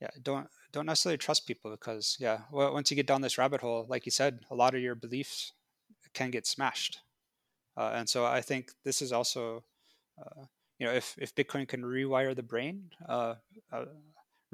yeah 0.00 0.10
don't 0.22 0.46
don't 0.72 0.86
necessarily 0.86 1.18
trust 1.18 1.46
people 1.46 1.70
because 1.70 2.16
yeah 2.20 2.40
well, 2.52 2.72
once 2.72 2.90
you 2.90 2.96
get 2.96 3.06
down 3.06 3.20
this 3.20 3.38
rabbit 3.38 3.60
hole 3.60 3.86
like 3.88 4.06
you 4.06 4.12
said 4.12 4.40
a 4.50 4.54
lot 4.54 4.74
of 4.74 4.80
your 4.80 4.94
beliefs 4.94 5.52
can 6.14 6.30
get 6.30 6.46
smashed. 6.46 7.00
Uh, 7.76 7.92
and 7.94 8.08
so 8.08 8.24
i 8.24 8.40
think 8.40 8.70
this 8.84 9.02
is 9.02 9.12
also 9.12 9.64
uh, 10.20 10.44
you 10.78 10.86
know, 10.86 10.92
if, 10.92 11.16
if 11.18 11.34
Bitcoin 11.34 11.66
can 11.66 11.82
rewire 11.82 12.34
the 12.34 12.42
brain, 12.42 12.90
uh, 13.08 13.34
uh, 13.72 13.84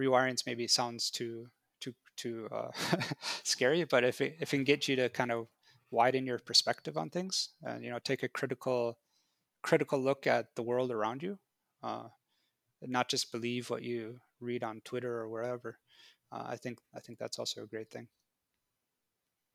rewiring 0.00 0.38
maybe 0.46 0.66
sounds 0.66 1.10
too 1.10 1.48
too 1.80 1.94
too 2.16 2.48
uh, 2.50 2.70
scary, 3.42 3.84
but 3.84 4.04
if 4.04 4.20
it, 4.20 4.36
if 4.40 4.52
it 4.52 4.56
can 4.56 4.64
get 4.64 4.88
you 4.88 4.96
to 4.96 5.08
kind 5.08 5.30
of 5.30 5.48
widen 5.90 6.26
your 6.26 6.38
perspective 6.38 6.96
on 6.96 7.10
things, 7.10 7.50
and 7.62 7.84
you 7.84 7.90
know, 7.90 7.98
take 7.98 8.22
a 8.22 8.28
critical 8.28 8.98
critical 9.62 9.98
look 9.98 10.26
at 10.26 10.54
the 10.56 10.62
world 10.62 10.90
around 10.90 11.22
you, 11.22 11.38
uh, 11.82 12.04
not 12.82 13.08
just 13.08 13.32
believe 13.32 13.70
what 13.70 13.82
you 13.82 14.18
read 14.40 14.62
on 14.64 14.80
Twitter 14.84 15.18
or 15.20 15.28
wherever. 15.28 15.78
Uh, 16.32 16.44
I 16.48 16.56
think 16.56 16.78
I 16.94 17.00
think 17.00 17.18
that's 17.18 17.38
also 17.38 17.62
a 17.62 17.66
great 17.66 17.90
thing. 17.90 18.08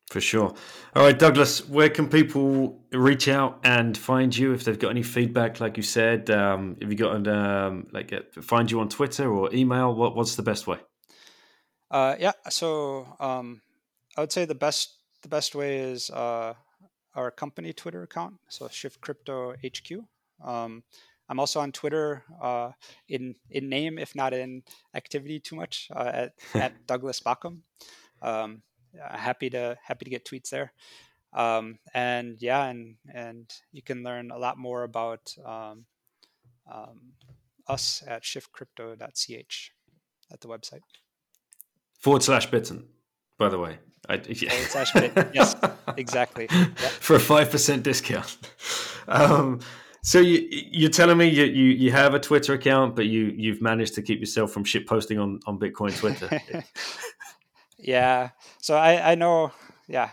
For 0.09 0.19
sure. 0.19 0.51
All 0.95 1.03
right, 1.03 1.17
Douglas, 1.17 1.69
where 1.69 1.89
can 1.89 2.09
people 2.09 2.81
reach 2.91 3.27
out 3.27 3.59
and 3.63 3.95
find 3.95 4.35
you 4.35 4.53
if 4.53 4.63
they've 4.63 4.79
got 4.79 4.89
any 4.89 5.03
feedback? 5.03 5.59
Like 5.59 5.77
you 5.77 5.83
said, 5.83 6.31
um, 6.31 6.77
have 6.81 6.91
you 6.91 6.97
got 6.97 7.27
um, 7.27 7.85
like 7.91 8.11
uh, 8.11 8.21
find 8.41 8.71
you 8.71 8.79
on 8.79 8.89
Twitter 8.89 9.31
or 9.31 9.53
email? 9.53 9.93
What, 9.93 10.15
what's 10.15 10.35
the 10.35 10.41
best 10.41 10.65
way? 10.65 10.77
Uh, 11.91 12.15
yeah, 12.19 12.31
so 12.49 13.07
um, 13.19 13.61
I 14.17 14.21
would 14.21 14.31
say 14.31 14.45
the 14.45 14.55
best 14.55 14.95
the 15.21 15.29
best 15.29 15.53
way 15.53 15.77
is 15.77 16.09
uh, 16.09 16.53
our 17.13 17.29
company 17.29 17.71
Twitter 17.73 18.01
account, 18.01 18.35
so 18.49 18.67
Shift 18.67 19.01
Crypto 19.01 19.53
HQ. 19.63 19.91
Um, 20.43 20.83
I'm 21.29 21.39
also 21.39 21.59
on 21.59 21.71
Twitter 21.71 22.23
uh, 22.41 22.71
in 23.07 23.35
in 23.51 23.69
name, 23.69 23.99
if 23.99 24.15
not 24.15 24.33
in 24.33 24.63
activity, 24.95 25.39
too 25.39 25.55
much 25.55 25.87
uh, 25.95 26.11
at, 26.13 26.31
at 26.55 26.87
Douglas 26.87 27.19
Bakkum. 27.19 27.59
Um, 28.23 28.63
happy 28.97 29.49
to 29.51 29.77
happy 29.83 30.05
to 30.05 30.11
get 30.11 30.25
tweets 30.25 30.49
there. 30.49 30.73
Um, 31.33 31.77
and 31.93 32.37
yeah, 32.39 32.65
and 32.65 32.95
and 33.13 33.51
you 33.71 33.81
can 33.81 34.03
learn 34.03 34.31
a 34.31 34.37
lot 34.37 34.57
more 34.57 34.83
about 34.83 35.35
um, 35.45 35.85
um, 36.71 37.13
us 37.67 38.03
at 38.07 38.23
shiftcrypto.ch 38.23 39.71
at 40.31 40.41
the 40.41 40.47
website. 40.47 40.81
Forward 41.99 42.23
slash 42.23 42.49
bitten, 42.49 42.87
by 43.37 43.49
the 43.49 43.59
way. 43.59 43.77
I, 44.07 44.15
yeah. 44.27 44.49
Forward 44.49 44.69
slash 44.69 44.93
bitten. 44.93 45.29
yes, 45.33 45.55
exactly. 45.97 46.47
Yep. 46.51 46.77
For 46.77 47.15
a 47.15 47.19
five 47.19 47.51
percent 47.51 47.83
discount. 47.83 48.37
Um, 49.07 49.61
so 50.03 50.19
you 50.19 50.47
you're 50.51 50.91
telling 50.91 51.17
me 51.17 51.29
you, 51.29 51.45
you 51.45 51.71
you 51.71 51.91
have 51.91 52.13
a 52.13 52.19
Twitter 52.19 52.53
account, 52.53 52.95
but 52.95 53.07
you 53.07 53.33
you've 53.35 53.59
managed 53.59 53.95
to 53.95 54.03
keep 54.03 54.19
yourself 54.19 54.51
from 54.51 54.63
shit 54.63 54.85
posting 54.85 55.17
on 55.17 55.39
on 55.47 55.57
Bitcoin 55.57 55.97
Twitter. 55.97 56.29
Yeah. 57.79 58.29
So 58.59 58.75
I 58.75 59.11
I 59.11 59.15
know. 59.15 59.51
Yeah. 59.87 60.11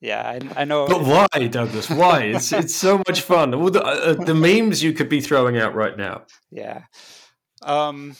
Yeah, 0.00 0.20
I, 0.20 0.62
I 0.62 0.64
know. 0.64 0.88
But 0.88 1.02
why, 1.02 1.46
Douglas? 1.46 1.88
Why? 1.88 2.22
It's 2.22 2.52
it's 2.52 2.74
so 2.74 2.98
much 3.06 3.20
fun. 3.20 3.54
All 3.54 3.70
the 3.70 3.84
uh, 3.84 3.88
uh, 3.88 4.24
the 4.24 4.34
memes 4.34 4.82
you 4.82 4.92
could 4.92 5.08
be 5.08 5.20
throwing 5.20 5.58
out 5.58 5.76
right 5.76 5.96
now. 5.96 6.22
Yeah. 6.50 6.82
Um, 7.62 8.16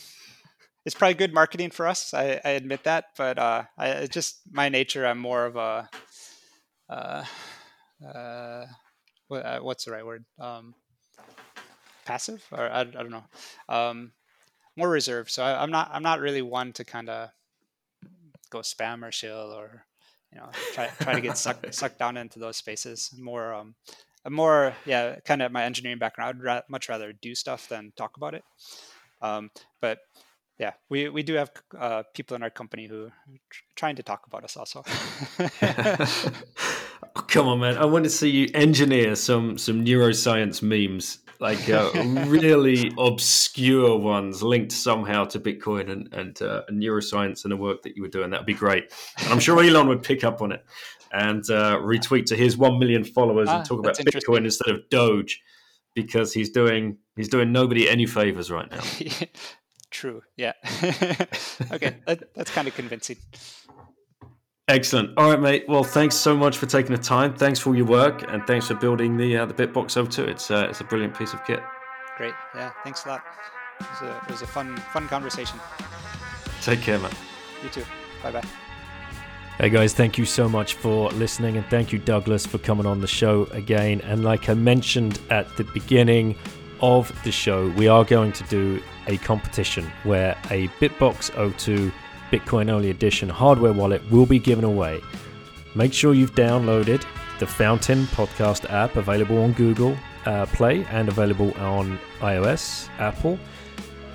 it's 0.84 0.94
probably 0.94 1.14
good 1.14 1.34
marketing 1.34 1.70
for 1.70 1.88
us. 1.88 2.14
I, 2.14 2.40
I 2.44 2.50
admit 2.50 2.84
that, 2.84 3.06
but 3.16 3.36
uh, 3.36 3.64
I 3.76 3.88
it's 3.88 4.14
just 4.14 4.42
my 4.52 4.68
nature. 4.68 5.04
I'm 5.04 5.18
more 5.18 5.44
of 5.44 5.56
a 5.56 5.88
uh, 6.88 7.24
uh, 8.06 8.66
what, 9.26 9.44
uh, 9.44 9.58
what's 9.60 9.84
the 9.84 9.90
right 9.90 10.06
word? 10.06 10.24
Um, 10.38 10.74
passive, 12.04 12.44
or 12.52 12.70
I, 12.70 12.82
I 12.82 12.84
don't 12.84 13.10
know. 13.10 13.24
Um, 13.68 14.12
more 14.76 14.88
reserved. 14.88 15.30
So 15.30 15.42
I, 15.42 15.60
I'm 15.60 15.72
not 15.72 15.90
I'm 15.92 16.04
not 16.04 16.20
really 16.20 16.42
one 16.42 16.72
to 16.74 16.84
kind 16.84 17.08
of 17.08 17.30
go 18.52 18.60
spam 18.60 19.02
or 19.02 19.10
shill 19.10 19.50
or 19.50 19.86
you 20.32 20.38
know 20.38 20.48
try 20.74 20.86
try 21.00 21.14
to 21.14 21.20
get 21.20 21.38
sucked 21.38 21.74
sucked 21.80 21.98
down 21.98 22.16
into 22.16 22.38
those 22.38 22.56
spaces. 22.56 23.10
More 23.18 23.54
um 23.54 23.74
more 24.28 24.74
yeah 24.86 25.18
kind 25.24 25.42
of 25.42 25.50
my 25.50 25.64
engineering 25.64 25.98
background 25.98 26.36
i'd 26.38 26.44
ra- 26.44 26.68
much 26.68 26.88
rather 26.88 27.12
do 27.12 27.34
stuff 27.34 27.68
than 27.68 27.92
talk 27.96 28.16
about 28.16 28.34
it. 28.34 28.44
Um 29.20 29.50
but 29.80 29.98
yeah 30.58 30.72
we 30.90 31.08
we 31.08 31.22
do 31.22 31.34
have 31.34 31.50
uh, 31.78 32.02
people 32.14 32.36
in 32.36 32.42
our 32.42 32.50
company 32.50 32.86
who 32.86 33.06
are 33.06 33.12
trying 33.74 33.96
to 33.96 34.02
talk 34.02 34.26
about 34.26 34.44
us 34.44 34.56
also 34.56 34.84
oh, 37.16 37.22
come 37.22 37.46
on 37.48 37.60
man 37.60 37.76
i 37.78 37.84
want 37.84 38.04
to 38.04 38.10
see 38.10 38.30
you 38.30 38.48
engineer 38.54 39.14
some 39.14 39.58
some 39.58 39.84
neuroscience 39.84 40.62
memes 40.62 41.18
like 41.42 41.68
uh, 41.68 41.90
really 42.28 42.92
obscure 42.98 43.98
ones 43.98 44.44
linked 44.44 44.70
somehow 44.70 45.24
to 45.24 45.40
Bitcoin 45.40 45.90
and, 45.90 46.08
and 46.14 46.40
uh, 46.40 46.62
neuroscience 46.70 47.42
and 47.44 47.50
the 47.50 47.56
work 47.56 47.82
that 47.82 47.96
you 47.96 48.02
were 48.02 48.08
doing. 48.08 48.30
That 48.30 48.38
would 48.38 48.46
be 48.46 48.54
great. 48.54 48.92
And 49.18 49.32
I'm 49.32 49.40
sure 49.40 49.60
Elon 49.60 49.88
would 49.88 50.04
pick 50.04 50.22
up 50.22 50.40
on 50.40 50.52
it 50.52 50.64
and 51.12 51.42
uh, 51.50 51.78
retweet 51.78 52.26
to 52.26 52.36
his 52.36 52.56
1 52.56 52.78
million 52.78 53.04
followers 53.04 53.48
ah, 53.50 53.58
and 53.58 53.66
talk 53.66 53.80
about 53.80 53.96
Bitcoin 53.96 54.44
instead 54.44 54.72
of 54.72 54.88
Doge 54.88 55.42
because 55.94 56.32
he's 56.32 56.50
doing 56.50 56.96
he's 57.16 57.28
doing 57.28 57.52
nobody 57.52 57.88
any 57.88 58.06
favors 58.06 58.50
right 58.50 58.70
now. 58.70 58.80
True. 59.90 60.22
Yeah. 60.36 60.52
okay. 61.70 61.96
That, 62.06 62.34
that's 62.34 62.50
kind 62.50 62.66
of 62.66 62.74
convincing. 62.74 63.18
Excellent. 64.72 65.10
All 65.18 65.28
right, 65.28 65.38
mate. 65.38 65.66
Well, 65.68 65.84
thanks 65.84 66.16
so 66.16 66.34
much 66.34 66.56
for 66.56 66.64
taking 66.64 66.92
the 66.92 67.02
time. 67.02 67.34
Thanks 67.34 67.58
for 67.58 67.68
all 67.68 67.76
your 67.76 67.84
work, 67.84 68.24
and 68.32 68.42
thanks 68.46 68.68
for 68.68 68.74
building 68.74 69.18
the 69.18 69.36
uh, 69.36 69.44
the 69.44 69.52
Bitbox 69.52 70.10
02. 70.10 70.24
It's 70.24 70.50
uh, 70.50 70.66
it's 70.70 70.80
a 70.80 70.84
brilliant 70.84 71.14
piece 71.14 71.34
of 71.34 71.44
kit. 71.44 71.60
Great. 72.16 72.32
Yeah. 72.54 72.70
Thanks 72.82 73.04
a 73.04 73.08
lot. 73.08 73.22
It 73.80 73.86
was 73.90 74.00
a, 74.08 74.16
it 74.16 74.30
was 74.30 74.40
a 74.40 74.46
fun 74.46 74.78
fun 74.94 75.08
conversation. 75.08 75.60
Take 76.62 76.80
care, 76.80 76.98
man. 76.98 77.10
You 77.62 77.68
too. 77.68 77.84
Bye 78.22 78.30
bye. 78.30 78.44
Hey 79.58 79.68
guys, 79.68 79.92
thank 79.92 80.16
you 80.16 80.24
so 80.24 80.48
much 80.48 80.72
for 80.72 81.10
listening, 81.10 81.58
and 81.58 81.66
thank 81.66 81.92
you, 81.92 81.98
Douglas, 81.98 82.46
for 82.46 82.56
coming 82.56 82.86
on 82.86 83.02
the 83.02 83.06
show 83.06 83.44
again. 83.52 84.00
And 84.00 84.24
like 84.24 84.48
I 84.48 84.54
mentioned 84.54 85.20
at 85.28 85.54
the 85.58 85.64
beginning 85.64 86.34
of 86.80 87.12
the 87.24 87.30
show, 87.30 87.68
we 87.76 87.88
are 87.88 88.06
going 88.06 88.32
to 88.32 88.44
do 88.44 88.82
a 89.06 89.18
competition 89.18 89.92
where 90.04 90.34
a 90.50 90.68
Bitbox 90.80 91.58
02 91.58 91.92
Bitcoin 92.32 92.70
only 92.70 92.88
edition 92.88 93.28
hardware 93.28 93.74
wallet 93.74 94.02
will 94.10 94.24
be 94.24 94.38
given 94.38 94.64
away. 94.64 95.02
Make 95.74 95.92
sure 95.92 96.14
you've 96.14 96.34
downloaded 96.34 97.04
the 97.38 97.46
Fountain 97.46 98.04
podcast 98.06 98.70
app 98.70 98.96
available 98.96 99.38
on 99.42 99.52
Google 99.52 99.96
uh, 100.24 100.46
Play 100.46 100.84
and 100.86 101.08
available 101.08 101.52
on 101.58 101.98
iOS, 102.20 102.88
Apple. 102.98 103.38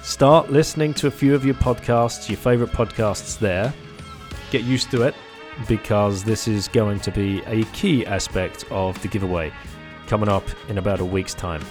start 0.01 0.51
listening 0.51 0.93
to 0.95 1.07
a 1.07 1.11
few 1.11 1.35
of 1.35 1.45
your 1.45 1.55
podcasts, 1.55 2.29
your 2.29 2.37
favorite 2.37 2.71
podcasts 2.71 3.37
there. 3.37 3.73
Get 4.49 4.63
used 4.63 4.89
to 4.91 5.03
it 5.03 5.13
because 5.67 6.23
this 6.23 6.47
is 6.47 6.67
going 6.67 6.99
to 7.01 7.11
be 7.11 7.41
a 7.45 7.65
key 7.65 8.05
aspect 8.05 8.65
of 8.71 8.99
the 9.01 9.07
giveaway 9.07 9.51
coming 10.07 10.29
up 10.29 10.43
in 10.69 10.77
about 10.77 11.01
a 11.01 11.05
week's 11.05 11.33
time. 11.33 11.63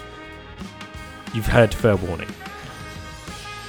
You've 1.35 1.47
had 1.47 1.75
fair 1.75 1.97
warning. 1.97 2.29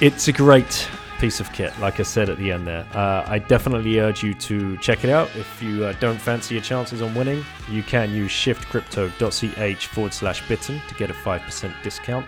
It's 0.00 0.28
a 0.28 0.32
great 0.32 0.88
piece 1.18 1.40
of 1.40 1.52
kit, 1.52 1.76
like 1.80 2.00
I 2.00 2.04
said 2.04 2.30
at 2.30 2.38
the 2.38 2.52
end 2.52 2.66
there. 2.66 2.86
Uh, 2.94 3.24
I 3.26 3.38
definitely 3.38 3.98
urge 3.98 4.22
you 4.22 4.34
to 4.34 4.76
check 4.78 5.04
it 5.04 5.10
out. 5.10 5.34
If 5.36 5.62
you 5.62 5.84
uh, 5.84 5.92
don't 5.94 6.20
fancy 6.20 6.54
your 6.54 6.62
chances 6.62 7.02
on 7.02 7.14
winning, 7.14 7.44
you 7.68 7.82
can 7.82 8.12
use 8.12 8.30
shiftcrypto.ch 8.30 9.86
forward 9.86 10.14
slash 10.14 10.46
bitten 10.48 10.80
to 10.88 10.94
get 10.94 11.10
a 11.10 11.14
5% 11.14 11.82
discount. 11.82 12.26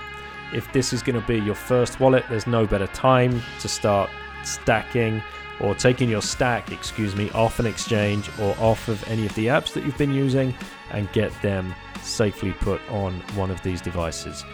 If 0.53 0.73
this 0.73 0.93
is 0.93 1.03
going 1.03 1.21
to 1.21 1.27
be 1.27 1.39
your 1.39 1.55
first 1.55 2.01
wallet, 2.01 2.25
there's 2.29 2.47
no 2.47 2.67
better 2.67 2.89
time 2.89 3.41
to 3.61 3.69
start 3.69 4.11
stacking 4.43 5.23
or 5.61 5.75
taking 5.75 6.09
your 6.09 6.23
stack, 6.23 6.73
excuse 6.73 7.15
me, 7.15 7.31
off 7.31 7.61
an 7.61 7.67
exchange 7.67 8.29
or 8.41 8.57
off 8.59 8.89
of 8.89 9.07
any 9.09 9.27
of 9.27 9.35
the 9.35 9.47
apps 9.47 9.73
that 9.75 9.85
you've 9.85 9.99
been 9.99 10.15
using 10.15 10.55
and 10.91 11.11
get 11.13 11.31
them 11.43 11.75
safely 12.03 12.53
put 12.53 12.81
on 12.89 13.21
one 13.37 13.51
of 13.51 13.63
these 13.63 13.81
devices 13.81 14.45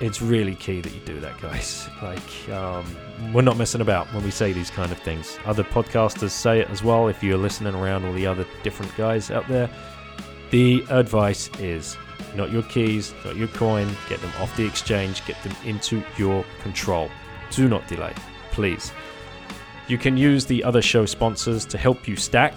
it's 0.00 0.22
really 0.22 0.54
key 0.54 0.80
that 0.80 0.92
you 0.92 1.00
do 1.00 1.20
that, 1.20 1.40
guys. 1.40 1.88
Like, 2.02 2.48
um, 2.50 2.84
we're 3.32 3.42
not 3.42 3.56
messing 3.56 3.80
about 3.80 4.06
when 4.14 4.22
we 4.24 4.30
say 4.30 4.52
these 4.52 4.70
kind 4.70 4.92
of 4.92 4.98
things. 4.98 5.36
Other 5.44 5.64
podcasters 5.64 6.30
say 6.30 6.60
it 6.60 6.70
as 6.70 6.82
well. 6.82 7.08
If 7.08 7.22
you're 7.22 7.36
listening 7.36 7.74
around 7.74 8.04
all 8.04 8.12
the 8.12 8.26
other 8.26 8.46
different 8.62 8.96
guys 8.96 9.30
out 9.30 9.46
there, 9.48 9.68
the 10.50 10.84
advice 10.90 11.50
is 11.58 11.96
not 12.36 12.52
your 12.52 12.62
keys, 12.62 13.14
not 13.24 13.36
your 13.36 13.48
coin. 13.48 13.88
Get 14.08 14.20
them 14.20 14.32
off 14.40 14.56
the 14.56 14.64
exchange, 14.64 15.26
get 15.26 15.42
them 15.42 15.54
into 15.64 16.02
your 16.16 16.44
control. 16.62 17.10
Do 17.50 17.68
not 17.68 17.86
delay, 17.88 18.14
please. 18.52 18.92
You 19.88 19.98
can 19.98 20.16
use 20.16 20.46
the 20.46 20.62
other 20.62 20.82
show 20.82 21.04
sponsors 21.04 21.64
to 21.66 21.78
help 21.78 22.06
you 22.06 22.14
stack 22.14 22.54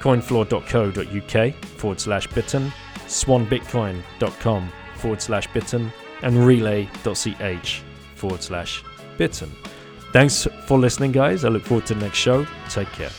coinfloor.co.uk 0.00 1.54
forward 1.78 2.00
slash 2.00 2.26
bitten, 2.28 2.72
swanbitcoin.com 3.06 4.72
forward 4.96 5.22
slash 5.22 5.52
bitten, 5.52 5.92
and 6.22 6.36
relai.ch 6.36 7.82
forward 8.14 8.42
slash 8.42 8.82
bitten. 9.18 9.50
Thanks 10.12 10.46
for 10.66 10.78
listening, 10.78 11.12
guys. 11.12 11.44
I 11.44 11.48
look 11.48 11.64
forward 11.64 11.86
to 11.86 11.94
the 11.94 12.00
next 12.00 12.18
show. 12.18 12.46
Take 12.68 12.90
care. 12.92 13.10